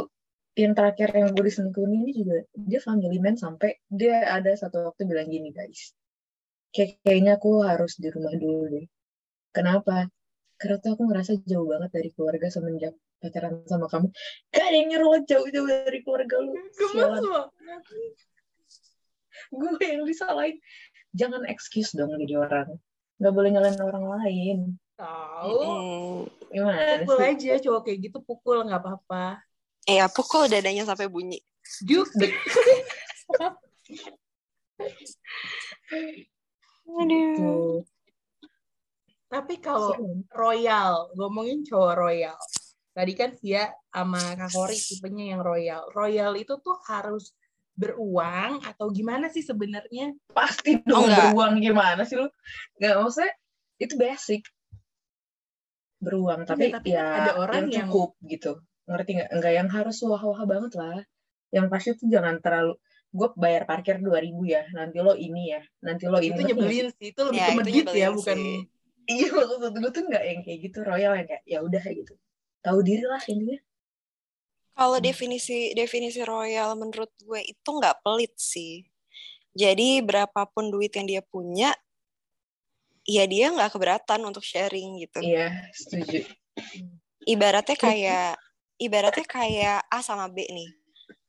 yang 0.58 0.74
terakhir 0.76 1.10
yang 1.16 1.32
gue 1.32 1.46
diselingkuhin 1.46 1.94
ini 2.04 2.12
juga 2.12 2.38
dia 2.54 2.80
family 2.84 3.18
man 3.22 3.40
sampai 3.40 3.80
dia 3.88 4.28
ada 4.28 4.52
satu 4.52 4.92
waktu 4.92 5.08
bilang 5.08 5.32
gini 5.32 5.56
guys 5.56 5.96
kayak 6.74 7.02
kayaknya 7.02 7.38
aku 7.38 7.66
harus 7.66 7.98
di 7.98 8.08
rumah 8.14 8.34
dulu 8.38 8.70
deh. 8.70 8.86
Kenapa? 9.50 10.06
Karena 10.60 10.78
tuh 10.78 10.92
aku 10.94 11.04
ngerasa 11.10 11.32
jauh 11.48 11.66
banget 11.66 11.90
dari 11.90 12.10
keluarga 12.14 12.48
semenjak 12.52 12.94
pacaran 13.20 13.64
sama 13.66 13.90
kamu. 13.90 14.08
Gak 14.54 14.64
ada 14.64 14.76
yang 14.76 14.88
nyuruh 14.94 15.24
jauh-jauh 15.26 15.68
dari 15.68 16.00
keluarga 16.06 16.36
lu. 16.44 16.54
Gue 19.50 19.82
yang 19.82 20.06
disalahin. 20.06 20.58
Jangan 21.16 21.50
excuse 21.50 21.98
dong 21.98 22.14
jadi 22.22 22.38
orang. 22.38 22.70
Nggak 23.18 23.34
boleh 23.34 23.50
nyalain 23.50 23.82
orang 23.82 24.06
lain 24.20 24.58
tahu 25.00 25.60
Hmm. 25.64 26.28
gimana 26.52 27.00
pukul 27.00 27.18
aja 27.24 27.54
cowok 27.58 27.82
kayak 27.88 28.00
gitu 28.04 28.18
pukul 28.20 28.58
nggak 28.68 28.82
apa-apa 28.84 29.40
Iya, 29.88 30.06
pukul 30.06 30.46
dadanya 30.46 30.86
sampai 30.86 31.10
bunyi. 31.10 31.42
Juk. 31.82 32.06
Aduh. 36.90 37.34
Tuh. 37.38 37.78
Tapi 39.30 39.62
kalau 39.62 39.94
royal, 40.30 41.10
ngomongin 41.14 41.62
cowok 41.62 41.94
royal. 41.96 42.38
Tadi 42.94 43.14
kan 43.14 43.30
Via 43.38 43.70
sama 43.90 44.18
Kak 44.36 44.50
Kori 44.52 44.78
tipenya 44.78 45.38
yang 45.38 45.42
royal. 45.42 45.86
Royal 45.94 46.34
itu 46.34 46.58
tuh 46.58 46.78
harus 46.90 47.34
beruang 47.74 48.60
atau 48.66 48.90
gimana 48.92 49.30
sih 49.32 49.40
sebenarnya? 49.40 50.12
pasti 50.34 50.82
Oh, 50.84 51.00
dong 51.00 51.06
enggak. 51.08 51.32
beruang 51.32 51.54
gimana 51.64 52.02
sih 52.04 52.20
lu 52.20 52.28
nggak 52.76 52.94
maksudnya 53.00 53.32
itu 53.80 53.94
basic 53.96 54.42
beruang. 56.00 56.48
Tapi, 56.48 56.72
Iya, 56.72 56.76
tapi 56.80 56.90
ya 56.92 57.04
kan 57.04 57.20
ada 57.22 57.32
orang 57.38 57.56
yang- 57.70 57.88
cukup 57.92 58.10
gitu. 58.24 58.52
Ngerti 58.90 59.12
nggak? 59.20 59.30
Nggak 59.38 59.54
yang 59.54 59.70
harus 59.70 59.98
wah-wah 60.02 60.42
banget 60.44 60.74
lah. 60.76 61.00
Yang 61.52 61.66
pasti 61.70 61.90
tuh 61.96 62.08
jangan 62.10 62.36
terlalu 62.42 62.74
gue 63.10 63.28
bayar 63.36 63.64
parkir 63.66 63.98
2000 64.00 64.46
ya. 64.46 64.64
Nanti 64.72 64.98
lo 65.02 65.14
ini 65.14 65.54
ya. 65.54 65.62
Nanti 65.82 66.06
lo 66.06 66.18
ini. 66.22 66.34
Itu 66.34 66.42
nggak 66.42 66.46
sih? 66.46 66.56
nyebelin 66.56 66.88
sih, 66.94 67.08
itu 67.12 67.22
lebih 67.26 67.38
Ya, 67.38 67.46
ke 67.46 67.52
itu 67.52 67.60
medit 67.60 67.86
ya, 67.94 68.08
bukan 68.10 68.38
iya 69.10 69.28
maksud 69.34 69.74
gue 69.74 69.92
tuh 69.92 70.04
nggak 70.06 70.24
yang 70.24 70.40
kayak 70.46 70.60
gitu. 70.64 70.78
Royal 70.82 71.14
yang 71.18 71.28
kayak 71.28 71.44
ya 71.46 71.60
udah 71.60 71.80
kayak 71.82 71.98
gitu. 72.06 72.14
Tahu 72.62 72.80
diri 72.82 73.04
lah 73.04 73.22
intinya. 73.26 73.60
Kalau 74.74 74.96
Hmm. 74.96 75.06
definisi 75.06 75.74
definisi 75.74 76.22
royal 76.24 76.78
menurut 76.78 77.12
gue 77.20 77.42
itu 77.44 77.70
nggak 77.70 78.00
pelit 78.00 78.32
sih. 78.38 78.86
Jadi 79.52 80.00
berapapun 80.06 80.70
duit 80.70 80.94
yang 80.94 81.10
dia 81.10 81.22
punya, 81.26 81.74
ya 83.10 83.26
dia 83.26 83.50
nggak 83.50 83.74
keberatan 83.74 84.22
untuk 84.22 84.46
sharing 84.46 85.02
gitu. 85.02 85.26
iya 85.26 85.50
setuju 85.74 86.30
Ibaratnya 87.26 87.78
kayak 87.78 88.38
ibaratnya 88.82 89.26
kayak 89.28 89.86
A 89.92 90.00
sama 90.02 90.32
B 90.32 90.44
nih. 90.50 90.70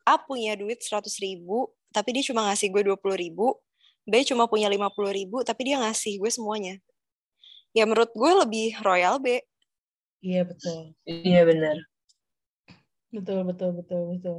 A 0.07 0.17
punya 0.17 0.57
duit 0.57 0.81
100 0.81 1.07
ribu, 1.21 1.71
tapi 1.93 2.17
dia 2.17 2.25
cuma 2.25 2.47
ngasih 2.49 2.73
gue 2.73 2.83
20 2.87 3.15
ribu. 3.19 3.59
B 4.09 4.25
cuma 4.25 4.49
punya 4.49 4.67
50 4.71 5.13
ribu, 5.13 5.45
tapi 5.45 5.71
dia 5.71 5.77
ngasih 5.83 6.19
gue 6.19 6.31
semuanya. 6.33 6.81
Ya 7.77 7.85
menurut 7.87 8.11
gue 8.17 8.33
lebih 8.47 8.81
royal 8.81 9.21
B. 9.21 9.45
Iya 10.21 10.45
betul. 10.45 10.93
iya 11.09 11.49
benar 11.49 11.81
Betul, 13.11 13.43
betul, 13.43 13.75
betul, 13.75 14.01
betul. 14.15 14.39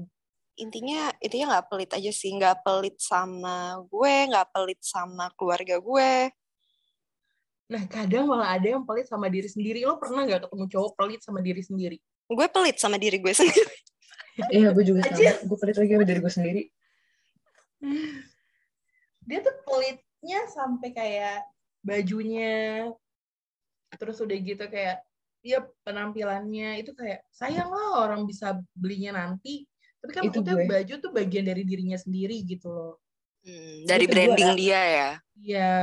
Intinya 0.55 1.11
intinya 1.19 1.57
nggak 1.57 1.67
pelit 1.67 1.91
aja 1.91 2.11
sih, 2.15 2.31
nggak 2.31 2.63
pelit 2.63 2.95
sama 3.03 3.75
gue, 3.91 4.15
nggak 4.31 4.47
pelit 4.55 4.79
sama 4.79 5.27
keluarga 5.35 5.75
gue. 5.75 6.31
Nah, 7.71 7.83
kadang 7.87 8.27
malah 8.27 8.59
ada 8.59 8.67
yang 8.75 8.83
pelit 8.83 9.07
sama 9.07 9.31
diri 9.31 9.47
sendiri. 9.47 9.87
Lo 9.87 9.95
pernah 9.95 10.27
nggak 10.27 10.43
ketemu 10.47 10.65
cowok 10.67 10.91
pelit 10.99 11.21
sama 11.23 11.39
diri 11.39 11.63
sendiri? 11.63 11.97
Gue 12.27 12.47
pelit 12.51 12.75
sama 12.79 12.99
diri 12.99 13.17
gue 13.19 13.31
sendiri. 13.31 13.71
iya 14.55 14.71
gue 14.71 14.83
juga 14.87 15.03
sama 15.03 15.19
gue 15.43 15.57
pelit 15.59 15.75
lagi 15.75 15.91
sama 15.91 16.05
diri 16.07 16.19
gue 16.23 16.33
sendiri 16.33 16.61
dia 19.27 19.39
tuh 19.43 19.55
pelitnya 19.67 20.39
sampai 20.49 20.89
kayak 20.93 21.37
bajunya 21.83 22.87
terus 23.97 24.17
udah 24.21 24.37
gitu 24.37 24.63
kayak 24.71 25.01
ya 25.41 25.65
penampilannya 25.83 26.79
itu 26.81 26.93
kayak 26.93 27.25
sayang 27.33 27.69
lah 27.69 28.05
orang 28.07 28.23
bisa 28.29 28.61
belinya 28.77 29.17
nanti 29.25 29.65
tapi 30.01 30.11
kan 30.13 30.23
Itu 30.29 30.41
gue. 30.41 30.65
baju 30.65 30.93
tuh 31.01 31.11
bagian 31.13 31.45
dari 31.45 31.61
dirinya 31.65 31.97
sendiri 31.97 32.41
gitu 32.45 32.69
loh 32.71 32.95
Hmm, 33.41 33.89
dari 33.89 34.05
gue 34.05 34.13
branding 34.13 34.53
ada. 34.53 34.59
dia 34.61 34.81
ya. 34.85 35.09
Iya 35.41 35.73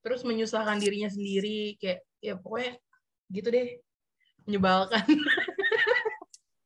terus 0.00 0.24
menyusahkan 0.24 0.80
dirinya 0.80 1.08
sendiri 1.12 1.76
kayak 1.76 2.00
ya 2.20 2.34
pokoknya 2.40 2.76
gitu 3.32 3.48
deh 3.52 3.68
menyebalkan 4.48 5.04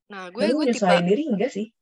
Nah, 0.04 0.30
gue 0.30 0.46
gue 0.46 0.68
tipe 0.70 0.94
diri 1.02 1.26
enggak 1.26 1.50
sih 1.50 1.74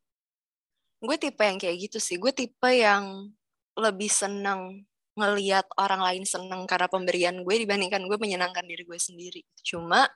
gue 1.02 1.16
tipe 1.18 1.42
yang 1.42 1.58
kayak 1.58 1.76
gitu 1.90 1.98
sih. 1.98 2.16
Gue 2.16 2.30
tipe 2.30 2.70
yang 2.70 3.34
lebih 3.74 4.08
seneng 4.08 4.86
ngeliat 5.12 5.68
orang 5.76 6.00
lain 6.00 6.24
seneng 6.24 6.64
karena 6.64 6.88
pemberian 6.88 7.36
gue 7.44 7.54
dibandingkan 7.58 8.06
gue 8.06 8.16
menyenangkan 8.16 8.64
diri 8.64 8.86
gue 8.86 8.96
sendiri. 8.96 9.42
Cuma 9.66 10.06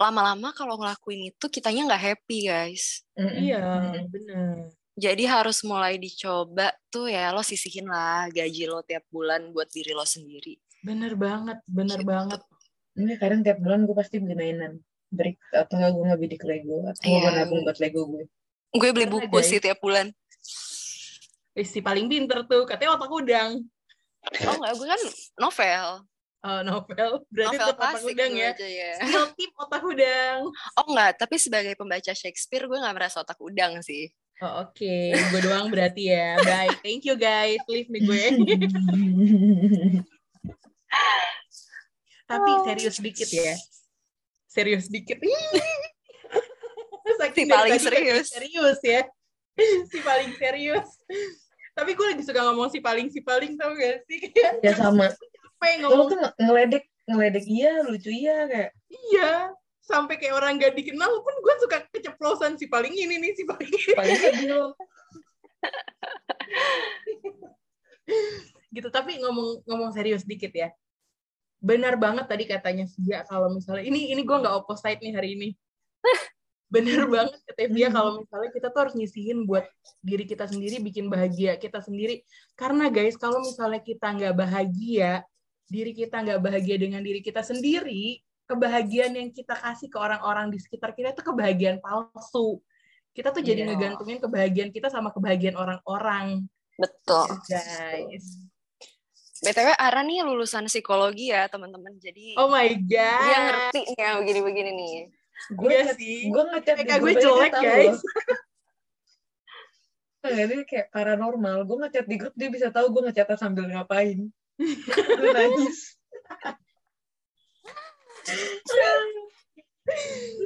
lama-lama 0.00 0.54
kalau 0.56 0.80
ngelakuin 0.80 1.34
itu 1.34 1.46
kitanya 1.52 1.90
nggak 1.92 2.04
happy 2.14 2.48
guys. 2.48 3.04
Iya 3.18 3.60
Mm-mm. 3.60 4.08
bener 4.08 4.56
Jadi 5.00 5.24
harus 5.24 5.64
mulai 5.64 5.96
dicoba 5.96 6.68
tuh 6.92 7.08
ya 7.08 7.32
lo 7.32 7.40
sisihin 7.40 7.88
lah 7.88 8.28
gaji 8.28 8.68
lo 8.68 8.84
tiap 8.84 9.08
bulan 9.08 9.48
buat 9.48 9.72
diri 9.72 9.96
lo 9.96 10.04
sendiri. 10.04 10.60
Bener 10.84 11.16
banget, 11.16 11.56
bener 11.64 12.04
Gitu. 12.04 12.08
banget. 12.08 12.40
Ini 12.92 13.12
kadang 13.16 13.40
tiap 13.40 13.58
bulan 13.58 13.88
gue 13.88 13.96
pasti 13.96 14.20
beli 14.20 14.36
mainan. 14.36 14.76
Brick 15.08 15.40
atau 15.50 15.74
enggak 15.74 15.90
gue 15.90 16.04
ngebidik 16.06 16.42
Lego 16.44 16.84
atau 16.84 17.00
Iya. 17.02 17.18
gue 17.18 17.32
nabung 17.32 17.60
buat 17.64 17.78
Lego 17.80 18.02
gue. 18.06 18.24
Gue 18.70 18.90
beli 18.92 19.08
Karena, 19.08 19.14
buku 19.16 19.36
guys, 19.40 19.48
sih 19.48 19.58
tiap 19.58 19.80
bulan. 19.80 20.06
Eh, 21.50 21.66
si 21.66 21.80
paling 21.80 22.06
pinter 22.06 22.46
tuh, 22.46 22.62
katanya 22.62 22.94
otak 22.94 23.10
udang. 23.10 23.50
Oh 24.46 24.54
enggak, 24.54 24.72
gue 24.76 24.86
kan 24.86 25.02
novel. 25.34 25.86
Oh, 26.40 26.60
novel. 26.62 27.10
Berarti 27.28 27.56
Novel 27.56 27.68
otak 27.72 28.00
udang 28.00 28.32
ya. 28.32 28.48
aja 28.52 28.64
ya. 28.64 28.92
Skill 28.96 29.26
tip 29.34 29.52
otak 29.56 29.82
udang. 29.82 30.38
Oh 30.76 30.84
enggak, 30.88 31.12
tapi 31.18 31.36
sebagai 31.36 31.72
pembaca 31.74 32.12
Shakespeare 32.12 32.64
gue 32.64 32.78
nggak 32.78 32.96
merasa 32.96 33.20
otak 33.20 33.36
udang 33.40 33.80
sih. 33.80 34.08
Oh, 34.40 34.64
oke. 34.64 34.94
Gue 35.12 35.40
doang 35.44 35.68
berarti 35.68 36.08
ya. 36.08 36.40
Baik. 36.40 36.80
Thank 36.80 37.04
you 37.04 37.12
guys. 37.20 37.60
Leave 37.68 37.92
nih 37.92 38.00
gue. 38.08 38.24
Tapi 42.30 42.50
serius 42.64 42.96
dikit 43.04 43.28
ya. 43.28 43.54
Serius 44.48 44.86
dikit. 44.88 45.20
Si 47.20 47.44
paling 47.44 47.76
serius. 47.76 48.32
Serius 48.32 48.80
ya. 48.80 49.04
Si 49.92 49.98
paling 50.00 50.32
serius. 50.40 50.88
Tapi 51.76 51.92
gue 51.92 52.06
lagi 52.16 52.24
suka 52.24 52.40
ngomong 52.48 52.72
si 52.72 52.80
paling 52.80 53.12
si 53.12 53.20
paling 53.20 53.60
tau 53.60 53.76
gak 53.76 54.08
sih? 54.08 54.32
Ya 54.64 54.72
sama. 54.72 55.12
Lo 55.84 55.92
ngomong 55.92 56.06
tuh 56.08 56.16
nge- 56.16 56.36
ngeledek, 56.40 56.84
ngeledek 57.04 57.44
iya, 57.44 57.84
lucu 57.84 58.08
iya 58.08 58.48
kayak. 58.48 58.70
iya. 58.88 59.52
Sampai 59.90 60.22
kayak 60.22 60.38
orang 60.38 60.62
gak 60.62 60.78
dikenal 60.78 61.10
pun 61.18 61.34
gue 61.42 61.54
suka 61.66 61.82
keceplosan 61.90 62.54
si 62.54 62.70
paling 62.70 62.94
ini 62.94 63.18
nih 63.18 63.34
si 63.34 63.42
paling 63.42 63.66
ini. 63.66 63.92
Paling 63.98 64.14
gitu 68.70 68.86
tapi 68.90 69.18
ngomong 69.18 69.66
ngomong 69.66 69.90
serius 69.90 70.22
dikit 70.22 70.54
ya. 70.54 70.70
Benar 71.60 72.00
banget 72.00 72.24
tadi 72.30 72.48
katanya 72.48 72.88
Via 72.96 73.20
kalau 73.26 73.50
misalnya 73.52 73.84
ini 73.84 74.14
ini 74.14 74.22
gue 74.22 74.32
nggak 74.32 74.54
opposite 74.54 75.02
nih 75.02 75.12
hari 75.12 75.34
ini. 75.36 75.48
Benar 76.74 77.10
banget 77.10 77.42
kata 77.50 77.66
Via 77.66 77.90
kalau 77.90 78.22
misalnya 78.22 78.50
kita 78.54 78.70
tuh 78.70 78.80
harus 78.86 78.94
nyisihin 78.94 79.42
buat 79.42 79.66
diri 80.06 80.22
kita 80.22 80.46
sendiri 80.46 80.78
bikin 80.78 81.10
bahagia 81.10 81.58
kita 81.58 81.82
sendiri. 81.82 82.22
Karena 82.54 82.86
guys 82.88 83.18
kalau 83.18 83.42
misalnya 83.42 83.82
kita 83.82 84.06
nggak 84.06 84.38
bahagia 84.38 85.26
diri 85.70 85.94
kita 85.94 86.22
nggak 86.22 86.40
bahagia 86.42 86.76
dengan 86.78 87.02
diri 87.02 87.22
kita 87.22 87.42
sendiri 87.46 88.18
kebahagiaan 88.50 89.14
yang 89.14 89.30
kita 89.30 89.54
kasih 89.54 89.86
ke 89.86 89.94
orang-orang 89.96 90.50
di 90.50 90.58
sekitar 90.58 90.90
kita 90.90 91.14
itu 91.14 91.22
kebahagiaan 91.22 91.78
palsu 91.78 92.58
kita 93.14 93.30
tuh 93.30 93.42
jadi 93.42 93.62
Iya. 93.62 93.68
ngegantungin 93.70 94.18
kebahagiaan 94.18 94.70
kita 94.70 94.90
sama 94.90 95.14
kebahagiaan 95.14 95.54
orang-orang 95.54 96.50
Betul. 96.74 97.30
guys 97.46 98.50
BTW 99.40 99.72
Ara 99.72 100.04
nih 100.04 100.20
lulusan 100.20 100.68
psikologi 100.68 101.32
ya 101.32 101.48
teman-teman. 101.48 101.96
Jadi 101.96 102.36
Oh 102.36 102.52
my 102.52 102.76
god. 102.84 103.24
dia 103.24 103.38
ngerti 103.40 103.80
nih 103.88 103.96
yang 103.96 104.16
begini-begini 104.20 104.70
nih. 104.76 104.94
Gue 105.56 105.70
Iya 105.72 105.96
sih. 105.96 106.28
gue 106.28 106.42
ngechat 106.44 106.76
gue 107.00 107.12
jelek, 107.16 107.52
guys. 107.56 107.96
loh. 107.96 108.36
Nggak, 110.20 110.44
dia 110.44 110.60
kayak 110.68 110.86
paranormal. 110.92 111.64
Gue 111.64 111.76
ngechat 111.80 112.04
di 112.04 112.16
grup, 112.20 112.36
dia 112.36 112.52
bisa 112.52 112.68
tahu 112.68 112.92
gue 112.92 113.08
ngechat 113.08 113.32
sambil 113.40 113.64
ngapain. 113.64 114.28
gue 115.24 115.30
nangis. 115.32 115.96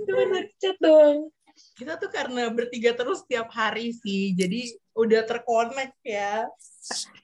Cuma 0.07 0.22
ngechat 0.31 0.77
doang. 0.81 1.31
Kita 1.75 1.99
tuh 1.99 2.11
karena 2.11 2.51
bertiga 2.51 2.95
terus 2.95 3.22
tiap 3.27 3.51
hari 3.55 3.93
sih. 3.95 4.35
Jadi 4.35 4.75
udah 4.95 5.22
terkonek 5.27 5.93
ya. 6.03 6.47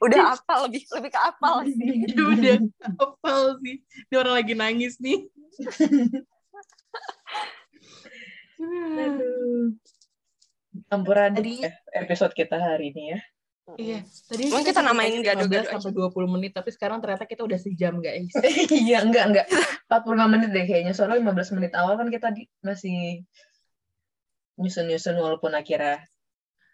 Udah 0.02 0.34
apal 0.38 0.66
lebih 0.70 0.86
lebih 0.90 1.10
ke 1.10 1.20
apal 1.20 1.66
sih. 1.66 1.94
Udah 2.34 2.56
hafal 2.98 3.42
sih. 3.62 3.76
Ini 4.10 4.14
orang 4.18 4.34
lagi 4.38 4.54
nangis 4.54 4.94
nih. 5.02 5.26
Aduh. 9.00 9.74
Campur 10.86 11.16
aduk 11.18 11.42
Tadi- 11.42 11.62
ya 11.66 11.72
episode 11.98 12.32
kita 12.34 12.56
hari 12.58 12.94
ini 12.94 13.16
ya. 13.16 13.20
Iya, 13.78 14.00
tadi 14.26 14.42
Emang 14.50 14.64
kita 14.66 14.80
namain 14.82 15.14
gado-gado 15.22 15.66
15 15.68 15.74
sampai 15.78 15.92
20 15.92 16.34
menit, 16.34 16.52
tapi 16.56 16.70
sekarang 16.74 16.98
ternyata 16.98 17.28
kita 17.28 17.42
udah 17.44 17.58
sejam, 17.60 18.00
guys. 18.02 18.32
Iya, 18.86 19.04
enggak, 19.06 19.24
enggak. 19.30 19.46
45 19.90 20.32
menit 20.32 20.48
deh 20.50 20.64
kayaknya. 20.66 20.92
Soalnya 20.96 21.20
15 21.22 21.54
menit 21.60 21.72
awal 21.76 21.94
kan 22.00 22.08
kita 22.08 22.32
di, 22.34 22.48
masih 22.64 23.22
nyusun-nyusun 24.60 25.16
walaupun 25.16 25.56
akhirnya 25.56 26.04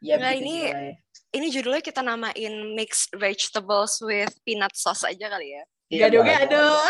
ya 0.02 0.18
begitu 0.18 0.42
ini- 0.42 0.68
juga 0.68 0.80
ya. 0.80 0.94
Ini 1.36 1.46
judulnya 1.52 1.82
kita 1.84 2.00
namain 2.00 2.54
mixed 2.72 3.12
vegetables 3.12 4.00
with 4.00 4.32
peanut 4.46 4.72
sauce 4.72 5.04
aja 5.04 5.28
kali 5.28 5.52
ya. 5.52 5.62
Iya, 5.92 6.08
Gado-gado. 6.08 6.66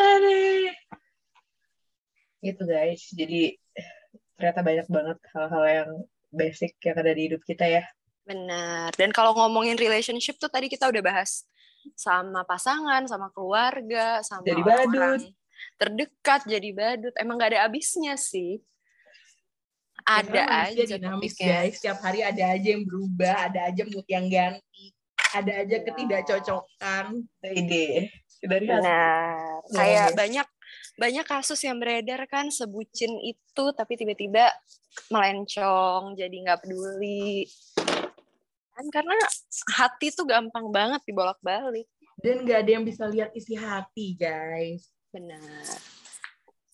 Aduh. 0.00 0.72
Gitu 2.42 2.62
guys. 2.64 3.02
Jadi 3.12 3.60
ternyata 4.42 4.66
banyak 4.66 4.86
banget 4.90 5.18
hal-hal 5.30 5.64
yang 5.70 5.90
basic 6.34 6.74
yang 6.82 6.98
ada 6.98 7.14
di 7.14 7.30
hidup 7.30 7.42
kita 7.46 7.62
ya. 7.62 7.86
Benar. 8.26 8.90
Dan 8.98 9.14
kalau 9.14 9.38
ngomongin 9.38 9.78
relationship 9.78 10.42
tuh 10.42 10.50
tadi 10.50 10.66
kita 10.66 10.90
udah 10.90 10.98
bahas 10.98 11.46
sama 11.94 12.42
pasangan, 12.42 13.06
sama 13.06 13.30
keluarga, 13.30 14.18
sama 14.26 14.42
Jadi 14.42 14.62
orang 14.66 14.90
badut. 14.90 15.20
terdekat, 15.78 16.40
jadi 16.50 16.68
badut. 16.74 17.14
Emang 17.14 17.38
gak 17.38 17.54
ada 17.54 17.70
habisnya 17.70 18.18
sih. 18.18 18.58
Ada 20.02 20.66
aja 20.66 20.82
dinamis, 20.82 21.38
topiknya. 21.38 21.62
guys. 21.62 21.72
Setiap 21.78 21.98
hari 22.02 22.26
ada 22.26 22.44
aja 22.58 22.68
yang 22.74 22.82
berubah, 22.82 23.46
ada 23.46 23.70
aja 23.70 23.82
mood 23.86 24.06
yang 24.10 24.26
ganti, 24.26 24.90
ada 25.30 25.62
aja 25.62 25.76
Iya. 25.78 25.84
ketidakcocokan. 25.86 27.06
Ide 27.46 28.10
dari. 28.42 28.66
Benar. 28.66 29.62
Iya, 29.62 29.78
Kayak 29.78 30.06
iya. 30.10 30.16
banyak 30.18 30.46
banyak 30.94 31.24
kasus 31.24 31.60
yang 31.60 31.80
beredar 31.80 32.24
kan 32.26 32.48
sebucin 32.48 33.16
itu 33.18 33.64
tapi 33.72 33.96
tiba-tiba 33.96 34.52
melencong 35.08 36.12
jadi 36.14 36.36
nggak 36.44 36.60
peduli 36.62 37.48
kan 38.72 38.86
karena 38.88 39.16
hati 39.72 40.08
tuh 40.10 40.24
gampang 40.24 40.68
banget 40.68 41.00
dibolak-balik 41.04 41.88
Dan 42.22 42.44
nggak 42.44 42.58
ada 42.62 42.70
yang 42.70 42.84
bisa 42.84 43.08
lihat 43.08 43.32
isi 43.32 43.56
hati, 43.56 44.14
guys. 44.14 44.92
benar 45.10 45.40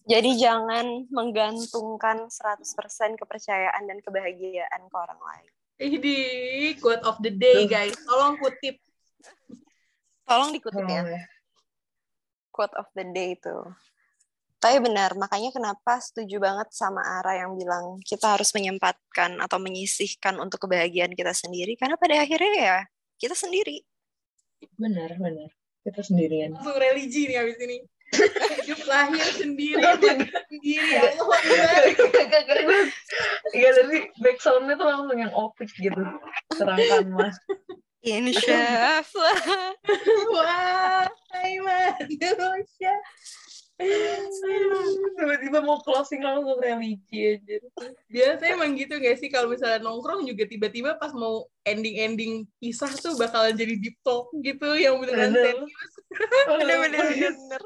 jadi 0.03 0.31
jangan 0.35 1.05
menggantungkan 1.09 2.27
100% 2.27 2.65
kepercayaan 3.17 3.83
dan 3.85 3.99
kebahagiaan 4.01 4.83
ke 4.85 4.97
orang 4.97 5.21
lain 5.21 5.51
Ini 5.79 6.17
quote 6.83 7.07
of 7.07 7.23
the 7.23 7.31
day, 7.31 7.63
guys. 7.65 7.95
Tolong 8.03 8.35
kutip. 8.35 8.83
tolong 10.25 10.51
dikutip 10.51 10.83
ya 10.83 11.01
Oh, 11.01 11.07
ya. 11.07 11.23
quote 12.51 12.75
of 12.75 12.91
the 12.93 13.07
day 13.07 13.39
itu. 13.39 13.57
Tapi 14.59 14.83
benar, 14.83 15.15
makanya 15.15 15.55
kenapa 15.55 16.03
setuju 16.03 16.43
banget 16.43 16.75
sama 16.75 16.99
Ara 16.99 17.47
yang 17.47 17.55
bilang 17.55 18.03
kita 18.03 18.35
harus 18.35 18.51
menyempatkan 18.51 19.39
atau 19.39 19.63
menyisihkan 19.63 20.35
untuk 20.43 20.67
kebahagiaan 20.67 21.15
kita 21.15 21.31
sendiri 21.31 21.79
karena 21.79 21.95
pada 21.95 22.19
akhirnya 22.19 22.55
ya 22.59 22.79
kita 23.23 23.39
sendiri. 23.39 23.87
Benar, 24.75 25.15
benar. 25.15 25.55
Kita 25.87 26.03
sendirian. 26.03 26.59
Langsung 26.59 26.75
religi 26.75 27.31
nih 27.31 27.39
habis 27.39 27.59
ini. 27.63 27.79
Hidup 28.65 28.83
lahir 28.89 29.21
sendiri, 29.37 29.79
sendiri. 29.79 30.97
Ya 30.97 31.13
Allah, 31.13 31.39
Akbar. 32.25 32.85
Iya, 33.53 33.69
tapi 33.79 33.97
back 34.25 34.39
sound-nya 34.41 34.75
tuh 34.81 34.87
langsung 34.89 35.19
yang 35.21 35.33
opik 35.37 35.69
gitu. 35.77 36.03
Serangkan 36.57 37.05
mah. 37.13 37.33
Insya 38.01 39.03
Allah. 39.05 39.37
Wah, 40.35 41.05
hai 41.37 41.61
manusia. 41.61 42.95
Tiba-tiba 45.19 45.63
mau 45.63 45.79
closing 45.79 46.19
langsung 46.19 46.59
religi 46.59 47.39
aja. 47.39 47.63
Biasanya 48.11 48.53
emang 48.59 48.75
gitu 48.75 48.99
gak 48.99 49.17
sih 49.23 49.31
kalau 49.31 49.55
misalnya 49.55 49.79
nongkrong 49.83 50.27
juga 50.27 50.47
tiba-tiba 50.51 50.99
pas 50.99 51.15
mau 51.15 51.47
ending-ending 51.63 52.47
kisah 52.59 52.91
tuh 52.99 53.15
bakalan 53.15 53.55
jadi 53.55 53.79
deep 53.79 53.97
talk 54.03 54.31
gitu 54.43 54.75
yang 54.75 54.99
beneran 54.99 55.31
Bener. 55.31 55.55
serius. 55.63 55.73
Bener-bener 56.59 57.05
bener. 57.15 57.63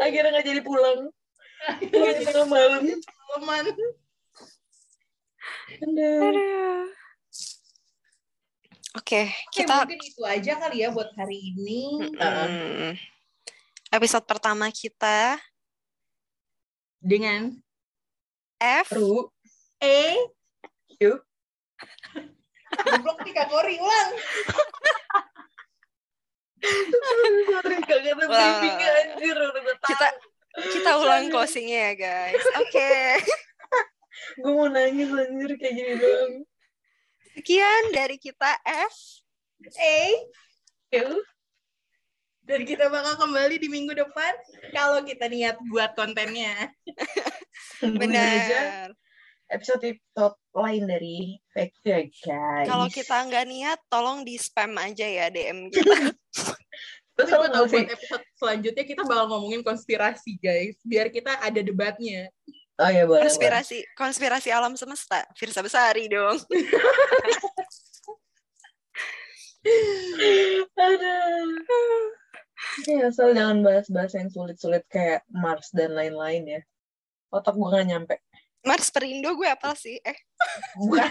Akhirnya 0.00 0.30
nggak 0.32 0.46
jadi 0.46 0.60
pulang. 0.64 1.00
Lagi 1.92 2.22
tengah 2.24 2.48
malam. 2.48 2.82
Teman. 3.30 3.64
Aduh. 5.80 6.88
Oke, 8.90 9.30
Oke, 9.30 9.54
kita 9.54 9.86
mungkin 9.86 10.02
itu 10.02 10.22
aja 10.26 10.52
kali 10.58 10.82
ya 10.82 10.90
buat 10.90 11.14
hari 11.14 11.54
ini. 11.54 12.10
Mm, 12.10 12.98
episode 13.90 14.24
pertama 14.26 14.70
kita 14.70 15.38
Dengan 17.00 17.50
F 18.60 18.92
Ru. 18.92 19.32
E. 19.80 20.20
Yuk. 21.00 21.24
Goblok 22.70 23.18
nih 23.24 23.32
Kak 23.32 23.48
Kori, 23.48 23.80
ulang. 23.80 24.10
Sorry, 26.60 27.76
kagak 27.88 28.14
ada 28.20 28.24
Wah. 28.28 28.36
briefingnya 28.36 28.88
anjir. 29.00 29.32
Udah 29.32 29.60
gue 29.64 29.76
tahu. 29.80 29.88
kita 29.96 30.08
kita 30.76 30.90
ulang 31.00 31.24
closingnya 31.32 31.78
ya 31.80 31.92
guys. 31.96 32.44
Oke. 32.60 32.92
gue 34.44 34.52
mau 34.52 34.68
nangis 34.68 35.08
anjir 35.08 35.50
kayak 35.56 35.72
gini 35.72 35.92
doang. 35.96 36.32
Sekian 37.32 37.84
dari 37.96 38.20
kita 38.20 38.60
F. 38.60 39.24
Eh, 39.80 40.14
Ya, 40.90 41.06
dan 42.50 42.66
kita 42.66 42.90
bakal 42.90 43.14
kembali 43.14 43.62
di 43.62 43.70
minggu 43.70 43.94
depan 43.94 44.34
kalau 44.74 45.06
kita 45.06 45.30
niat 45.30 45.54
buat 45.70 45.94
kontennya. 45.94 46.74
Benar. 48.02 48.90
episode 49.50 49.82
episode 49.82 50.38
lain 50.54 50.86
dari 50.86 51.38
Fact 51.54 51.78
ya 51.86 52.02
guys. 52.06 52.66
Kalau 52.66 52.86
kita 52.90 53.22
nggak 53.26 53.46
niat, 53.46 53.78
tolong 53.86 54.26
di 54.26 54.34
spam 54.34 54.74
aja 54.78 55.06
ya 55.06 55.30
DM 55.30 55.70
kita. 55.70 56.10
terus 57.18 57.30
gue 57.36 57.50
tahu 57.52 57.66
buat 57.68 57.90
episode 57.92 58.24
selanjutnya 58.38 58.84
kita 58.86 59.02
bakal 59.06 59.26
ngomongin 59.30 59.62
konspirasi 59.62 60.38
guys, 60.42 60.74
biar 60.82 61.10
kita 61.10 61.38
ada 61.38 61.60
debatnya. 61.62 62.30
Oh 62.80 62.88
iya 62.88 63.04
boleh. 63.06 63.22
boleh. 63.22 63.30
konspirasi 63.30 63.78
konspirasi 63.94 64.48
alam 64.50 64.74
semesta. 64.74 65.22
Firsa 65.38 65.62
Besari 65.62 66.08
dong. 66.10 66.38
Aduh. 70.80 72.19
Ya, 72.86 73.08
asal 73.08 73.32
jangan 73.32 73.64
bahas-bahas 73.64 74.12
yang 74.14 74.28
sulit-sulit 74.28 74.84
kayak 74.86 75.24
Mars 75.28 75.72
dan 75.72 75.96
lain-lain 75.96 76.44
ya. 76.46 76.60
Otak 77.30 77.56
gue 77.56 77.68
gak 77.68 77.86
nyampe. 77.88 78.14
Mars 78.60 78.92
Perindo 78.92 79.32
gue 79.32 79.48
apa 79.48 79.72
sih? 79.72 79.96
Eh, 80.04 80.18
Bukan. 80.76 81.00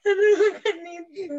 Aduh, 0.00 0.34
bukan 0.38 0.76
itu. 0.86 1.36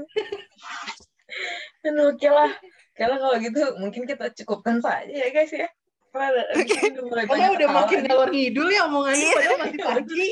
Aduh, 1.88 2.05
oke 2.14 2.28
lah. 2.30 2.51
Kalau 2.93 3.34
gitu 3.39 3.62
mungkin 3.80 4.03
kita 4.05 4.30
cukupkan 4.43 4.78
saja 4.84 5.07
ya 5.09 5.32
guys 5.32 5.49
ya. 5.49 5.68
Karena 6.12 6.43
Oke. 6.59 6.76
udah 6.91 7.24
banyak 7.24 7.49
udah 7.55 7.68
ketawa 7.72 7.80
makin 7.88 7.99
ngalor 8.03 8.30
ngidul 8.36 8.68
ya 8.68 8.84
omongannya 8.84 9.24
Iya. 9.24 9.32
padahal 9.39 9.57
masih 9.64 9.80
pagi. 9.80 10.28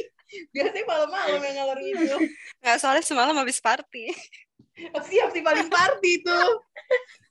Biasanya 0.51 0.83
malam-malam 0.85 1.39
yang 1.39 1.55
ngalor 1.55 1.77
ngidul. 1.79 2.19
nggak 2.59 2.77
soalnya 2.77 3.03
semalam 3.07 3.35
habis 3.39 3.57
party. 3.63 4.11
Siap 5.09 5.29
sih 5.35 5.43
paling 5.43 5.67
party 5.67 6.23
tuh. 6.23 6.49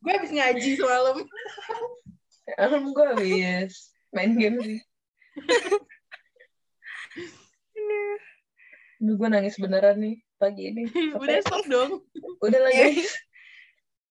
Gue 0.05 0.12
habis 0.14 0.32
ngaji 0.32 0.70
semalam. 0.78 1.16
Alam 2.57 2.92
gue 2.92 3.05
habis 3.12 3.92
main 4.12 4.32
game 4.36 4.59
sih. 4.64 4.78
Aduh, 8.99 9.14
gue 9.14 9.28
nangis 9.30 9.57
beneran 9.62 9.99
nih 10.03 10.16
pagi 10.38 10.74
ini. 10.74 10.82
Udah 11.22 11.38
stop 11.42 11.64
dong. 11.70 12.03
Udah 12.42 12.61
lah 12.61 12.72
guys. 12.72 13.12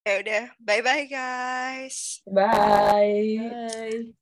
Ya 0.07 0.23
udah, 0.23 0.43
bye 0.63 0.79
bye 0.79 1.03
guys. 1.03 2.23
Bye. 2.23 4.15